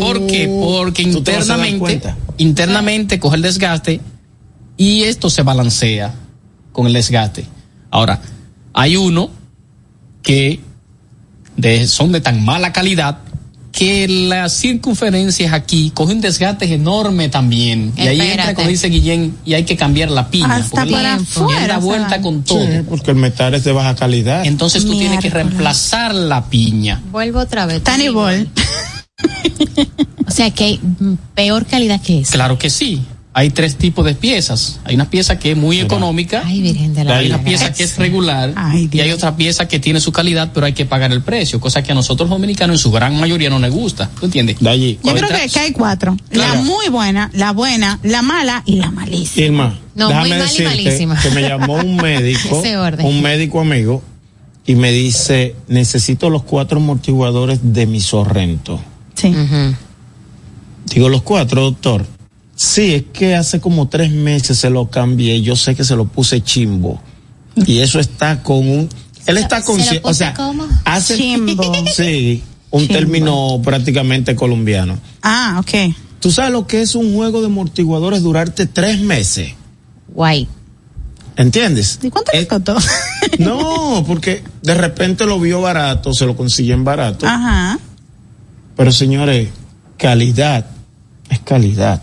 ¿Por 0.00 0.24
qué? 0.28 0.46
Porque 0.48 1.02
internamente, 1.02 2.14
internamente 2.38 3.18
coge 3.18 3.36
el 3.36 3.42
desgaste 3.42 4.00
y 4.76 5.02
esto 5.02 5.28
se 5.30 5.42
balancea 5.42 6.14
con 6.72 6.86
el 6.86 6.92
desgaste. 6.92 7.44
Ahora, 7.90 8.20
hay 8.72 8.94
uno 8.96 9.30
que 10.22 10.60
de- 11.56 11.86
son 11.88 12.12
de 12.12 12.20
tan 12.20 12.44
mala 12.44 12.72
calidad 12.72 13.18
que 13.80 14.06
las 14.08 14.52
circunferencias 14.52 15.54
aquí 15.54 15.90
coge 15.94 16.12
un 16.12 16.20
desgaste 16.20 16.70
enorme 16.74 17.30
también. 17.30 17.94
Y 17.96 18.02
ahí 18.08 18.20
entra, 18.20 18.54
como 18.54 18.68
dice 18.68 18.88
Guillén, 18.88 19.34
y 19.46 19.54
hay 19.54 19.64
que 19.64 19.74
cambiar 19.74 20.10
la 20.10 20.28
piña. 20.28 20.56
Hasta 20.56 20.82
porque 20.82 20.92
para 20.92 21.16
la- 21.16 21.22
afuera 21.22 21.60
ya 21.62 21.66
da 21.68 21.74
se 21.80 21.80
vuelta 21.86 22.16
va. 22.16 22.20
con 22.22 22.42
todo. 22.44 22.62
Sí, 22.62 22.72
porque 22.86 23.10
el 23.12 23.16
metal 23.16 23.54
es 23.54 23.64
de 23.64 23.72
baja 23.72 23.94
calidad. 23.94 24.44
Entonces 24.44 24.84
tú 24.84 24.98
tienes 24.98 25.18
que 25.20 25.30
reemplazar 25.30 26.14
la 26.14 26.44
piña. 26.50 27.00
Vuelvo 27.10 27.38
otra 27.40 27.64
vez. 27.64 27.82
Tiny 27.82 28.10
Ball. 28.10 28.48
O 30.26 30.32
sea 30.32 30.50
que 30.52 30.64
hay 30.64 30.80
peor 31.34 31.66
calidad 31.66 32.00
que 32.00 32.20
esa. 32.20 32.32
Claro 32.34 32.56
que 32.58 32.70
sí. 32.70 33.02
Hay 33.32 33.50
tres 33.50 33.76
tipos 33.76 34.04
de 34.04 34.14
piezas. 34.14 34.80
Hay 34.84 34.96
una 34.96 35.08
pieza 35.08 35.38
que 35.38 35.52
es 35.52 35.56
muy 35.56 35.78
económica. 35.78 36.42
Ay, 36.44 36.62
Virgen 36.62 36.94
de 36.94 37.04
la 37.04 37.18
Hay 37.18 37.26
una 37.28 37.42
pieza 37.44 37.72
que 37.72 37.84
es 37.84 37.96
regular 37.96 38.52
Ay, 38.56 38.88
y 38.90 38.98
hay 39.00 39.12
otra 39.12 39.36
pieza 39.36 39.68
que 39.68 39.78
tiene 39.78 40.00
su 40.00 40.10
calidad, 40.10 40.50
pero 40.52 40.66
hay 40.66 40.72
que 40.72 40.84
pagar 40.84 41.12
el 41.12 41.22
precio, 41.22 41.60
cosa 41.60 41.80
que 41.84 41.92
a 41.92 41.94
nosotros 41.94 42.28
los 42.28 42.36
dominicanos 42.38 42.74
en 42.74 42.78
su 42.78 42.90
gran 42.90 43.20
mayoría 43.20 43.48
no 43.48 43.60
les 43.60 43.70
gusta. 43.70 44.10
¿Tú 44.18 44.26
entiendes? 44.26 44.58
De 44.58 44.68
allí. 44.68 44.98
Yo 45.04 45.14
creo 45.14 45.28
que, 45.28 45.48
que 45.48 45.60
hay 45.60 45.70
cuatro. 45.72 46.16
Claro. 46.28 46.54
La 46.56 46.60
muy 46.62 46.88
buena, 46.88 47.30
la 47.32 47.52
buena, 47.52 48.00
la 48.02 48.22
mala 48.22 48.64
y 48.66 48.76
la 48.76 48.90
malísima. 48.90 49.46
Irma, 49.46 49.78
No, 49.94 50.08
déjame 50.08 50.28
muy 50.28 50.38
mal 50.38 50.38
y 50.40 50.42
decirte 50.50 50.64
malísima. 50.76 51.20
que 51.22 51.30
me 51.30 51.42
llamó 51.42 51.74
un 51.74 51.96
médico, 52.02 52.58
Ese 52.58 52.76
orden. 52.78 53.06
un 53.06 53.22
médico 53.22 53.60
amigo, 53.60 54.02
y 54.66 54.74
me 54.74 54.90
dice, 54.90 55.54
necesito 55.68 56.30
los 56.30 56.42
cuatro 56.42 56.78
amortiguadores 56.78 57.60
de 57.62 57.86
mi 57.86 58.00
Sorrento. 58.00 58.80
Sí. 59.14 59.28
Ujú. 59.28 59.74
Digo, 60.92 61.08
los 61.08 61.22
cuatro, 61.22 61.62
doctor. 61.62 62.06
Sí, 62.62 62.92
es 62.94 63.04
que 63.10 63.34
hace 63.34 63.58
como 63.58 63.88
tres 63.88 64.10
meses 64.12 64.58
se 64.58 64.68
lo 64.68 64.90
cambié, 64.90 65.40
yo 65.40 65.56
sé 65.56 65.74
que 65.74 65.82
se 65.82 65.96
lo 65.96 66.04
puse 66.04 66.42
chimbo. 66.42 67.00
Y 67.56 67.78
eso 67.78 67.98
está 67.98 68.42
con 68.42 68.58
un... 68.68 68.88
Él 69.24 69.38
está 69.38 69.56
¿Se 69.56 69.62
lo 69.62 69.66
consciente, 69.66 70.00
o 70.06 70.12
sea, 70.12 70.34
cómo? 70.34 70.66
hace... 70.84 71.16
Chimbo. 71.16 71.72
Sí, 71.94 72.42
un 72.70 72.82
Chimbo. 72.82 72.92
término 72.94 73.60
prácticamente 73.64 74.36
colombiano. 74.36 74.98
Ah, 75.22 75.56
ok. 75.58 75.94
¿Tú 76.20 76.30
sabes 76.30 76.52
lo 76.52 76.66
que 76.66 76.82
es 76.82 76.94
un 76.94 77.14
juego 77.14 77.40
de 77.40 77.46
amortiguadores 77.46 78.22
durarte 78.22 78.66
tres 78.66 79.00
meses? 79.00 79.54
Guay. 80.08 80.46
¿Entiendes? 81.36 81.98
¿Y 82.02 82.10
cuánto 82.10 82.30
le 82.32 82.40
Eh, 82.40 82.46
costó? 82.46 82.76
No, 83.38 84.04
porque 84.06 84.44
de 84.62 84.74
repente 84.74 85.24
lo 85.24 85.40
vio 85.40 85.62
barato, 85.62 86.12
se 86.12 86.26
lo 86.26 86.36
consiguen 86.36 86.84
barato. 86.84 87.26
Ajá. 87.26 87.78
Pero 88.76 88.92
señores, 88.92 89.48
calidad 89.96 90.66
es 91.30 91.38
calidad. 91.40 92.02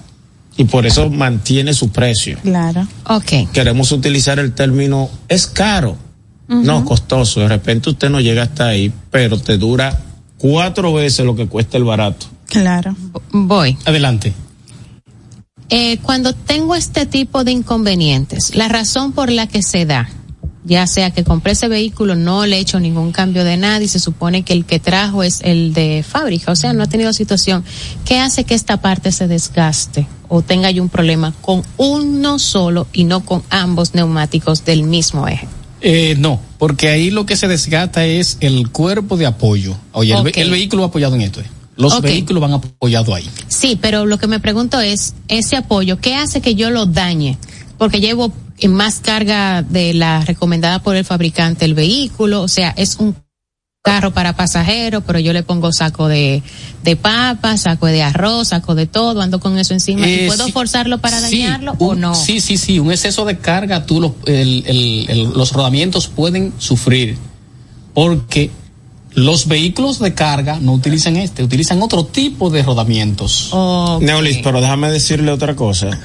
Y 0.58 0.66
por 0.66 0.86
eso 0.88 1.10
mantiene 1.10 1.74
su 1.74 1.90
precio. 1.90 2.40
Claro. 2.42 2.88
Ok. 3.06 3.52
Queremos 3.54 3.92
utilizar 3.92 4.40
el 4.40 4.54
término 4.54 5.10
es 5.30 5.48
caro. 5.48 5.96
No, 6.48 6.86
costoso. 6.86 7.42
De 7.42 7.48
repente 7.48 7.90
usted 7.90 8.10
no 8.10 8.20
llega 8.22 8.44
hasta 8.44 8.68
ahí, 8.68 8.92
pero 9.12 9.38
te 9.40 9.58
dura 9.58 10.02
cuatro 10.38 10.94
veces 10.94 11.26
lo 11.26 11.36
que 11.36 11.48
cuesta 11.48 11.78
el 11.78 11.84
barato. 11.84 12.26
Claro. 12.48 12.96
Voy. 13.32 13.78
Adelante. 13.86 14.34
Eh, 15.70 15.98
cuando 16.02 16.34
tengo 16.34 16.76
este 16.76 17.06
tipo 17.06 17.44
de 17.44 17.52
inconvenientes, 17.52 18.56
la 18.56 18.70
razón 18.70 19.12
por 19.12 19.30
la 19.30 19.48
que 19.48 19.62
se 19.62 19.86
da, 19.86 20.10
ya 20.68 20.86
sea 20.86 21.12
que 21.12 21.24
compré 21.24 21.54
ese 21.54 21.68
vehículo, 21.68 22.16
no 22.16 22.46
le 22.46 22.58
he 22.58 22.60
hecho 22.60 22.80
ningún 22.80 23.12
cambio 23.12 23.44
de 23.44 23.58
nada 23.58 23.82
y 23.84 23.88
se 23.88 24.00
supone 24.00 24.44
que 24.44 24.54
el 24.54 24.66
que 24.66 24.80
trajo 24.80 25.24
es 25.24 25.40
el 25.42 25.74
de 25.74 26.04
fábrica, 26.08 26.52
o 26.52 26.56
sea, 26.56 26.74
no 26.74 26.84
ha 26.84 26.88
tenido 26.88 27.14
situación, 27.14 27.64
¿qué 28.06 28.20
hace 28.20 28.44
que 28.44 28.54
esta 28.54 28.82
parte 28.82 29.12
se 29.12 29.28
desgaste 29.28 30.08
o 30.28 30.42
tenga 30.42 30.70
yo 30.72 30.84
un 30.84 30.90
problema 30.90 31.34
con 31.42 31.64
uno 31.78 32.38
solo 32.38 32.88
y 32.94 33.06
no 33.06 33.24
con 33.26 33.44
ambos 33.50 33.94
neumáticos 33.96 34.66
del 34.66 34.84
mismo 34.84 35.28
eje? 35.28 35.48
Eh, 35.80 36.16
no, 36.20 36.40
porque 36.58 36.90
ahí 36.90 37.12
lo 37.12 37.26
que 37.26 37.38
se 37.38 37.48
desgasta 37.48 38.06
es 38.06 38.38
el 38.42 38.70
cuerpo 38.72 39.16
de 39.16 39.28
apoyo. 39.28 39.76
Oye, 39.94 40.14
el 40.16 40.24
ve- 40.24 40.32
el, 40.36 40.50
vehículo 40.50 40.84
apoyado 40.84 41.16
en 41.16 41.22
esto. 41.22 41.40
eh. 41.40 41.46
Los 41.76 42.02
vehículos 42.02 42.42
van 42.42 42.54
apoyados 42.54 43.16
ahí. 43.16 43.30
Sí, 43.48 43.78
pero 43.80 44.08
lo 44.08 44.18
que 44.18 44.26
me 44.26 44.40
pregunto 44.40 44.82
es, 44.82 45.14
ese 45.28 45.56
apoyo, 45.56 46.00
¿qué 46.00 46.16
hace 46.16 46.42
que 46.42 46.56
yo 46.56 46.72
lo 46.72 46.88
dañe? 46.88 47.38
Porque 47.78 48.00
llevo 48.00 48.34
más 48.68 49.00
carga 49.00 49.62
de 49.62 49.94
la 49.94 50.22
recomendada 50.22 50.80
por 50.80 50.96
el 50.96 51.06
fabricante 51.06 51.66
el 51.66 51.74
vehículo, 51.76 52.42
o 52.42 52.48
sea, 52.48 52.74
es 52.78 52.96
un 52.98 53.16
carro 53.84 54.12
para 54.12 54.36
pasajeros, 54.36 55.04
pero 55.08 55.20
yo 55.20 55.32
le 55.32 55.44
pongo 55.44 55.72
saco 55.72 56.08
de, 56.10 56.44
de 56.84 56.96
papas, 56.98 57.62
saco 57.62 57.86
de 57.86 58.04
arroz, 58.04 58.50
saco 58.50 58.76
de 58.76 58.86
todo, 58.86 59.22
ando 59.22 59.40
con 59.40 59.58
eso 59.58 59.74
encima. 59.74 60.06
¿Y 60.08 60.14
Eh, 60.14 60.24
¿Puedo 60.28 60.46
sí. 60.48 60.52
forzarlo 60.52 60.98
para 60.98 61.20
Sí, 61.22 61.42
dañarlo 61.44 61.74
o 61.80 61.96
no? 61.96 62.14
Sí, 62.14 62.42
sí, 62.42 62.58
sí, 62.58 62.80
un 62.80 62.92
exceso 62.92 63.24
de 63.24 63.38
carga, 63.38 63.86
tú 63.86 64.02
los, 64.02 64.12
el- 64.26 64.64
el- 64.68 65.06
el- 65.10 65.24
los 65.34 65.54
rodamientos 65.54 66.08
pueden 66.08 66.52
sufrir 66.58 67.18
porque 67.94 68.52
los 69.14 69.48
vehículos 69.48 70.00
de 70.00 70.14
carga 70.14 70.60
no 70.60 70.74
utilizan 70.74 71.16
este, 71.16 71.44
utilizan 71.44 71.82
otro 71.82 72.06
tipo 72.06 72.50
de 72.50 72.64
rodamientos. 72.64 73.50
Ok. 73.52 74.02
Neolis, 74.02 74.40
pero 74.44 74.60
déjame 74.60 74.90
decirle 74.92 75.32
otra 75.32 75.56
cosa. 75.56 75.98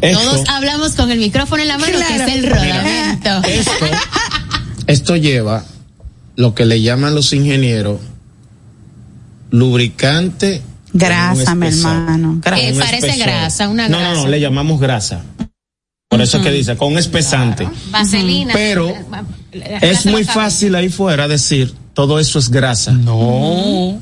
Esto, 0.00 0.20
Todos 0.20 0.48
hablamos 0.48 0.92
con 0.92 1.10
el 1.10 1.18
micrófono 1.18 1.62
en 1.62 1.68
la 1.68 1.78
mano, 1.78 1.96
Claro. 1.98 2.24
que 2.26 2.30
es 2.32 2.36
el 2.44 2.50
rodamiento. 2.50 3.42
esto, 3.48 3.86
esto 4.86 5.16
lleva 5.16 5.64
lo 6.36 6.54
que 6.54 6.64
le 6.66 6.82
llaman 6.82 7.14
los 7.14 7.32
ingenieros 7.32 7.98
lubricante. 9.50 10.62
Grasa, 10.92 11.54
mi 11.54 11.66
hermano. 11.68 12.40
Grasa. 12.42 12.62
Eh, 12.62 12.74
parece 12.74 13.06
espesor. 13.08 13.26
grasa, 13.26 13.68
una 13.68 13.88
no, 13.88 13.98
grasa. 13.98 14.14
No, 14.14 14.22
no, 14.24 14.28
le 14.28 14.40
llamamos 14.40 14.80
grasa. 14.80 15.22
Por 16.08 16.20
eso 16.22 16.38
es 16.38 16.42
que 16.44 16.50
dice, 16.50 16.76
con 16.76 16.96
espesante. 16.98 17.68
Vaselina. 17.90 18.52
Pero 18.52 18.94
Es 19.80 20.06
muy 20.06 20.24
fácil 20.24 20.74
ahí 20.74 20.88
fuera 20.88 21.26
decir, 21.28 21.74
todo 21.94 22.18
eso 22.20 22.38
es 22.38 22.48
grasa. 22.50 22.92
No, 22.92 23.98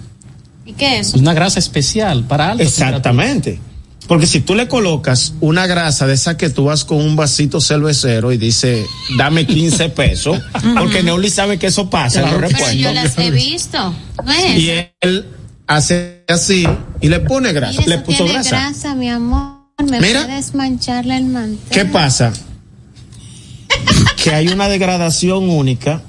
¿Y 0.67 0.73
qué 0.75 0.99
es? 0.99 1.09
es 1.09 1.15
una 1.15 1.33
grasa 1.35 1.59
especial 1.59 2.25
para 2.25 2.51
alta 2.53 2.62
Exactamente. 2.62 3.59
Porque 4.07 4.26
si 4.26 4.40
tú 4.40 4.55
le 4.55 4.68
colocas 4.68 5.32
una 5.40 5.66
grasa 5.66 6.07
de 6.07 6.12
esa 6.14 6.36
que 6.36 6.50
tú 6.50 6.64
vas 6.64 6.84
con 6.84 6.98
un 6.98 7.16
vasito 7.16 7.61
cervecero 7.61 8.32
y 8.32 8.36
dice, 8.36 8.84
dame 9.16 9.46
15 9.46 9.88
pesos, 9.90 10.38
porque 10.78 11.02
Neuli 11.02 11.30
sabe 11.30 11.59
que 11.59 11.68
eso 11.68 11.88
pasa 11.88 12.20
en 12.20 12.26
los 12.30 12.34
Claro 12.38 12.55
Pero 12.59 12.72
yo 12.72 12.88
repuestos. 12.90 13.16
las 13.16 13.26
he 13.26 13.30
visto. 13.30 13.94
No 14.24 14.32
es. 14.32 14.59
Y 14.59 14.70
él 15.00 15.26
hace 15.66 16.22
así 16.28 16.66
y 17.00 17.09
le 17.09 17.20
pone 17.20 17.52
grasa, 17.55 17.80
Mira, 17.80 17.88
le 17.88 17.94
eso 17.96 18.05
puso 18.05 18.16
tiene 18.24 18.32
grasa. 18.34 18.50
grasa, 18.50 18.94
mi 18.94 19.09
amor. 19.09 19.55
Me 19.90 20.00
Mira. 20.00 20.24
puedes 20.26 20.55
mancharle 20.55 21.16
el 21.16 21.24
mantel. 21.24 21.59
¿Qué 21.70 21.84
pasa? 21.86 22.32
que 24.22 24.30
hay 24.34 24.48
una 24.48 24.68
degradación 24.68 25.48
única 25.48 26.02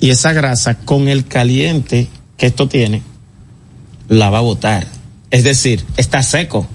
y 0.00 0.10
esa 0.10 0.32
grasa 0.32 0.76
con 0.78 1.08
el 1.08 1.26
caliente 1.26 2.08
que 2.36 2.46
esto 2.46 2.68
tiene 2.68 3.02
la 4.08 4.30
va 4.30 4.38
a 4.38 4.42
botar. 4.42 4.86
Es 5.30 5.42
decir, 5.44 5.84
está 5.96 6.22
seco. 6.22 6.68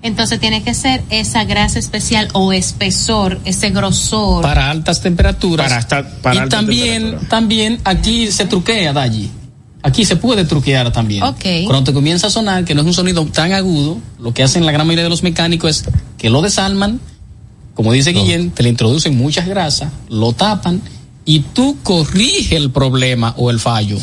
Entonces 0.00 0.38
tiene 0.38 0.62
que 0.62 0.74
ser 0.74 1.02
esa 1.10 1.44
grasa 1.44 1.78
especial 1.78 2.28
o 2.32 2.52
espesor, 2.52 3.40
ese 3.44 3.70
grosor. 3.70 4.42
para 4.42 4.70
altas 4.70 5.00
temperaturas. 5.00 5.68
Para 5.68 5.80
esta- 5.80 6.20
para 6.22 6.34
y 6.36 6.38
alta 6.38 6.56
también, 6.56 6.92
temperatura. 7.02 7.28
también 7.28 7.80
aquí 7.84 8.30
se 8.30 8.44
truquea, 8.46 8.92
Dayi. 8.92 9.30
Aquí 9.82 10.04
se 10.04 10.16
puede 10.16 10.44
truquear 10.44 10.92
también. 10.92 11.22
Ok. 11.22 11.44
Cuando 11.66 11.84
te 11.84 11.92
comienza 11.92 12.28
a 12.28 12.30
sonar, 12.30 12.64
que 12.64 12.74
no 12.74 12.82
es 12.82 12.86
un 12.86 12.94
sonido 12.94 13.24
tan 13.26 13.52
agudo, 13.52 13.98
lo 14.20 14.32
que 14.34 14.42
hacen 14.42 14.66
la 14.66 14.72
gran 14.72 14.86
mayoría 14.86 15.04
de 15.04 15.10
los 15.10 15.22
mecánicos 15.22 15.70
es 15.70 15.84
que 16.16 16.30
lo 16.30 16.42
desalman, 16.42 17.00
como 17.74 17.92
dice 17.92 18.12
Guillén, 18.12 18.50
te 18.50 18.62
le 18.62 18.68
introducen 18.68 19.16
muchas 19.16 19.46
grasas, 19.46 19.90
lo 20.08 20.32
tapan 20.32 20.80
y 21.24 21.40
tú 21.40 21.76
corriges 21.82 22.52
el 22.52 22.70
problema 22.70 23.34
o 23.36 23.50
el 23.50 23.60
fallo 23.60 23.98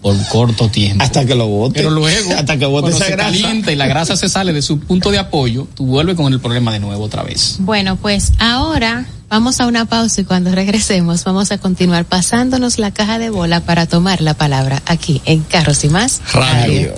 por 0.00 0.16
corto 0.28 0.68
tiempo. 0.68 1.02
Hasta 1.04 1.24
que 1.24 1.34
lo 1.34 1.46
bote. 1.46 1.74
Pero 1.74 1.90
luego, 1.90 2.34
hasta 2.36 2.56
que 2.56 2.66
bote 2.66 2.90
esa 2.90 3.04
se 3.04 3.10
grasa. 3.12 3.30
calienta 3.30 3.72
y 3.72 3.76
la 3.76 3.86
grasa 3.86 4.16
se 4.16 4.28
sale 4.28 4.52
de 4.52 4.62
su 4.62 4.80
punto 4.80 5.10
de 5.10 5.18
apoyo, 5.18 5.66
tú 5.74 5.86
vuelves 5.86 6.16
con 6.16 6.32
el 6.32 6.40
problema 6.40 6.72
de 6.72 6.80
nuevo 6.80 7.04
otra 7.04 7.22
vez. 7.22 7.56
Bueno, 7.60 7.96
pues 7.96 8.32
ahora 8.38 9.06
vamos 9.28 9.60
a 9.60 9.66
una 9.66 9.84
pausa 9.84 10.22
y 10.22 10.24
cuando 10.24 10.52
regresemos 10.52 11.24
vamos 11.24 11.52
a 11.52 11.58
continuar 11.58 12.04
pasándonos 12.04 12.78
la 12.78 12.90
caja 12.90 13.18
de 13.18 13.30
bola 13.30 13.60
para 13.60 13.86
tomar 13.86 14.20
la 14.20 14.34
palabra 14.34 14.82
aquí 14.86 15.20
en 15.24 15.40
Carros 15.40 15.84
y 15.84 15.88
Más 15.88 16.20
Radio. 16.32 16.94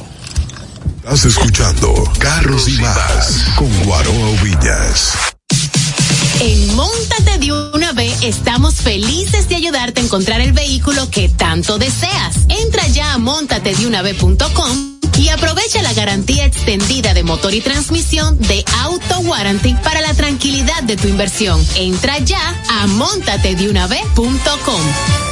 Estás 1.04 1.24
escuchando 1.24 1.92
Carros 2.18 2.68
y 2.68 2.80
Más 2.80 3.44
con 3.56 3.68
Guaroa 3.84 4.42
Villas. 4.42 5.14
En 6.44 6.74
Móntate 6.74 7.38
de 7.38 7.52
una 7.52 7.92
vez 7.92 8.20
estamos 8.22 8.74
felices 8.74 9.48
de 9.48 9.54
ayudarte 9.54 10.00
a 10.00 10.04
encontrar 10.04 10.40
el 10.40 10.52
vehículo 10.52 11.08
que 11.08 11.28
tanto 11.28 11.78
deseas. 11.78 12.38
Entra 12.48 12.84
ya 12.88 13.12
a 13.12 13.18
montatedeunav.com 13.18 14.98
y 15.18 15.28
aprovecha 15.28 15.82
la 15.82 15.92
garantía 15.92 16.44
extendida 16.44 17.14
de 17.14 17.22
motor 17.22 17.54
y 17.54 17.60
transmisión 17.60 18.40
de 18.40 18.64
Auto 18.80 19.20
Warranty 19.20 19.74
para 19.84 20.00
la 20.00 20.14
tranquilidad 20.14 20.82
de 20.82 20.96
tu 20.96 21.06
inversión. 21.06 21.64
Entra 21.76 22.18
ya 22.18 22.60
a 22.68 22.88
montatedeunav.com. 22.88 25.31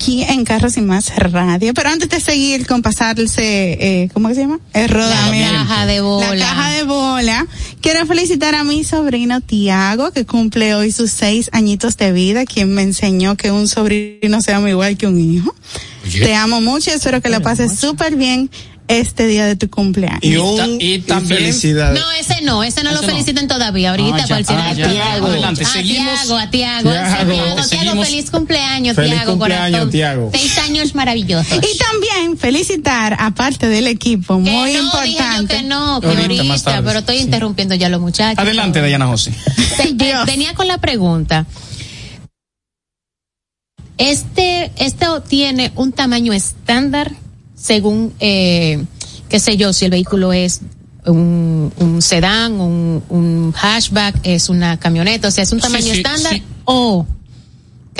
aquí 0.00 0.22
en 0.22 0.46
Carros 0.46 0.78
y 0.78 0.80
Más 0.80 1.14
Radio, 1.14 1.74
pero 1.74 1.90
antes 1.90 2.08
de 2.08 2.20
seguir 2.20 2.66
con 2.66 2.80
pasarse, 2.80 3.42
eh, 3.42 4.08
¿cómo 4.14 4.28
que 4.28 4.34
se 4.34 4.40
llama? 4.40 4.58
El 4.72 4.88
rodamiento. 4.88 5.52
La 5.52 5.58
caja 5.58 5.84
de 5.84 6.00
bola. 6.00 6.34
La 6.36 6.44
caja 6.46 6.70
de 6.70 6.84
bola. 6.84 7.46
Quiero 7.82 8.06
felicitar 8.06 8.54
a 8.54 8.64
mi 8.64 8.82
sobrino 8.82 9.42
Tiago, 9.42 10.10
que 10.10 10.24
cumple 10.24 10.74
hoy 10.74 10.90
sus 10.90 11.10
seis 11.10 11.50
añitos 11.52 11.98
de 11.98 12.12
vida, 12.12 12.46
quien 12.46 12.72
me 12.72 12.80
enseñó 12.80 13.36
que 13.36 13.50
un 13.50 13.68
sobrino 13.68 14.40
se 14.40 14.52
llama 14.52 14.70
igual 14.70 14.96
que 14.96 15.06
un 15.06 15.20
hijo. 15.20 15.54
Te 16.10 16.34
amo 16.34 16.62
mucho 16.62 16.90
y 16.90 16.94
espero 16.94 17.20
que 17.20 17.28
lo 17.28 17.42
pases 17.42 17.78
súper 17.78 18.16
bien 18.16 18.50
este 18.90 19.26
día 19.26 19.46
de 19.46 19.56
tu 19.56 19.70
cumpleaños. 19.70 20.20
Y, 20.22 20.36
un, 20.36 20.78
y 20.80 20.98
también- 21.00 21.38
felicidades. 21.38 22.00
No, 22.00 22.10
ese 22.12 22.42
no, 22.42 22.62
ese 22.64 22.82
no 22.82 22.92
lo 22.92 23.00
no. 23.00 23.06
felicitan 23.08 23.46
todavía. 23.48 23.90
Ahorita, 23.90 24.16
Ah, 24.22 24.26
cierre 24.26 24.44
ah, 24.62 24.72
ya. 24.72 24.90
Tiago. 24.90 25.26
Adelante, 25.26 25.64
a 25.64 25.66
seguimos. 25.68 26.20
Tiago, 26.20 26.36
a 26.36 26.50
Tiago, 26.50 26.90
Tiago. 26.90 28.02
Feliz 28.04 28.30
cumpleaños, 28.30 28.96
Feliz 28.96 29.12
Tiago, 29.12 29.32
cumpleaños, 29.32 29.70
corazón. 29.70 29.90
Tiago. 29.90 30.30
Seis 30.32 30.58
años 30.58 30.94
maravillosos. 30.94 31.58
Y 31.58 31.78
también 31.78 32.36
felicitar, 32.38 33.16
aparte 33.18 33.68
del 33.68 33.86
equipo, 33.86 34.42
Que 34.42 34.50
muy 34.50 34.72
no, 34.72 34.82
importante. 34.82 35.10
Dije 35.10 35.36
yo 35.40 35.46
que 35.48 35.62
no, 35.62 36.00
que 36.00 36.06
Ahorita, 36.08 36.82
pero 36.82 36.98
estoy 37.00 37.18
sí. 37.18 37.22
interrumpiendo 37.24 37.74
ya 37.74 37.86
a 37.86 37.90
los 37.90 38.00
muchachos. 38.00 38.38
Adelante, 38.38 38.80
Dayana 38.80 39.06
José. 39.06 39.32
Venía 40.26 40.54
con 40.54 40.66
la 40.68 40.78
pregunta. 40.78 41.46
Este, 43.98 44.72
este 44.78 45.06
tiene 45.28 45.72
un 45.76 45.92
tamaño 45.92 46.32
estándar 46.32 47.12
según, 47.60 48.14
eh, 48.20 48.82
qué 49.28 49.38
sé 49.40 49.56
yo, 49.56 49.72
si 49.72 49.84
el 49.84 49.90
vehículo 49.90 50.32
es 50.32 50.60
un, 51.06 51.72
un 51.78 52.02
sedán, 52.02 52.60
un, 52.60 53.02
un 53.08 53.52
hatchback, 53.54 54.20
es 54.22 54.48
una 54.48 54.78
camioneta, 54.78 55.28
o 55.28 55.30
sea, 55.30 55.44
es 55.44 55.52
un 55.52 55.58
Sí, 55.60 55.66
tamaño 55.66 55.92
sí, 55.92 55.98
estándar 55.98 56.34
sí. 56.34 56.42
o 56.64 57.06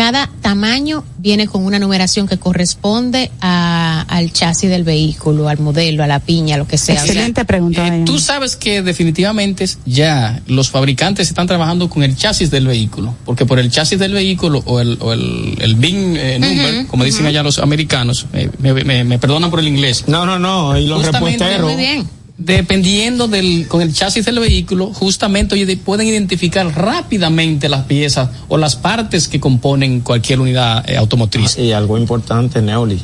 cada 0.01 0.31
tamaño 0.41 1.05
viene 1.19 1.47
con 1.47 1.63
una 1.67 1.79
numeración 1.79 2.27
que 2.27 2.39
corresponde 2.39 3.31
a, 3.43 4.01
al 4.09 4.33
chasis 4.33 4.71
del 4.71 4.83
vehículo, 4.83 5.47
al 5.47 5.59
modelo, 5.59 6.03
a 6.03 6.07
la 6.07 6.21
piña, 6.21 6.57
lo 6.57 6.67
que 6.67 6.79
sea. 6.79 6.95
O 6.95 6.99
sea, 6.99 7.05
Excelente 7.05 7.45
pregunta. 7.45 7.87
Eh, 7.87 8.05
tú 8.07 8.19
sabes 8.19 8.57
que 8.57 8.81
definitivamente 8.81 9.69
ya 9.85 10.41
los 10.47 10.71
fabricantes 10.71 11.29
están 11.29 11.47
trabajando 11.47 11.91
con 11.91 12.03
el 12.03 12.17
chasis 12.17 12.51
del 12.51 12.67
vehículo, 12.67 13.15
porque 13.27 13.45
por 13.45 13.59
el 13.59 13.71
chasis 13.71 13.99
del 13.99 14.15
vehículo 14.15 14.63
o 14.65 14.81
el, 14.81 14.97
o 15.03 15.13
el, 15.13 15.59
el 15.61 15.75
VIN 15.75 16.17
eh, 16.17 16.39
number, 16.39 16.87
como 16.87 17.05
dicen 17.05 17.27
allá 17.27 17.43
los 17.43 17.59
americanos, 17.59 18.25
eh, 18.33 18.49
me, 18.59 18.73
me- 18.73 19.05
me 19.05 19.19
perdonan 19.19 19.51
por 19.51 19.61
el 19.61 19.69
inglés, 19.69 20.05
No, 20.07 20.25
no, 20.25 20.39
no. 20.39 20.79
Y 20.79 20.87
los 20.87 21.03
Justamente, 21.03 21.45
reporteros. 21.45 21.73
muy 21.75 21.77
bien. 21.83 22.20
Dependiendo 22.41 23.29
del 23.29 23.69
con 23.69 23.83
el 23.83 23.93
chasis 23.93 24.25
del 24.25 24.41
vehículo, 24.41 24.93
justamente 24.95 25.77
pueden 25.77 26.09
identificar 26.09 26.67
rápidamente 26.75 27.69
las 27.69 27.85
piezas 27.85 28.31
o 28.49 28.57
las 28.57 28.77
partes 28.77 29.29
que 29.29 29.39
componen 29.39 30.01
cualquier 30.01 30.41
unidad 30.41 30.89
eh, 30.89 30.97
automotriz. 30.97 31.59
Y 31.59 31.73
algo 31.73 31.99
importante, 31.99 32.63
Neoli, 32.63 32.99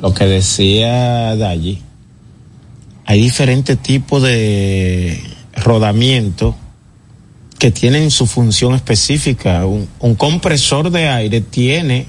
lo 0.00 0.12
que 0.12 0.26
decía 0.26 1.36
de 1.36 1.46
allí. 1.46 1.82
Hay 3.06 3.20
diferentes 3.20 3.78
tipos 3.78 4.22
de 4.22 5.22
rodamiento 5.54 6.56
que 7.58 7.70
tienen 7.70 8.10
su 8.10 8.26
función 8.26 8.74
específica. 8.74 9.64
Un 9.66 10.14
compresor 10.16 10.90
de 10.90 11.08
aire 11.08 11.40
tiene 11.40 12.06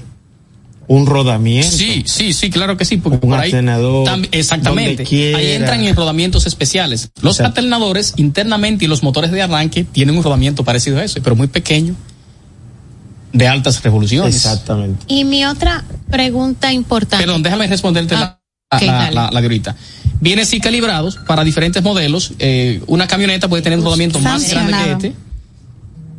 un 0.92 1.06
rodamiento. 1.06 1.70
Sí, 1.70 2.02
sí, 2.04 2.32
sí, 2.32 2.50
claro 2.50 2.76
que 2.76 2.84
sí, 2.84 2.96
porque 2.96 3.24
Un 3.24 3.30
por 3.30 3.38
ahí 3.38 3.44
alternador 3.44 4.08
tam- 4.08 4.26
exactamente. 4.32 5.04
Ahí 5.36 5.52
entran 5.52 5.84
en 5.84 5.94
rodamientos 5.94 6.46
especiales. 6.46 7.10
Los 7.22 7.36
Exacto. 7.36 7.60
alternadores 7.60 8.14
internamente 8.16 8.86
y 8.86 8.88
los 8.88 9.04
motores 9.04 9.30
de 9.30 9.40
arranque 9.40 9.84
tienen 9.84 10.16
un 10.16 10.24
rodamiento 10.24 10.64
parecido 10.64 10.98
a 10.98 11.04
ese, 11.04 11.20
pero 11.20 11.36
muy 11.36 11.46
pequeño, 11.46 11.94
de 13.32 13.46
altas 13.46 13.80
revoluciones. 13.84 14.34
Exactamente. 14.34 15.04
Y 15.06 15.22
mi 15.24 15.44
otra 15.44 15.84
pregunta 16.10 16.72
importante. 16.72 17.24
Perdón, 17.24 17.44
déjame 17.44 17.68
responderte 17.68 18.16
Ah, 18.16 18.36
la, 18.72 18.76
ok, 18.78 18.82
la, 18.86 19.10
la- 19.12 19.30
la 19.30 19.40
de 19.40 19.46
ahorita. 19.46 19.76
Vienen 20.20 20.44
sí 20.44 20.58
calibrados 20.60 21.18
para 21.24 21.44
diferentes 21.44 21.84
modelos. 21.84 22.32
Eh, 22.40 22.82
una 22.88 23.06
camioneta 23.06 23.46
puede 23.48 23.62
tener 23.62 23.78
un 23.78 23.84
rodamiento 23.84 24.18
más 24.18 24.50
grande 24.50 24.72
que 24.72 24.90
este, 24.92 25.14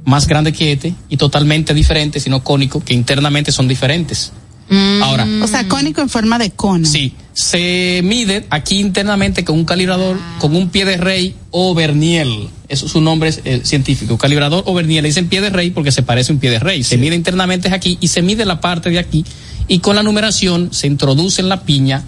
más 0.06 0.28
grande 0.28 0.54
que 0.54 0.72
este 0.72 0.96
y 1.10 1.18
totalmente 1.18 1.74
diferente, 1.74 2.22
sino 2.22 2.42
cónico, 2.42 2.82
que 2.82 2.94
internamente 2.94 3.52
son 3.52 3.68
diferentes. 3.68 4.32
Mm. 4.72 5.04
Ahora, 5.04 5.28
O 5.44 5.48
sea, 5.48 5.68
cónico 5.68 6.00
en 6.02 6.08
forma 6.08 6.40
de 6.40 6.52
cono. 6.52 6.88
Sí, 6.88 7.14
se 7.34 8.00
mide 8.06 8.48
aquí 8.50 8.80
internamente 8.80 9.44
con 9.44 9.58
un 9.58 9.66
calibrador, 9.66 10.18
con 10.40 10.56
un 10.56 10.70
pie 10.70 10.86
de 10.86 10.96
rey 10.96 11.36
o 11.52 11.76
verniel. 11.76 12.48
Eso 12.70 12.86
es 12.86 12.92
su 12.94 13.02
nombre 13.02 13.34
eh, 13.44 13.62
científico, 13.66 14.18
calibrador 14.18 14.64
o 14.66 14.74
verniel. 14.74 15.04
Le 15.04 15.10
dicen 15.10 15.28
pie 15.28 15.42
de 15.42 15.50
rey 15.50 15.72
porque 15.72 15.92
se 15.92 16.04
parece 16.04 16.32
a 16.32 16.36
un 16.36 16.40
pie 16.40 16.52
de 16.52 16.60
rey. 16.60 16.86
Se 16.86 16.98
mide 16.98 17.16
internamente 17.16 17.68
es 17.68 17.74
aquí 17.74 17.98
y 18.00 18.08
se 18.08 18.22
mide 18.22 18.46
la 18.46 18.62
parte 18.62 18.90
de 18.90 18.98
aquí 18.98 19.26
y 19.68 19.80
con 19.80 19.98
la 19.98 20.04
numeración 20.04 20.70
se 20.72 20.88
introduce 20.88 21.42
en 21.42 21.50
la 21.50 21.64
piña 21.64 22.06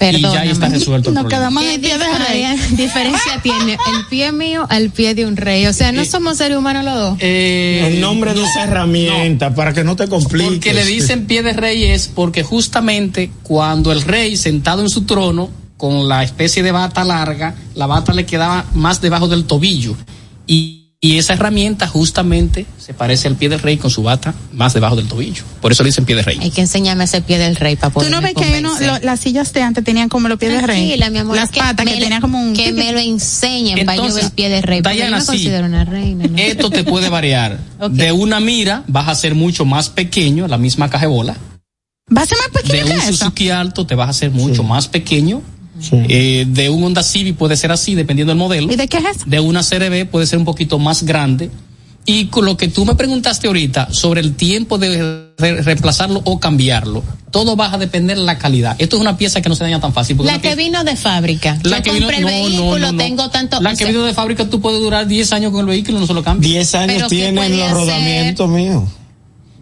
y 0.00 0.20
ya 0.22 0.28
ahí 0.40 0.48
está 0.48 0.60
Perdóname. 0.66 0.78
resuelto 0.78 1.08
el 1.10 1.14
No 1.14 1.28
problema. 1.28 1.60
¿Qué 1.60 1.74
en 1.74 1.80
pie 1.80 1.98
de 1.98 2.04
rey. 2.04 2.42
diferencia, 2.42 2.76
diferencia 2.76 3.32
tiene 3.42 3.72
el 3.72 4.06
pie 4.08 4.32
mío 4.32 4.66
al 4.70 4.90
pie 4.90 5.14
de 5.14 5.26
un 5.26 5.36
rey? 5.36 5.66
O 5.66 5.72
sea, 5.72 5.92
no 5.92 6.04
somos 6.04 6.38
seres 6.38 6.56
humanos 6.56 6.84
los 6.84 6.94
dos. 6.94 7.18
Eh, 7.20 7.92
El 7.94 8.00
nombre 8.00 8.32
de 8.34 8.42
esa 8.42 8.64
herramienta 8.64 9.54
para 9.54 9.72
que 9.72 9.84
no 9.84 9.96
te 9.96 10.08
compliques. 10.08 10.48
Porque 10.54 10.74
le 10.74 10.84
dicen 10.86 11.26
pie 11.26 11.42
de 11.42 11.52
rey 11.52 11.84
es 11.84 12.08
porque 12.08 12.42
justamente 12.42 13.30
cuando 13.42 13.92
el 13.92 14.02
rey 14.02 14.36
sentado 14.36 14.82
en 14.82 14.88
su 14.88 15.02
trono 15.04 15.50
con 15.76 16.08
la 16.08 16.22
especie 16.22 16.62
de 16.62 16.72
bata 16.72 17.04
larga, 17.04 17.54
la 17.74 17.86
bata 17.86 18.12
le 18.12 18.26
quedaba 18.26 18.66
más 18.74 19.00
debajo 19.00 19.28
del 19.28 19.44
tobillo 19.44 19.96
y, 20.46 20.79
y 21.02 21.16
esa 21.16 21.32
herramienta 21.32 21.86
justamente 21.88 22.66
se 22.78 22.92
parece 22.92 23.26
al 23.26 23.36
pie 23.36 23.48
del 23.48 23.60
rey 23.60 23.78
con 23.78 23.90
su 23.90 24.02
bata 24.02 24.34
más 24.52 24.74
debajo 24.74 24.96
del 24.96 25.08
tobillo. 25.08 25.44
Por 25.62 25.72
eso 25.72 25.82
le 25.82 25.88
dicen 25.88 26.04
pie 26.04 26.14
de 26.14 26.22
rey. 26.22 26.38
Hay 26.42 26.50
que 26.50 26.60
enseñarme 26.60 27.04
ese 27.04 27.22
pie 27.22 27.38
del 27.38 27.56
rey 27.56 27.76
para 27.76 27.88
Tú 27.88 27.94
poder 28.00 28.10
no 28.10 28.20
ves 28.20 28.34
que 28.34 28.44
hay 28.44 28.58
uno, 28.62 28.78
lo- 28.78 28.98
las 28.98 29.20
sillas 29.20 29.50
de 29.54 29.62
antes 29.62 29.82
tenían 29.82 30.10
como 30.10 30.28
los 30.28 30.38
pies 30.38 30.52
de 30.52 30.60
rey. 30.60 30.76
Tranquila, 30.88 31.08
mi 31.08 31.18
amor. 31.18 31.36
Las 31.36 31.50
que 31.50 31.60
patas 31.60 31.86
que, 31.86 31.98
tenían 31.98 32.20
como 32.20 32.38
un. 32.38 32.52
Que 32.52 32.72
me 32.72 32.92
lo 32.92 32.98
enseñen 32.98 33.86
para 33.86 33.96
yo 33.96 34.12
ver 34.14 34.24
el 34.24 34.30
pie 34.32 34.48
de 34.50 34.60
rey. 34.60 34.82
Porque 34.82 34.96
Diana, 34.96 35.10
yo 35.10 35.16
me 35.16 35.20
sí. 35.22 35.26
considero 35.28 35.66
una 35.66 35.84
reina. 35.86 36.26
¿no? 36.26 36.36
Esto 36.36 36.68
te 36.68 36.84
puede 36.84 37.08
variar. 37.10 37.58
De 37.90 38.12
una 38.12 38.38
mira 38.40 38.84
vas 38.86 39.08
a 39.08 39.14
ser 39.14 39.34
mucho 39.34 39.64
más 39.64 39.88
pequeño, 39.88 40.48
la 40.48 40.58
misma 40.58 40.90
caja 40.90 41.06
de 41.06 41.12
bola. 41.12 41.34
Va 42.14 42.22
a 42.22 42.26
ser 42.26 42.36
más 42.38 42.52
De 42.52 42.62
pequeño 42.62 42.84
un 42.94 43.00
que 43.00 43.08
eso. 43.08 43.12
Suzuki 43.24 43.48
Alto 43.48 43.86
te 43.86 43.94
vas 43.94 44.08
a 44.08 44.10
hacer 44.10 44.30
mucho 44.32 44.62
más 44.64 44.86
pequeño. 44.88 45.40
Sí. 45.80 45.96
Eh, 46.08 46.44
de 46.48 46.68
un 46.68 46.82
Honda 46.84 47.02
Civic 47.02 47.36
puede 47.36 47.56
ser 47.56 47.72
así, 47.72 47.94
dependiendo 47.94 48.30
del 48.32 48.38
modelo. 48.38 48.72
¿Y 48.72 48.76
de 48.76 48.86
qué 48.88 48.98
es 48.98 49.04
eso? 49.16 49.24
de 49.26 49.40
una 49.40 49.62
CRB 49.62 50.06
puede 50.10 50.26
ser 50.26 50.38
un 50.38 50.44
poquito 50.44 50.78
más 50.78 51.02
grande. 51.04 51.50
Y 52.06 52.26
con 52.26 52.46
lo 52.46 52.56
que 52.56 52.68
tú 52.68 52.84
me 52.86 52.94
preguntaste 52.94 53.46
ahorita 53.46 53.92
sobre 53.92 54.20
el 54.22 54.34
tiempo 54.34 54.78
de 54.78 55.32
re- 55.36 55.62
reemplazarlo 55.62 56.22
o 56.24 56.40
cambiarlo, 56.40 57.04
todo 57.30 57.56
va 57.56 57.72
a 57.74 57.78
depender 57.78 58.16
de 58.16 58.24
la 58.24 58.38
calidad. 58.38 58.74
Esto 58.78 58.96
es 58.96 59.02
una 59.02 59.18
pieza 59.18 59.42
que 59.42 59.48
no 59.50 59.54
se 59.54 59.64
daña 59.64 59.80
tan 59.80 59.92
fácil. 59.92 60.16
La 60.24 60.40
que 60.40 60.54
vino 60.56 60.82
de 60.82 60.96
fábrica. 60.96 61.58
la 61.62 61.78
yo 61.78 61.82
que 61.82 61.92
vino- 61.92 62.10
el 62.10 62.22
no, 62.22 62.28
no, 62.30 62.34
vehículo, 62.34 62.78
no, 62.78 62.92
no. 62.92 62.98
tengo 62.98 63.28
tanto. 63.30 63.60
La 63.60 63.68
o 63.68 63.72
que 63.72 63.76
sea, 63.76 63.88
vino 63.88 64.02
de 64.04 64.14
fábrica 64.14 64.48
tú 64.48 64.60
puedes 64.62 64.80
durar 64.80 65.06
10 65.06 65.30
años 65.32 65.52
con 65.52 65.60
el 65.60 65.66
vehículo 65.66 65.98
y 65.98 66.00
no 66.00 66.06
se 66.06 66.14
lo 66.14 66.22
cambias. 66.24 66.50
10 66.50 66.74
años 66.74 66.94
Pero 66.96 67.08
¿qué 67.10 67.16
tienen 67.16 67.58
los 67.58 67.70
rodamientos 67.70 68.48
míos. 68.48 68.82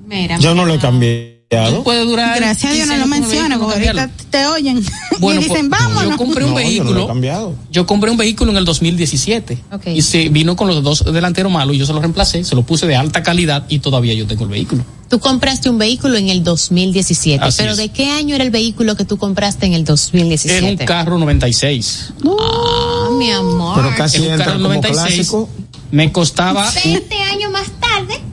Mira, 0.06 0.38
Yo 0.38 0.54
no 0.54 0.64
lo 0.64 0.78
cambié. 0.78 1.37
Puede 1.82 2.04
durar. 2.04 2.36
Gracias 2.38 2.70
a 2.70 2.74
Dios 2.74 2.86
no 2.86 2.92
15 2.94 2.98
lo 3.00 3.06
menciona, 3.06 3.48
vehículo, 3.56 3.72
porque 3.72 3.88
ahorita 3.88 4.10
te 4.30 4.46
oyen 4.46 4.84
Bueno, 5.18 5.40
y 5.40 5.44
dicen, 5.44 5.70
pues, 5.70 5.80
vámonos. 5.80 6.10
Yo 6.10 6.16
compré 6.18 6.44
un 6.44 6.52
No, 6.52 6.60
yo 6.60 6.84
no 6.84 6.90
lo 6.90 7.06
vehículo. 7.18 7.54
Yo 7.72 7.86
compré 7.86 8.10
un 8.10 8.16
vehículo 8.18 8.50
en 8.50 8.58
el 8.58 8.64
2017 8.66 9.58
Ok. 9.72 9.86
y 9.88 10.02
se 10.02 10.28
vino 10.28 10.56
con 10.56 10.68
los 10.68 10.82
dos 10.82 11.04
delanteros 11.10 11.50
malos 11.50 11.74
y 11.74 11.78
yo 11.78 11.86
se 11.86 11.92
los 11.94 12.02
reemplacé, 12.02 12.44
se 12.44 12.54
lo 12.54 12.62
puse 12.62 12.86
de 12.86 12.96
alta 12.96 13.22
calidad 13.22 13.64
y 13.70 13.78
todavía 13.78 14.12
yo 14.12 14.26
tengo 14.26 14.44
el 14.44 14.50
vehículo. 14.50 14.84
Tú 15.08 15.20
compraste 15.20 15.70
un 15.70 15.78
vehículo 15.78 16.18
en 16.18 16.28
el 16.28 16.44
2017, 16.44 17.42
Así 17.42 17.56
pero 17.58 17.72
es. 17.72 17.78
¿de 17.78 17.88
qué 17.88 18.10
año 18.10 18.34
era 18.34 18.44
el 18.44 18.50
vehículo 18.50 18.94
que 18.94 19.06
tú 19.06 19.16
compraste 19.16 19.64
en 19.64 19.72
el 19.72 19.86
2017? 19.86 20.58
Era 20.58 20.66
un 20.68 20.76
carro 20.86 21.16
96. 21.18 22.12
Ah, 22.38 23.08
mi 23.18 23.30
amor. 23.30 23.76
Pero 23.82 23.96
casi 23.96 24.18
Era 24.18 24.26
un 24.26 24.32
entra 24.32 24.46
carro 24.48 24.58
como 24.58 24.68
96. 24.74 25.14
clásico. 25.14 25.48
Me 25.90 26.12
costaba 26.12 26.70
20 26.84 27.14
años 27.22 27.50
más 27.50 27.64
tarde. 27.64 27.77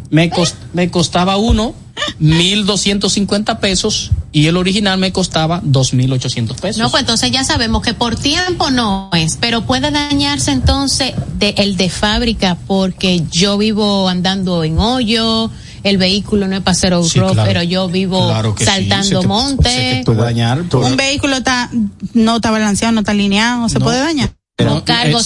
Me, 0.09 0.29
cos- 0.31 0.55
me 0.73 0.89
costaba 0.91 1.37
uno 1.37 1.73
1250 2.19 3.59
pesos 3.59 4.11
y 4.31 4.47
el 4.47 4.57
original 4.57 4.97
me 4.99 5.11
costaba 5.13 5.61
2800 5.63 6.57
pesos. 6.59 6.81
No, 6.81 6.89
pues 6.91 7.01
entonces 7.01 7.31
ya 7.31 7.43
sabemos 7.43 7.81
que 7.81 7.93
por 7.93 8.15
tiempo 8.15 8.69
no 8.69 9.09
es, 9.13 9.37
pero 9.39 9.65
puede 9.65 9.91
dañarse 9.91 10.51
entonces 10.51 11.13
de, 11.37 11.55
el 11.57 11.77
de 11.77 11.89
fábrica 11.89 12.57
porque 12.67 13.23
yo 13.31 13.57
vivo 13.57 14.09
andando 14.09 14.63
en 14.63 14.77
hoyo, 14.77 15.49
el 15.83 15.97
vehículo 15.97 16.47
no 16.47 16.55
es 16.57 16.61
para 16.63 16.71
hacer 16.73 16.93
off-road, 16.93 17.29
Sí, 17.29 17.33
claro. 17.33 17.47
pero 17.47 17.63
yo 17.63 17.87
vivo 17.87 18.27
Claro 18.27 18.55
que 18.55 18.65
sí, 18.65 18.71
saltando 18.71 19.23
monte. 19.23 20.03
dañar. 20.05 20.63
Un 20.73 20.97
vehículo 20.97 21.37
está, 21.37 21.69
no 22.13 22.35
está 22.37 22.51
balanceado, 22.51 22.91
no 22.93 22.99
está 23.01 23.11
alineado, 23.11 23.69
se 23.69 23.79
No. 23.79 23.85
puede 23.85 23.99
dañar. 23.99 24.31
No, 24.57 24.83
cargo 24.83 25.19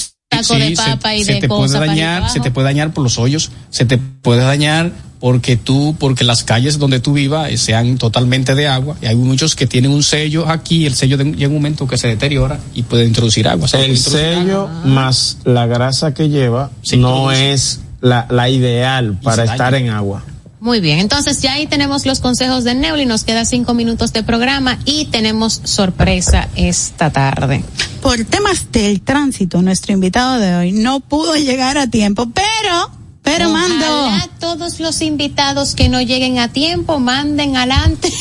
de 0.47 0.75
papa 0.75 1.15
y 1.15 1.23
se 1.23 1.33
de 1.33 1.41
te 1.41 1.47
puede 1.47 1.73
para 1.73 1.85
dañar, 1.87 2.29
se 2.29 2.39
te 2.39 2.51
puede 2.51 2.65
dañar 2.65 2.93
por 2.93 3.03
los 3.03 3.17
hoyos, 3.17 3.51
se 3.69 3.85
te 3.85 3.97
puede 3.97 4.41
dañar 4.41 4.91
porque 5.19 5.57
tú, 5.57 5.95
porque 5.99 6.23
las 6.23 6.43
calles 6.45 6.79
donde 6.79 7.01
tú 7.01 7.11
vivas 7.13 7.51
eh, 7.51 7.57
sean 7.57 7.97
totalmente 7.97 8.55
de 8.55 8.67
agua 8.69 8.95
y 9.01 9.07
hay 9.07 9.15
muchos 9.17 9.53
que 9.55 9.67
tienen 9.67 9.91
un 9.91 10.01
sello 10.03 10.47
aquí, 10.47 10.85
el 10.85 10.95
sello 10.95 11.17
de- 11.17 11.25
llega 11.25 11.47
un 11.49 11.55
momento 11.55 11.85
que 11.87 11.97
se 11.97 12.07
deteriora 12.07 12.57
y 12.73 12.83
puede 12.83 13.05
introducir 13.05 13.47
agua. 13.49 13.67
se 13.67 13.83
El 13.83 13.91
introducir 13.97 14.27
sello 14.35 14.61
agua. 14.69 14.81
más 14.85 15.37
la 15.43 15.65
grasa 15.65 16.13
que 16.13 16.29
lleva 16.29 16.71
Sí, 16.83 16.95
no 16.95 17.31
es 17.33 17.81
la, 17.99 18.27
la 18.29 18.49
ideal 18.49 19.17
para 19.21 19.43
estar 19.43 19.75
en 19.75 19.89
agua. 19.89 20.23
Muy 20.59 20.81
bien, 20.81 20.99
entonces 20.99 21.41
ya 21.41 21.53
ahí 21.53 21.67
tenemos 21.67 22.05
los 22.05 22.19
consejos 22.19 22.65
de 22.65 22.75
Neuli, 22.75 23.05
nos 23.05 23.23
queda 23.23 23.45
cinco 23.45 23.73
minutos 23.73 24.11
de 24.11 24.23
programa 24.23 24.77
y 24.83 25.05
tenemos 25.05 25.61
sorpresa 25.63 26.49
esta 26.55 27.11
tarde. 27.11 27.63
Por 28.01 28.25
temas 28.25 28.69
del 28.71 29.01
tránsito, 29.01 29.61
nuestro 29.61 29.93
invitado 29.93 30.37
de 30.37 30.55
hoy 30.55 30.71
no 30.73 30.99
pudo 30.99 31.35
llegar 31.35 31.77
a 31.77 31.87
tiempo, 31.87 32.29
pero, 32.33 32.91
pero 33.21 33.49
mando, 33.49 34.05
Ojalá 34.05 34.29
todos 34.39 34.81
los 34.81 35.01
invitados 35.01 35.75
que 35.75 35.87
no 35.87 36.01
lleguen 36.01 36.39
a 36.39 36.49
tiempo 36.49 36.99
manden 36.99 37.55
adelante 37.55 38.11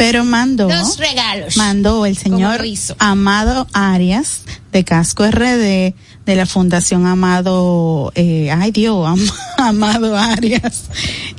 pero 0.00 0.24
mando. 0.24 0.66
los 0.66 0.96
regalos. 0.96 1.56
mandó 1.58 2.06
el 2.06 2.16
señor. 2.16 2.64
Amado 2.98 3.66
Arias 3.74 4.42
de 4.72 4.82
Casco 4.82 5.26
RD 5.26 5.94
de 6.30 6.36
la 6.36 6.46
Fundación 6.46 7.06
Amado, 7.06 8.12
eh, 8.14 8.50
ay 8.52 8.70
Dios, 8.70 9.04
Am- 9.06 9.18
Amado 9.58 10.16
Arias, 10.16 10.84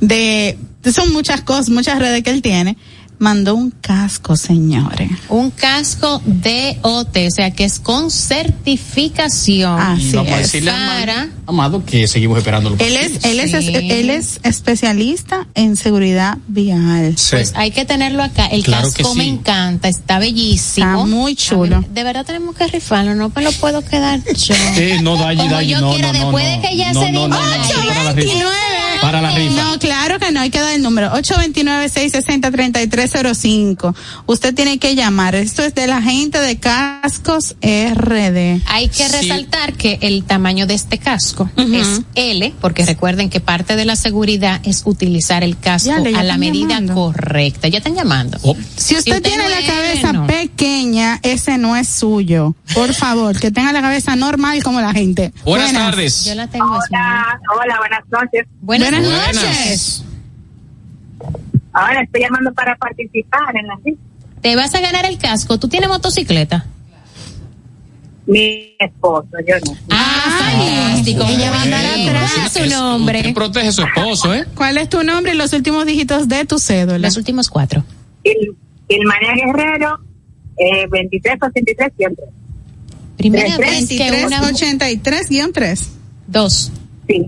de, 0.02 0.58
son 0.94 1.14
muchas 1.14 1.42
cosas, 1.42 1.70
muchas 1.70 1.98
redes 1.98 2.24
que 2.24 2.30
él 2.30 2.42
tiene, 2.42 2.76
mandó 3.22 3.54
un 3.54 3.70
casco, 3.70 4.36
señores. 4.36 5.12
Un 5.30 5.52
casco 5.52 6.22
DOT, 6.26 7.18
o 7.28 7.32
sea 7.32 7.52
que 7.52 7.66
es 7.66 7.80
con 7.80 8.10
certificación. 8.10 9.80
Así 9.80 10.14
no, 10.14 10.24
es. 10.24 10.52
Para... 10.66 11.30
Amado 11.46 11.86
que 11.86 12.08
seguimos 12.08 12.40
esperando. 12.40 12.76
Él 12.80 12.98
es, 12.98 13.24
él, 13.24 13.40
sí. 13.48 13.56
es, 13.56 13.92
él 13.92 14.10
es 14.10 14.40
especialista 14.42 15.48
en 15.54 15.76
seguridad 15.76 16.40
vial. 16.48 17.16
Sí. 17.16 17.32
Pues 17.32 17.54
hay 17.56 17.70
que 17.70 17.86
tenerlo 17.86 18.24
acá. 18.24 18.48
El 18.48 18.66
casco 18.66 19.14
me 19.14 19.28
encanta, 19.28 19.88
está 19.88 20.18
bellísimo. 20.18 21.04
Está 21.04 21.06
muy 21.06 21.36
chulo. 21.36 21.86
De 21.94 22.04
verdad 22.04 22.26
tenemos 22.26 22.56
que 22.56 22.66
rifarlo, 22.68 23.14
no 23.14 23.32
me 23.36 23.44
lo 23.44 23.52
puedo 23.52 23.86
quedar 23.86 24.20
yo. 24.34 24.56
No, 25.04 25.16
da 25.16 25.36
da 25.36 25.46
no, 25.46 25.60
quiera, 25.60 26.12
no, 26.12 26.20
después 26.20 26.44
de 26.44 26.68
que 26.68 26.76
ya 26.76 26.92
se 26.92 27.12
29 27.12 28.91
para 29.02 29.22
la 29.22 29.32
rifa. 29.32 29.64
No, 29.64 29.80
claro 29.80 30.20
que 30.20 30.32
no, 30.32 30.42
hay 30.42 30.50
que 30.50 30.60
dar 30.60 30.74
el 30.74 30.82
número. 30.82 31.12
829-660-3305. 31.12 33.96
Usted 34.26 34.54
tiene 34.54 34.80
que 34.80 34.96
llamar. 34.96 35.36
Esto 35.36 35.64
es 35.64 35.74
de 35.76 35.88
la 35.88 36.02
gente 36.02 36.40
de 36.40 36.58
Cascos 36.58 37.56
RD. 37.62 38.62
Hay 38.68 38.90
que 38.90 39.08
resaltar 39.08 39.74
que 39.74 40.00
el 40.02 40.24
tamaño 40.24 40.68
de 40.68 40.76
este 40.76 40.98
casco 40.98 41.50
es 41.58 42.02
L, 42.16 42.54
porque 42.62 42.86
recuerden 42.86 43.30
que 43.30 43.40
parte 43.40 43.76
de 43.76 43.86
la 43.86 43.96
seguridad 43.96 44.62
es 44.64 44.84
utilizar 44.86 45.44
el 45.44 45.58
casco 45.58 45.94
a 45.94 46.24
la 46.24 46.38
medida 46.38 46.80
correcta. 46.94 47.68
Ya 47.68 47.80
están 47.80 47.96
llamando. 47.96 48.38
Oh. 48.44 48.56
Si, 48.76 48.96
usted 48.96 49.22
tiene 49.22 49.50
la 49.50 49.66
cabeza 49.66 50.26
pequeña, 50.28 51.20
ese 51.24 51.58
no 51.58 51.76
es 51.76 51.88
suyo. 51.88 52.56
Por 52.74 52.94
favor, 53.02 53.40
que 53.40 53.52
tenga 53.52 53.74
la 53.74 53.82
cabeza 53.82 54.16
normal 54.16 54.64
como 54.64 54.82
la 54.82 54.94
gente. 54.94 55.32
Buenas, 55.44 55.74
tardes. 55.74 56.26
Yo 56.26 56.36
la 56.36 56.48
tengo 56.48 56.66
hola, 56.66 57.40
hola, 57.56 57.78
buenas 57.80 58.04
noches. 58.10 58.48
Buenas, 58.62 58.91
Buenas 59.00 59.36
noches. 59.36 59.36
noches. 59.36 60.04
Ahora 61.74 62.02
estoy 62.04 62.22
llamando 62.22 62.54
para 62.54 62.76
participar 62.76 63.56
en 63.56 63.68
la 63.68 63.76
rifa. 63.84 64.02
Te 64.42 64.56
vas 64.56 64.74
a 64.76 64.82
ganar 64.82 65.06
el 65.06 65.18
casco. 65.18 65.58
¿Tú 65.60 65.68
tienes 65.68 65.88
motocicleta? 65.90 66.66
Mi 68.26 68.76
esposo, 68.80 69.28
yo 69.48 69.56
no. 69.66 69.78
Ah, 69.90 70.40
fantástico. 70.40 71.24
Ella 71.28 71.52
va 71.52 71.60
a 71.60 71.64
andar 71.64 71.86
atrás 71.86 72.54
su 72.54 72.66
nombre. 72.70 73.20
usted 73.20 73.34
protege 73.34 73.68
a 73.68 73.72
su 73.72 73.82
esposo, 73.84 74.34
¿eh? 74.34 74.46
¿Cuál 74.56 74.78
es 74.78 74.90
tu 74.90 75.04
nombre 75.04 75.34
y 75.34 75.38
los 75.38 75.54
últimos 75.54 75.86
dígitos 75.86 76.28
de 76.28 76.46
tu 76.46 76.60
cédula? 76.60 76.98
Los 77.00 77.18
últimos 77.18 77.50
cuatro. 77.50 77.84
Il, 78.24 78.56
Ilmania 78.88 79.34
Guerrero, 79.46 80.00
eh, 80.58 80.88
2383 80.90 81.94
siempre. 81.98 82.26
Primera 83.18 83.56
Tres, 83.58 83.88
vez 83.88 83.98
que 83.98 84.26
una 84.26 84.42
2383-3. 84.42 85.88
dos. 86.28 86.72
Sí. 87.08 87.26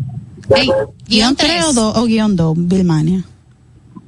Ey, 0.56 0.68
guion 0.68 0.88
¿Guión 1.08 1.36
3 1.36 1.52
tres. 1.52 1.66
o, 1.66 1.74
do- 1.74 1.94
o 1.96 2.06
guion 2.06 2.36
2, 2.36 2.54
Vilmania? 2.58 3.24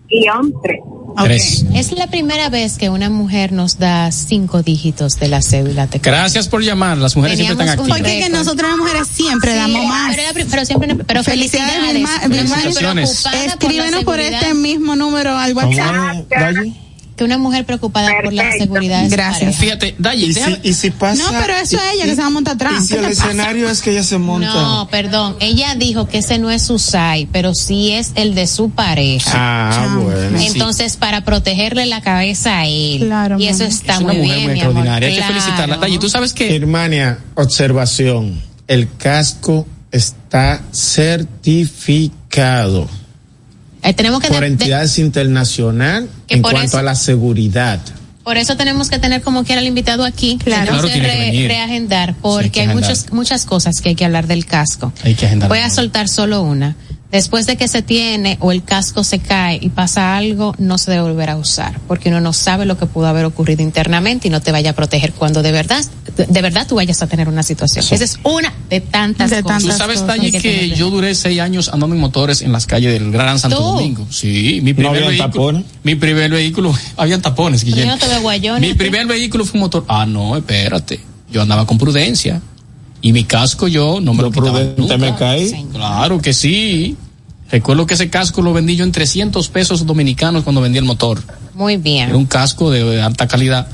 Guión 0.10 0.54
3. 0.64 0.80
Tres. 1.24 1.66
Es 1.74 1.94
la 1.94 2.08
primera 2.08 2.50
vez 2.50 2.78
que 2.78 2.90
una 2.90 3.10
mujer 3.10 3.54
nos 3.54 3.80
da 3.80 4.12
cinco 4.12 4.62
dígitos 4.64 5.18
de 5.18 5.30
la 5.30 5.42
cédula. 5.42 5.88
Te 5.88 6.00
Gracias 6.00 6.50
por 6.50 6.62
llamar. 6.62 6.98
Las 6.98 7.16
mujeres 7.16 7.38
siempre 7.38 7.54
están 7.54 7.70
activas. 7.70 7.90
Porque 8.00 8.18
que 8.20 8.26
récord. 8.26 8.38
nosotras 8.40 8.70
las 8.72 8.78
mujeres 8.80 9.08
siempre 9.08 9.52
Sí, 9.54 9.58
damos 9.58 9.86
más. 9.86 10.16
Pero, 10.52 10.66
siempre, 10.66 10.96
pero 10.96 11.24
Felicidades, 11.24 11.74
felicidades. 11.74 11.94
Vilma- 11.94 12.20
por 12.22 13.46
Escríbenos 13.48 14.04
por 14.04 14.16
seguridad, 14.18 14.42
este 14.42 14.54
mismo 14.56 14.96
número 14.98 15.38
al 15.38 15.54
¿Cómo 15.54 15.68
WhatsApp. 15.70 16.26
Que 17.16 17.24
una 17.24 17.38
mujer 17.38 17.66
preocupada 17.66 18.12
por 18.22 18.34
la 18.34 18.52
seguridad 18.52 19.06
Gracias. 19.10 19.56
Fíjate, 19.56 19.96
Dayi, 19.98 20.26
Y 20.26 20.34
si, 20.34 20.42
y 20.64 20.74
si 20.74 20.92
pasa. 20.92 21.24
No, 21.24 21.30
pero 21.40 21.54
eso 21.54 21.78
es 21.78 21.84
ella 21.94 22.04
que 22.06 22.16
se 22.16 22.20
va 22.22 22.28
a 22.28 22.30
montar 22.30 22.56
atrás. 22.56 22.84
Y 22.84 22.88
si 22.88 22.94
¿Qué 22.96 23.00
el 23.00 23.06
escenario 23.06 23.70
es 23.70 23.82
que 23.82 23.92
ella 23.92 24.04
se 24.04 24.18
monta. 24.18 24.54
No, 24.54 24.90
perdón. 24.92 25.38
Ella 25.40 25.76
dijo 25.76 26.10
que 26.10 26.18
ese 26.18 26.38
no 26.40 26.52
es 26.52 26.64
su 26.64 26.78
SAI, 26.78 27.28
pero 27.32 27.56
sí 27.56 27.92
es 27.92 28.12
el 28.16 28.36
de 28.36 28.48
su 28.48 28.70
pareja. 28.72 29.32
Ah, 29.34 29.98
bueno. 30.02 30.38
Entonces, 30.42 30.98
para 30.98 31.24
protegerle 31.24 31.86
la 31.86 32.02
cabeza 32.02 32.60
a 32.60 32.66
él. 32.68 33.04
Claro, 33.06 33.40
y 33.40 33.48
eso 33.48 33.60
mamá. 33.60 33.70
está 33.70 33.94
es 33.94 34.00
una 34.02 34.14
muy 34.14 34.22
mujer 34.22 34.36
bien, 34.38 34.46
muy 34.48 34.54
mi 34.56 34.60
amor. 34.62 34.74
extraordinaria. 34.76 35.08
Hay 35.08 35.14
que 35.14 35.20
Claro. 35.20 35.34
felicitarla. 35.34 35.78
Dayi, 35.78 35.98
tú 36.00 36.10
sabes 36.10 36.34
que 36.34 36.50
Germania, 36.50 37.20
observación. 37.36 38.42
El 38.68 38.90
casco 38.98 39.66
está 39.92 40.62
certificado 40.74 42.90
Eh, 43.86 43.94
tenemos 43.94 44.20
que 44.22 44.28
por 44.28 44.38
de- 44.38 44.48
de- 44.48 44.52
entidades 44.54 44.98
internacionales 45.00 46.10
en 46.28 46.42
cuanto 46.42 46.62
eso- 46.62 46.78
a 46.78 46.82
la 46.84 46.96
seguridad. 46.96 47.80
Por 48.24 48.38
eso 48.38 48.58
tenemos 48.58 48.90
que 48.90 48.98
tener 48.98 49.22
como 49.22 49.44
quiera 49.44 49.62
el 49.62 49.68
invitado 49.68 50.04
aquí. 50.04 50.40
Claro. 50.44 50.72
Claro, 50.72 50.88
que 50.88 51.00
re- 51.00 51.48
reagendar 51.48 52.10
Sí, 52.10 52.16
hay 52.16 52.22
porque 52.22 52.50
que 52.50 52.60
hay 52.62 52.66
agendar. 52.68 52.90
muchas, 52.90 53.14
muchas 53.14 53.46
cosas 53.46 53.76
que 53.82 53.90
hay 53.90 53.96
que 53.96 54.04
hablar 54.06 54.26
del 54.26 54.46
casco. 54.48 54.92
hay 55.04 55.14
que 55.14 55.28
agendar. 55.28 55.48
Voy 55.50 55.60
a 55.60 55.70
soltar 55.70 56.08
solo 56.10 56.42
una. 56.42 56.76
Después 57.16 57.46
de 57.46 57.56
que 57.56 57.70
se 57.70 57.82
tiene 57.82 58.38
o 58.42 58.52
el 58.52 58.62
casco 58.62 59.06
se 59.06 59.20
cae 59.20 59.58
y 59.62 59.70
pasa 59.70 60.18
algo, 60.18 60.54
no 60.58 60.78
se 60.78 60.92
debe 60.92 61.04
volver 61.04 61.30
a 61.30 61.38
usar, 61.38 61.80
porque 61.88 62.10
uno 62.10 62.20
no 62.20 62.34
sabe 62.34 62.66
lo 62.66 62.78
que 62.78 62.88
pudo 62.88 63.08
haber 63.08 63.24
ocurrido 63.24 63.64
internamente 63.64 64.28
y 64.28 64.32
no 64.32 64.42
te 64.42 64.52
vaya 64.52 64.72
a 64.72 64.74
proteger 64.74 65.14
cuando 65.14 65.42
de 65.42 65.54
verdad, 65.54 65.82
de, 66.18 66.42
verdad 66.42 66.68
tú 66.68 66.76
vayas 66.76 67.02
a 67.02 67.08
tener 67.08 67.30
una 67.30 67.42
situación. 67.42 67.86
Esa 67.90 68.04
es 68.04 68.20
una 68.24 68.54
de 68.70 68.82
tantas 68.82 69.30
De 69.30 69.44
cosas. 69.44 69.64
Tú 69.64 69.72
sabes, 69.72 70.06
Dayi, 70.06 70.30
que 70.30 70.72
yo 70.72 70.90
duré 70.90 71.16
seis 71.16 71.40
años 71.40 71.70
andando 71.70 71.96
en 71.96 72.02
motores 72.02 72.42
en 72.42 72.52
las 72.52 72.66
calles 72.66 72.92
del 72.92 73.10
Gran 73.14 73.40
Santo 73.40 73.60
¿Tú? 73.60 73.64
Domingo. 73.64 74.06
Sí, 74.10 74.60
mi 74.62 74.74
primer 74.74 74.92
habían 74.96 75.08
vehículo. 75.08 75.32
tapones? 75.32 75.64
Mi 75.84 75.96
primer 75.96 76.32
vehículo, 76.32 76.74
habían 76.98 77.22
tapones, 77.22 77.62
Pero 77.64 77.70
yo 77.70 77.76
Guillermo. 77.78 77.94
no 77.94 77.98
te 77.98 78.08
veo 78.10 78.22
guayón. 78.24 78.60
Mi 78.60 78.74
primer 78.74 79.08
vehículo 79.08 79.46
fue 79.46 79.54
un 79.54 79.62
motor. 79.62 79.86
Ah, 79.88 80.06
no, 80.06 80.36
espérate. 80.36 81.00
Yo 81.32 81.42
andaba 81.42 81.66
con 81.66 81.78
prudencia. 81.78 82.42
Y 83.02 83.14
mi 83.14 83.24
casco 83.24 83.70
yo 83.70 84.02
no 84.02 84.14
me 84.14 84.18
Yo 84.18 84.24
lo 84.24 84.32
quitaba 84.32 84.52
prudente 84.52 84.82
nunca. 84.82 84.98
me 84.98 85.16
caí. 85.16 85.66
Claro 85.72 86.20
que 86.20 86.34
sí. 86.34 86.98
Recuerdo 87.52 87.86
que 87.86 87.94
ese 87.94 88.10
casco 88.10 88.42
lo 88.42 88.54
vendí 88.54 88.76
yo 88.76 88.84
en 88.84 88.92
300 88.92 89.48
pesos 89.50 89.86
dominicanos 89.86 90.44
cuando 90.44 90.62
vendí 90.62 90.78
el 90.78 90.86
motor. 90.86 91.22
Muy 91.54 91.78
bien. 91.78 92.10
Era 92.10 92.18
un 92.18 92.26
casco 92.26 92.72
de, 92.72 92.84
de 92.84 93.02
alta 93.02 93.28
calidad. 93.28 93.68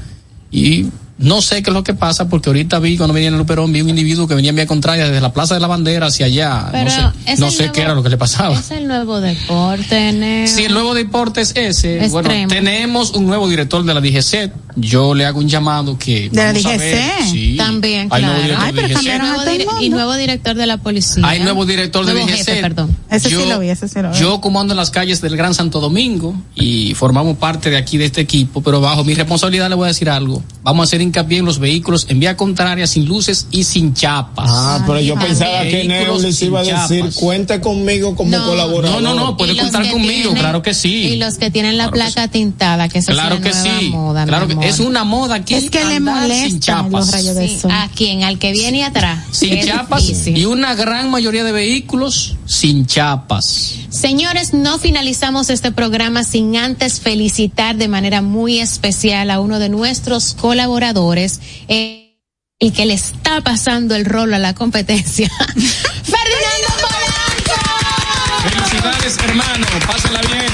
Y 0.52 0.88
No 1.22 1.42
sé 1.42 1.62
qué 1.64 1.70
es 1.70 1.74
lo 1.74 1.84
que 1.84 1.94
pasa 1.94 2.28
porque 2.30 2.50
ahorita 2.50 2.80
vi 2.80 2.98
cuando 2.98 3.14
venía 3.14 3.28
en 3.30 3.36
el 3.36 3.40
Luperón 3.40 3.72
vi 3.72 3.82
un 3.82 3.90
individuo 3.90 4.28
que 4.28 4.36
venía 4.36 4.50
en 4.50 4.56
vía 4.56 4.68
contraria 4.68 5.06
desde 5.06 5.22
la 5.22 5.32
Plaza 5.34 5.54
de 5.54 5.60
la 5.62 5.68
Bandera 5.68 6.08
hacia 6.08 6.26
allá. 6.26 6.68
Pero 6.72 6.86
no 6.86 6.90
sé, 6.92 7.02
no 7.38 7.52
sé 7.52 7.58
nuevo- 7.60 7.74
qué 7.74 7.82
era 7.82 7.94
lo 7.96 8.04
que 8.04 8.10
le 8.10 8.18
pasaba. 8.18 8.56
Es 8.60 8.72
el 8.72 8.88
nuevo 8.88 9.22
deporte, 9.22 10.12
Neo. 10.14 10.48
Si 10.48 10.64
el 10.66 10.74
nuevo 10.74 10.94
deporte 10.94 11.42
es 11.42 11.54
ese, 11.56 12.08
bueno, 12.10 12.30
tenemos 12.48 13.12
un 13.12 13.26
nuevo 13.28 13.48
director 13.50 13.84
de 13.84 13.94
la 13.94 14.02
DGC. 14.02 14.52
Yo 14.78 15.14
le 15.14 15.26
hago 15.26 15.40
un 15.40 15.50
llamado 15.50 15.98
que. 15.98 16.30
¿De 16.30 16.38
la 16.44 16.54
DGC? 16.54 16.78
ver, 16.78 17.12
sí, 17.30 17.56
También, 17.58 18.08
hay 18.10 18.22
claro. 18.22 18.26
nuevo 18.28 18.42
director 18.44 18.66
Ay, 18.66 18.74
de 18.74 18.82
pero 18.82 19.00
DGC. 19.00 19.66
Nuevo 19.66 19.82
y 19.82 19.90
nuevo 19.90 20.14
director 20.16 20.56
de 20.56 20.66
la 20.66 20.78
policía. 20.78 21.24
Hay 21.28 21.40
nuevo 21.42 21.66
director 21.66 22.06
de 22.06 22.14
Nuevo 22.14 22.28
DGC. 22.28 22.38
jefe, 22.46 22.62
perdón. 22.62 22.96
Ese 23.10 23.28
sí 23.30 23.36
Yo- 23.36 23.46
lo 23.46 23.60
vi, 23.60 23.70
ese 23.70 23.88
sí 23.90 24.02
lo 24.02 24.12
vi. 24.12 24.18
Yo 24.20 24.40
como 24.42 24.62
ando 24.62 24.74
en 24.74 24.78
las 24.78 24.90
calles 24.92 25.20
del 25.22 25.36
Gran 25.36 25.54
Santo 25.54 25.80
Domingo 25.82 26.36
y 26.56 26.94
formamos 26.96 27.38
parte 27.38 27.70
de 27.70 27.78
aquí 27.78 27.98
de 27.98 28.06
este 28.06 28.22
equipo, 28.22 28.62
pero 28.64 28.80
bajo 28.80 29.04
mi 29.04 29.14
responsabilidad 29.14 29.68
le 29.70 29.76
voy 29.76 29.86
a 29.86 29.88
decir 29.90 30.10
algo. 30.10 30.42
Vamos 30.64 30.84
a 30.84 30.86
hacer 30.86 31.02
hincapié 31.12 31.40
en 31.40 31.46
los 31.46 31.60
vehículos 31.60 32.06
en 32.10 32.20
vía 32.20 32.38
contraria, 32.38 32.88
sin 32.88 33.06
luces 33.06 33.48
y 33.52 33.64
sin 33.66 33.94
chapas. 33.94 34.46
Ah, 34.50 34.84
pero 34.88 35.00
yo 35.02 35.16
Ay, 35.18 35.28
pensaba 35.28 35.62
que 35.64 35.84
Neo 35.84 36.18
les 36.20 36.42
iba 36.42 36.62
a 36.62 36.64
decir, 36.64 37.00
chapas. 37.02 37.16
cuenta 37.16 37.62
conmigo 37.62 38.16
como 38.16 38.32
No. 38.32 38.46
colaborador. 38.48 39.02
No, 39.02 39.14
no, 39.14 39.16
no, 39.26 39.38
puede 39.38 39.56
contar 39.58 39.90
conmigo, 39.92 40.30
tienen- 40.30 40.38
claro 40.40 40.62
que 40.62 40.74
sí. 40.74 40.94
Y 40.94 41.18
los 41.18 41.38
que 41.38 41.52
tienen 41.52 41.78
la 41.78 41.90
Claro 41.90 42.08
que 42.08 42.14
placa 42.14 42.28
tintada, 42.32 42.88
que 42.90 43.00
esa 43.00 43.12
Claro 43.12 43.36
es 43.36 43.42
que 43.42 43.50
nueva 43.52 43.80
sí. 43.80 43.90
moda, 43.90 44.26
claro 44.26 44.48
que 44.48 44.54
amor. 44.54 44.66
es 44.66 44.80
una 44.80 45.04
moda 45.04 45.36
aquí. 45.36 45.54
Es 45.56 45.70
que 45.70 45.84
le 45.86 45.96
andar 45.96 46.30
sin 46.32 46.60
chapas. 46.60 46.92
los 46.92 47.12
rayos 47.12 47.36
de 47.36 47.48
Sí, 47.50 47.60
sol. 47.60 47.72
¿A 47.72 47.90
quién? 47.94 48.24
Al 48.24 48.40
que 48.40 48.52
viene 48.54 48.84
atrás. 48.84 49.26
Sin 49.32 49.62
chapas 49.66 50.08
difícil. 50.08 50.38
y 50.38 50.46
una 50.46 50.74
gran 50.76 51.10
mayoría 51.12 51.44
de 51.44 51.52
vehículos 51.52 52.36
sin 52.52 52.86
chapas. 52.86 53.78
Señores, 53.90 54.54
no 54.54 54.78
finalizamos 54.78 55.50
este 55.50 55.72
programa 55.72 56.26
sin 56.26 56.58
antes 56.58 57.00
felicitar 57.00 57.78
de 57.78 57.88
manera 57.88 58.22
muy 58.22 58.60
especial 58.60 59.32
a 59.32 59.40
uno 59.40 59.58
de 59.58 59.70
nuestros 59.70 60.34
colaboradores, 60.34 61.40
eh, 61.70 62.20
el 62.60 62.74
que 62.74 62.86
le 62.86 62.94
está 62.94 63.40
pasando 63.40 63.96
el 63.96 64.04
rol 64.04 64.34
a 64.34 64.40
la 64.40 64.54
competencia. 64.54 65.30
¡Ferdinando 65.48 66.68
Polanco! 66.82 67.62
Felicidades, 68.44 69.18
hermano. 69.24 69.68
Pásenla 69.88 70.22
bien. 70.22 70.52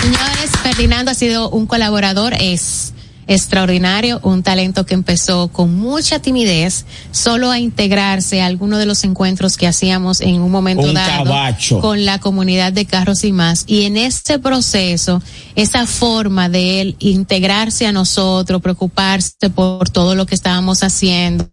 Señores, 0.00 0.50
Ferdinando 0.62 1.10
ha 1.10 1.14
sido 1.14 1.50
un 1.50 1.66
colaborador, 1.66 2.32
es 2.34 2.92
extraordinario, 3.28 4.18
un 4.24 4.42
talento 4.42 4.84
que 4.84 4.94
empezó 4.94 5.48
con 5.48 5.76
mucha 5.76 6.18
timidez, 6.18 6.86
solo 7.12 7.50
a 7.50 7.58
integrarse 7.60 8.40
a 8.40 8.46
alguno 8.46 8.78
de 8.78 8.86
los 8.86 9.04
encuentros 9.04 9.56
que 9.56 9.66
hacíamos 9.66 10.20
en 10.20 10.40
un 10.40 10.50
momento 10.50 10.86
Un 10.86 10.94
dado 10.94 11.24
cabacho. 11.24 11.80
con 11.80 12.04
la 12.04 12.18
comunidad 12.18 12.72
de 12.72 12.86
carros 12.86 13.22
y 13.24 13.32
más. 13.32 13.64
Y 13.66 13.84
en 13.84 13.96
este 13.98 14.38
proceso, 14.38 15.22
esa 15.54 15.86
forma 15.86 16.48
de 16.48 16.80
él 16.80 16.96
integrarse 16.98 17.86
a 17.86 17.92
nosotros, 17.92 18.62
preocuparse 18.62 19.50
por 19.54 19.90
todo 19.90 20.14
lo 20.14 20.24
que 20.24 20.34
estábamos 20.34 20.82
haciendo, 20.82 21.50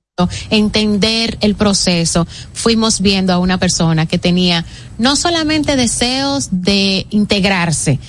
entender 0.50 1.38
el 1.42 1.56
proceso, 1.56 2.26
fuimos 2.54 3.02
viendo 3.02 3.34
a 3.34 3.38
una 3.38 3.58
persona 3.58 4.06
que 4.06 4.18
tenía 4.18 4.64
no 4.98 5.18
solamente 5.18 5.76
deseos 5.76 6.48
de 6.52 7.06
integrarse, 7.10 8.00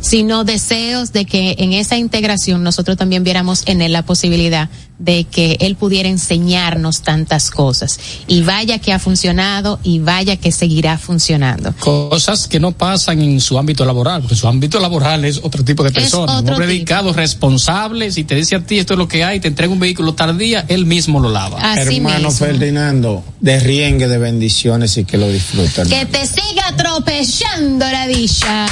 sino 0.00 0.44
deseos 0.44 1.12
de 1.12 1.24
que 1.24 1.56
en 1.58 1.72
esa 1.72 1.96
integración 1.96 2.62
nosotros 2.62 2.96
también 2.96 3.24
viéramos 3.24 3.62
en 3.66 3.82
él 3.82 3.92
la 3.92 4.04
posibilidad 4.04 4.68
de 5.02 5.24
que 5.24 5.56
él 5.60 5.74
pudiera 5.74 6.08
enseñarnos 6.08 7.02
tantas 7.02 7.50
cosas. 7.50 7.98
Y 8.28 8.42
vaya 8.42 8.78
que 8.78 8.92
ha 8.92 9.00
funcionado 9.00 9.80
y 9.82 9.98
vaya 9.98 10.36
que 10.36 10.52
seguirá 10.52 10.96
funcionando. 10.96 11.74
Cosas 11.80 12.46
que 12.46 12.60
no 12.60 12.70
pasan 12.70 13.20
en 13.20 13.40
su 13.40 13.58
ámbito 13.58 13.84
laboral, 13.84 14.22
porque 14.22 14.36
su 14.36 14.46
ámbito 14.46 14.78
laboral 14.78 15.24
es 15.24 15.40
otro 15.42 15.64
tipo 15.64 15.82
de 15.82 15.90
persona. 15.90 16.32
Un 16.34 16.38
otro 16.38 16.54
hombre 16.54 16.66
tipo. 16.66 16.72
dedicado, 16.72 17.12
responsable. 17.12 18.12
Si 18.12 18.22
te 18.22 18.36
dice 18.36 18.54
a 18.54 18.60
ti 18.60 18.78
esto 18.78 18.94
es 18.94 18.98
lo 18.98 19.08
que 19.08 19.24
hay, 19.24 19.40
te 19.40 19.48
entrega 19.48 19.72
un 19.72 19.80
vehículo 19.80 20.14
tardía, 20.14 20.64
él 20.68 20.86
mismo 20.86 21.18
lo 21.18 21.30
lava. 21.30 21.58
Así 21.60 21.96
Hermano 21.96 22.28
mismo. 22.28 22.46
Ferdinando, 22.46 23.24
de 23.40 23.58
riengue 23.58 24.06
de 24.06 24.18
bendiciones 24.18 24.96
y 24.98 25.04
que 25.04 25.18
lo 25.18 25.28
disfruten. 25.28 25.88
Que 25.88 26.06
te 26.06 26.26
siga 26.26 26.68
atropellando 26.68 27.90
la 27.90 28.06
dicha. 28.06 28.66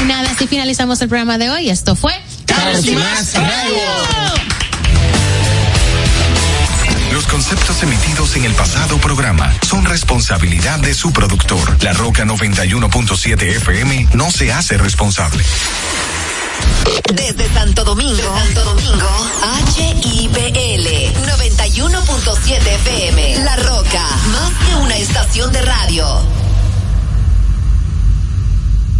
Y 0.00 0.04
nada, 0.04 0.30
así 0.30 0.46
finalizamos 0.46 1.00
el 1.02 1.08
programa 1.08 1.38
de 1.38 1.50
hoy. 1.50 1.70
Esto 1.70 1.96
fue 1.96 2.12
Carlos 2.46 2.86
y 2.86 2.92
Más 2.92 3.34
Radio. 3.34 4.28
Los 7.12 7.26
conceptos 7.26 7.82
emitidos 7.82 8.36
en 8.36 8.44
el 8.44 8.52
pasado 8.52 8.98
programa 8.98 9.52
son 9.66 9.84
responsabilidad 9.84 10.78
de 10.78 10.94
su 10.94 11.12
productor. 11.12 11.82
La 11.82 11.92
Roca 11.92 12.24
91.7 12.24 13.42
FM 13.42 14.08
no 14.14 14.30
se 14.30 14.52
hace 14.52 14.76
responsable. 14.76 15.44
Desde 17.14 17.52
Santo 17.52 17.84
Domingo, 17.84 18.22
Santo 18.38 18.64
Domingo, 18.64 19.08
HIPL 19.76 20.86
91.7 21.26 22.66
FM. 22.66 23.38
La 23.44 23.56
Roca, 23.56 24.04
más 24.32 24.52
que 24.66 24.74
una 24.76 24.96
estación 24.96 25.52
de 25.52 25.62
radio. 25.62 26.47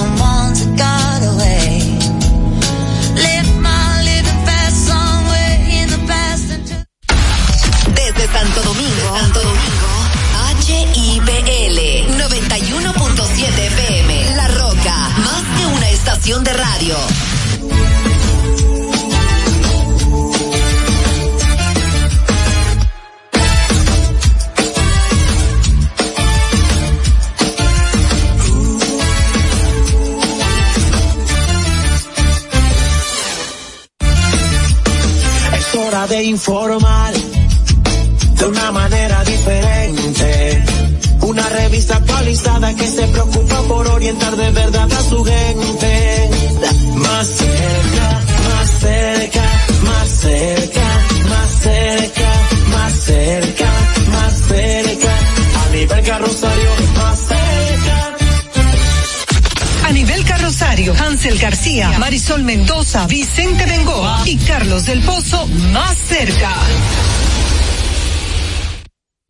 de 16.21 16.53
radio. 16.53 16.95
Es 35.57 35.75
hora 35.75 36.07
de 36.07 36.23
informar 36.23 37.13
de 38.35 38.45
una 38.45 38.71
manera 38.71 39.23
diferente. 39.23 39.80
Revista 41.71 41.95
actualizada 41.95 42.75
que 42.75 42.85
se 42.85 43.07
preocupa 43.07 43.61
por 43.61 43.87
orientar 43.87 44.35
de 44.35 44.51
verdad 44.51 44.91
a 44.91 45.03
su 45.03 45.23
gente. 45.23 46.29
Más 46.95 47.27
cerca, 47.27 48.21
más 48.49 48.69
cerca, 48.81 49.43
más 49.85 50.09
cerca, 50.09 50.81
más 51.29 51.51
cerca, 51.61 52.29
más 52.67 52.91
cerca, 52.91 53.71
más 54.11 54.33
cerca. 54.49 55.17
A 55.63 55.69
nivel 55.69 56.03
carrosario, 56.03 56.69
más 56.93 57.19
cerca. 57.19 58.17
A 59.87 59.91
nivel 59.93 60.25
carrosario, 60.25 60.93
Hansel 60.93 61.39
García, 61.39 61.97
Marisol 61.99 62.43
Mendoza, 62.43 63.07
Vicente 63.07 63.65
Bengoa 63.65 64.23
y 64.25 64.35
Carlos 64.35 64.87
del 64.87 65.01
Pozo 65.03 65.47
más 65.47 65.97
cerca. 65.97 66.51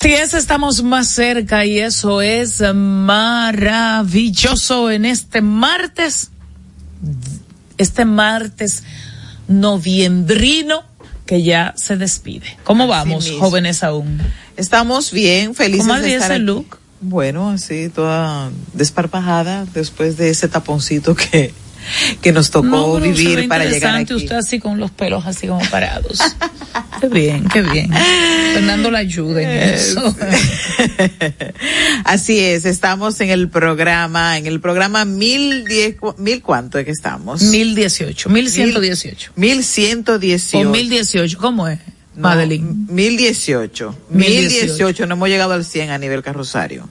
Sí, 0.02 0.14
es, 0.14 0.34
estamos 0.34 0.82
más 0.82 1.10
cerca 1.10 1.64
y 1.64 1.78
eso 1.78 2.24
es 2.24 2.60
maravilloso 2.74 4.10
en 4.90 5.06
este 5.06 5.44
martes, 5.44 6.32
este 7.78 8.06
martes 8.06 8.82
noviembrino 9.48 10.82
que 11.28 11.44
ya 11.44 11.76
se 11.78 11.98
despide. 11.98 12.58
¿Cómo 12.64 12.88
vamos, 12.88 13.32
jóvenes 13.40 13.84
aún? 13.84 14.20
Estamos 14.58 15.12
bien, 15.12 15.54
felices 15.54 15.86
¿Cómo 15.86 16.00
de 16.00 16.16
estar 16.16 16.32
ese 16.32 16.38
aquí. 16.38 16.46
look? 16.46 16.80
Bueno, 17.00 17.52
así 17.52 17.90
toda 17.90 18.50
desparpajada 18.74 19.68
después 19.72 20.18
de 20.18 20.32
ese 20.32 20.48
taponcito 20.48 21.14
que, 21.14 21.54
que 22.22 22.32
nos 22.32 22.52
tocó 22.52 22.68
No, 22.68 23.00
vivir 23.00 23.48
para 23.48 23.66
llegar 23.66 23.96
aquí. 23.96 24.14
usted 24.14 24.36
así 24.36 24.60
con 24.60 24.80
los 24.80 24.92
pelos 24.92 25.26
así 25.26 25.48
como 25.48 25.62
parados. 25.70 26.20
qué 27.02 27.08
bien, 27.08 27.48
qué 27.52 27.62
bien. 27.62 27.92
Fernando 28.54 28.92
la 28.92 29.00
ayuda 29.00 29.42
en 29.42 29.50
Eh, 29.50 29.74
eso. 29.76 30.16
Así 32.06 32.40
es, 32.40 32.66
estamos 32.66 33.20
en 33.22 33.30
el 33.30 33.50
programa, 33.50 34.38
en 34.38 34.46
el 34.48 34.60
programa 34.60 35.06
mil 35.06 35.66
diez, 35.66 35.96
mil 36.18 36.42
cuánto 36.42 36.78
es 36.80 36.86
que 36.86 36.92
estamos? 36.92 37.42
Mil 37.44 37.76
dieciocho, 37.76 38.30
mil 38.30 38.50
ciento 38.50 38.80
dieciocho. 38.80 39.32
Mil 39.36 39.64
ciento 39.64 40.20
dieciocho. 40.20 40.68
O 40.70 40.72
mil 40.72 40.90
dieciocho, 40.90 41.38
¿cómo 41.38 41.68
es? 41.68 41.80
No, 42.16 42.24
Madeline. 42.24 42.88
Mil 42.90 43.18
dieciocho. 43.18 43.96
Mil 44.10 44.50
dieciocho, 44.50 45.06
no 45.08 45.14
hemos 45.16 45.30
llegado 45.30 45.54
al 45.54 45.64
cien 45.66 45.90
a 45.92 45.98
nivel 45.98 46.22
carrosario. 46.24 46.88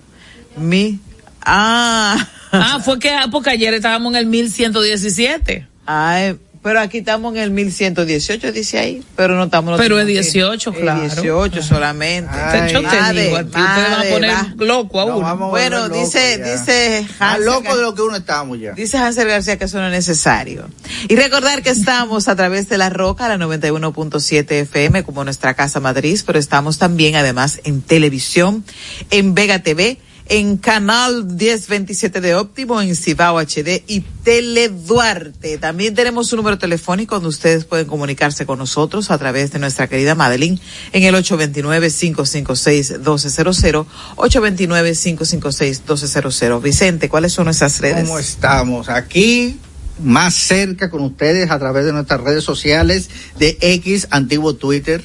Mi, 0.57 0.99
ah. 1.43 2.29
Ah, 2.53 2.81
fue 2.85 2.99
que, 2.99 3.11
ah, 3.11 3.27
porque 3.31 3.51
ayer 3.51 3.75
estábamos 3.75 4.13
en 4.13 4.19
el 4.19 4.27
mil 4.27 4.51
ciento 4.51 4.83
diecisiete. 4.83 5.69
Ay, 5.87 6.37
pero 6.63 6.81
aquí 6.81 6.99
estamos 6.99 7.35
en 7.37 7.41
el 7.43 7.51
1118, 7.53 8.53
dice 8.53 8.79
ahí, 8.79 9.03
pero 9.17 9.35
no 9.37 9.45
estamos. 9.45 9.79
Pero 9.81 9.99
es 9.99 10.05
tenemos 10.07 10.25
que- 10.27 10.31
18, 10.31 10.71
es 10.73 10.77
claro. 10.79 11.01
18 11.01 11.63
solamente. 11.63 12.31
Ay, 12.33 12.73
yo 12.73 12.81
te 12.81 12.87
Madre, 12.87 13.23
digo 13.25 13.37
a 13.37 13.45
ti, 13.45 13.47
ustedes 13.49 13.91
van 13.91 13.93
a 13.93 14.11
poner 14.11 14.31
va. 14.31 14.55
loco 14.67 15.01
a 15.01 15.05
uno. 15.07 15.49
Bueno, 15.49 15.89
dice, 15.89 16.37
dice 16.39 17.07
Más 17.19 17.35
Hansel 17.37 17.47
loco 17.47 17.77
de 17.77 17.83
lo 17.83 17.95
que 17.95 18.03
uno 18.03 18.17
estamos 18.17 18.59
ya. 18.61 18.73
Dice 18.73 18.99
Hansel 18.99 19.29
García 19.29 19.57
que 19.59 19.65
eso 19.65 19.79
no 19.79 19.87
es 19.87 19.93
necesario. 19.93 20.69
Y 21.09 21.17
recordar 21.17 21.63
que 21.63 21.71
estamos 21.71 22.29
a 22.29 22.37
través 22.37 22.69
de 22.69 22.77
la 22.79 22.91
Roca, 22.91 23.27
la 23.29 23.39
91.7 23.39 24.51
FM, 24.63 25.03
como 25.05 25.25
nuestra 25.25 25.55
casa 25.55 25.81
matriz, 25.81 26.25
pero 26.25 26.39
estamos 26.39 26.79
también 26.79 27.15
además 27.17 27.61
en 27.65 27.81
televisión, 27.81 28.65
en 29.11 29.35
Vega 29.35 29.61
TV, 29.61 29.99
en 30.31 30.57
Canal 30.57 31.25
1027 31.25 32.21
de 32.21 32.37
Óptimo, 32.37 32.81
en 32.81 32.95
Cibao 32.95 33.41
HD 33.41 33.83
y 33.89 34.03
Tele 34.23 34.69
Duarte. 34.69 35.59
También 35.59 35.93
tenemos 35.95 36.33
un 36.33 36.37
número 36.37 36.57
telefónico 36.57 37.17
donde 37.17 37.31
ustedes 37.31 37.65
pueden 37.65 37.89
comunicarse 37.89 38.47
con 38.47 38.61
nosotros 38.61 39.11
a 39.11 39.19
través 39.19 39.51
de 39.51 39.59
nuestra 39.59 39.89
querida 39.89 40.15
Madeline 40.15 40.61
en 40.93 41.03
el 41.03 41.17
829-556-1200, 41.17 43.87
829-556-1200. 44.17 46.63
Vicente, 46.63 47.09
¿cuáles 47.09 47.33
son 47.33 47.47
nuestras 47.47 47.81
redes? 47.81 48.07
¿Cómo 48.07 48.21
estamos? 48.21 48.89
Aquí, 48.89 49.59
más 50.03 50.35
cerca 50.35 50.91
con 50.91 51.03
ustedes 51.03 51.51
a 51.51 51.59
través 51.59 51.85
de 51.85 51.93
nuestras 51.93 52.21
redes 52.21 52.45
sociales 52.45 53.11
de 53.39 53.57
X, 53.61 54.09
antiguo 54.11 54.55
Twitter, 54.55 55.03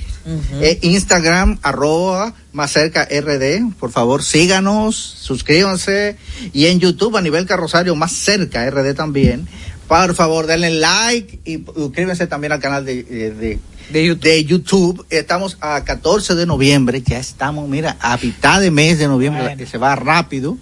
eh, 0.61 0.79
Instagram, 0.81 1.59
arroba, 1.61 2.33
más 2.53 2.71
cerca 2.71 3.05
RD. 3.05 3.73
Por 3.79 3.91
favor, 3.91 4.23
síganos, 4.23 4.95
suscríbanse. 4.95 6.17
Y 6.53 6.67
en 6.67 6.79
YouTube, 6.79 7.17
a 7.17 7.21
nivel 7.21 7.45
carrosario, 7.45 7.95
más 7.95 8.11
cerca 8.11 8.69
RD 8.69 8.93
también. 8.93 9.47
Por 9.87 10.15
favor, 10.15 10.47
denle 10.47 10.71
like 10.71 11.39
y 11.45 11.63
suscríbanse 11.63 12.27
también 12.27 12.53
al 12.53 12.59
canal 12.59 12.85
de, 12.85 13.03
de, 13.03 13.31
de 13.31 13.59
de 13.89 14.45
YouTube. 14.45 15.05
Estamos 15.09 15.57
a 15.61 15.83
14 15.83 16.35
de 16.35 16.45
noviembre, 16.45 17.01
ya 17.01 17.19
estamos, 17.19 17.67
mira, 17.69 17.97
a 17.99 18.17
mitad 18.17 18.59
de 18.59 18.71
mes 18.71 18.99
de 18.99 19.07
noviembre, 19.07 19.55
que 19.57 19.65
se 19.65 19.77
va 19.77 19.95
rápido. 19.95 20.57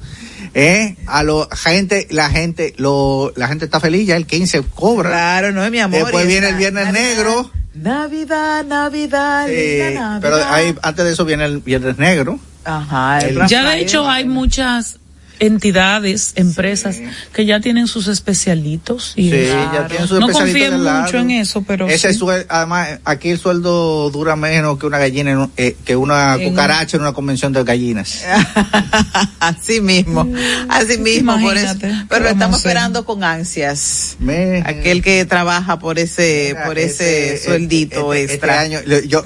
Eh, 0.53 0.95
a 1.07 1.23
lo 1.23 1.47
gente, 1.51 2.07
la 2.11 2.29
gente, 2.29 2.73
lo, 2.77 3.31
la 3.35 3.47
gente 3.47 3.65
está 3.65 3.79
feliz, 3.79 4.07
ya 4.07 4.15
el 4.15 4.25
15 4.25 4.61
cobra. 4.73 5.09
Claro, 5.09 5.51
no 5.51 5.63
es 5.63 5.71
mi 5.71 5.79
amor. 5.79 5.99
Después 6.01 6.27
viene 6.27 6.49
el 6.49 6.55
viernes 6.55 6.85
Navidad, 6.85 7.01
negro. 7.01 7.51
Navidad, 7.73 8.63
Navidad, 8.65 9.47
linda 9.47 9.89
Navidad. 9.91 10.19
pero 10.21 10.35
hay, 10.45 10.75
antes 10.81 11.05
de 11.05 11.11
eso 11.13 11.25
viene 11.25 11.45
el 11.45 11.59
viernes 11.59 11.97
negro. 11.97 12.39
Ajá, 12.65 13.19
el 13.19 13.37
El- 13.39 13.47
Ya 13.47 13.69
de 13.69 13.79
hecho 13.81 14.07
hay 14.09 14.25
muchas 14.25 14.99
entidades, 15.45 16.33
empresas 16.35 16.97
que 17.33 17.45
ya 17.45 17.59
tienen 17.59 17.87
sus 17.87 18.07
especialitos 18.07 19.13
y 19.15 19.29
Sí, 19.31 19.45
ya 19.73 19.87
tienen 19.87 20.07
su 20.07 20.19
no 20.19 20.29
confíen 20.29 20.83
lado. 20.83 21.01
mucho 21.03 21.17
en 21.19 21.31
eso, 21.31 21.63
pero 21.63 21.87
Ese 21.87 22.13
sí. 22.13 22.19
suel- 22.19 22.45
además, 22.49 22.99
aquí 23.05 23.29
el 23.29 23.39
sueldo 23.39 24.09
dura 24.09 24.35
menos 24.35 24.77
que 24.79 24.85
una 24.85 24.99
gallina, 24.99 25.31
en 25.31 25.37
un- 25.39 25.51
eh, 25.57 25.75
que 25.85 25.95
una 25.95 26.35
En- 26.35 26.49
cucaracha 26.49 26.97
en 26.97 27.01
una 27.01 27.13
convención 27.13 27.51
de 27.53 27.63
gallinas. 27.63 28.23
Así 29.39 29.81
mismo, 29.81 30.27
así 30.69 30.97
mismo, 30.97 31.33
por 31.39 31.57
eso. 31.57 31.65
Imagínate, 31.73 31.87
¿qué 31.87 32.05
Pero 32.09 32.23
lo 32.23 32.29
estamos 32.29 32.57
esperando 32.57 33.05
con 33.05 33.23
ansias. 33.23 34.15
Me- 34.19 34.63
Aquel 34.65 35.01
que 35.01 35.25
trabaja 35.25 35.79
por 35.79 35.99
ese, 35.99 36.49
Mira, 36.53 36.65
por 36.65 36.77
ese, 36.77 37.33
este- 37.35 37.45
sueldito 37.45 38.13
este- 38.13 38.23
este 38.23 38.35
extra. 38.35 38.59
año, 38.61 38.79
lo- 38.85 39.01
yo, 39.01 39.25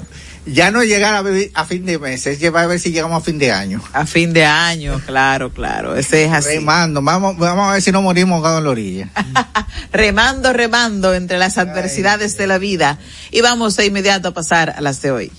ya 0.52 0.70
no 0.70 0.82
llegar 0.82 1.14
a, 1.14 1.22
vivir 1.22 1.50
a 1.54 1.64
fin 1.64 1.84
de 1.86 1.98
mes, 1.98 2.26
es 2.26 2.40
llevar 2.40 2.64
a 2.64 2.66
ver 2.66 2.80
si 2.80 2.90
llegamos 2.90 3.20
a 3.20 3.24
fin 3.24 3.38
de 3.38 3.52
año. 3.52 3.82
A 3.92 4.06
fin 4.06 4.32
de 4.32 4.44
año, 4.44 5.00
claro, 5.06 5.52
claro. 5.52 5.96
Ese 5.96 6.24
es 6.24 6.32
así. 6.32 6.56
Remando, 6.56 7.02
vamos, 7.02 7.36
vamos 7.38 7.68
a 7.68 7.72
ver 7.74 7.82
si 7.82 7.92
no 7.92 8.02
morimos 8.02 8.36
ahogados 8.36 8.58
en 8.58 8.64
la 8.64 8.70
orilla. 8.70 9.08
remando, 9.92 10.52
remando 10.52 11.14
entre 11.14 11.38
las 11.38 11.58
adversidades 11.58 12.36
de 12.36 12.46
la 12.46 12.58
vida. 12.58 12.98
Y 13.30 13.40
vamos 13.40 13.76
de 13.76 13.86
inmediato 13.86 14.28
a 14.28 14.34
pasar 14.34 14.74
a 14.76 14.80
las 14.80 15.02
de 15.02 15.10
hoy. 15.10 15.32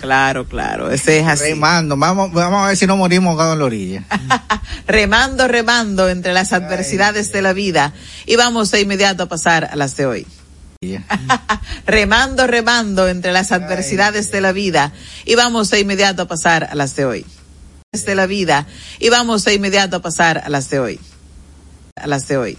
Claro, 0.00 0.46
claro, 0.46 0.90
ese 0.90 1.20
es 1.20 1.26
así. 1.26 1.44
Remando, 1.50 1.96
vamos, 1.96 2.32
vamos 2.32 2.64
a 2.64 2.68
ver 2.68 2.76
si 2.76 2.86
no 2.86 2.96
morimos 2.96 3.30
ahogados 3.30 3.54
en 3.54 3.58
la 3.60 3.64
orilla. 3.64 4.04
Remando, 4.86 5.46
remando 5.46 6.08
entre 6.08 6.32
las 6.32 6.52
adversidades 6.52 7.32
de 7.32 7.42
la 7.42 7.52
vida. 7.52 7.92
Y 8.26 8.36
vamos 8.36 8.70
de 8.70 8.80
inmediato 8.80 9.22
a 9.22 9.26
pasar 9.26 9.68
a 9.70 9.76
las 9.76 9.96
de 9.96 10.06
hoy. 10.06 10.26
remando, 11.86 12.46
remando 12.46 13.08
entre 13.08 13.32
las 13.32 13.52
adversidades 13.52 14.30
de 14.32 14.40
la 14.40 14.52
vida. 14.52 14.92
Y 15.24 15.34
vamos 15.34 15.70
de 15.70 15.80
inmediato 15.80 16.22
a 16.22 16.28
pasar 16.28 16.68
a 16.70 16.74
las 16.74 16.96
de 16.96 17.04
hoy. 17.04 17.26
De 17.92 18.14
la 18.14 18.26
vida. 18.26 18.66
Y 18.98 19.08
vamos 19.10 19.44
de 19.44 19.54
inmediato 19.54 19.96
a 19.96 20.02
pasar 20.02 20.42
a 20.44 20.48
las 20.48 20.70
de 20.70 20.80
hoy. 20.80 21.00
A 21.94 22.06
las 22.06 22.26
de 22.26 22.36
hoy. 22.36 22.58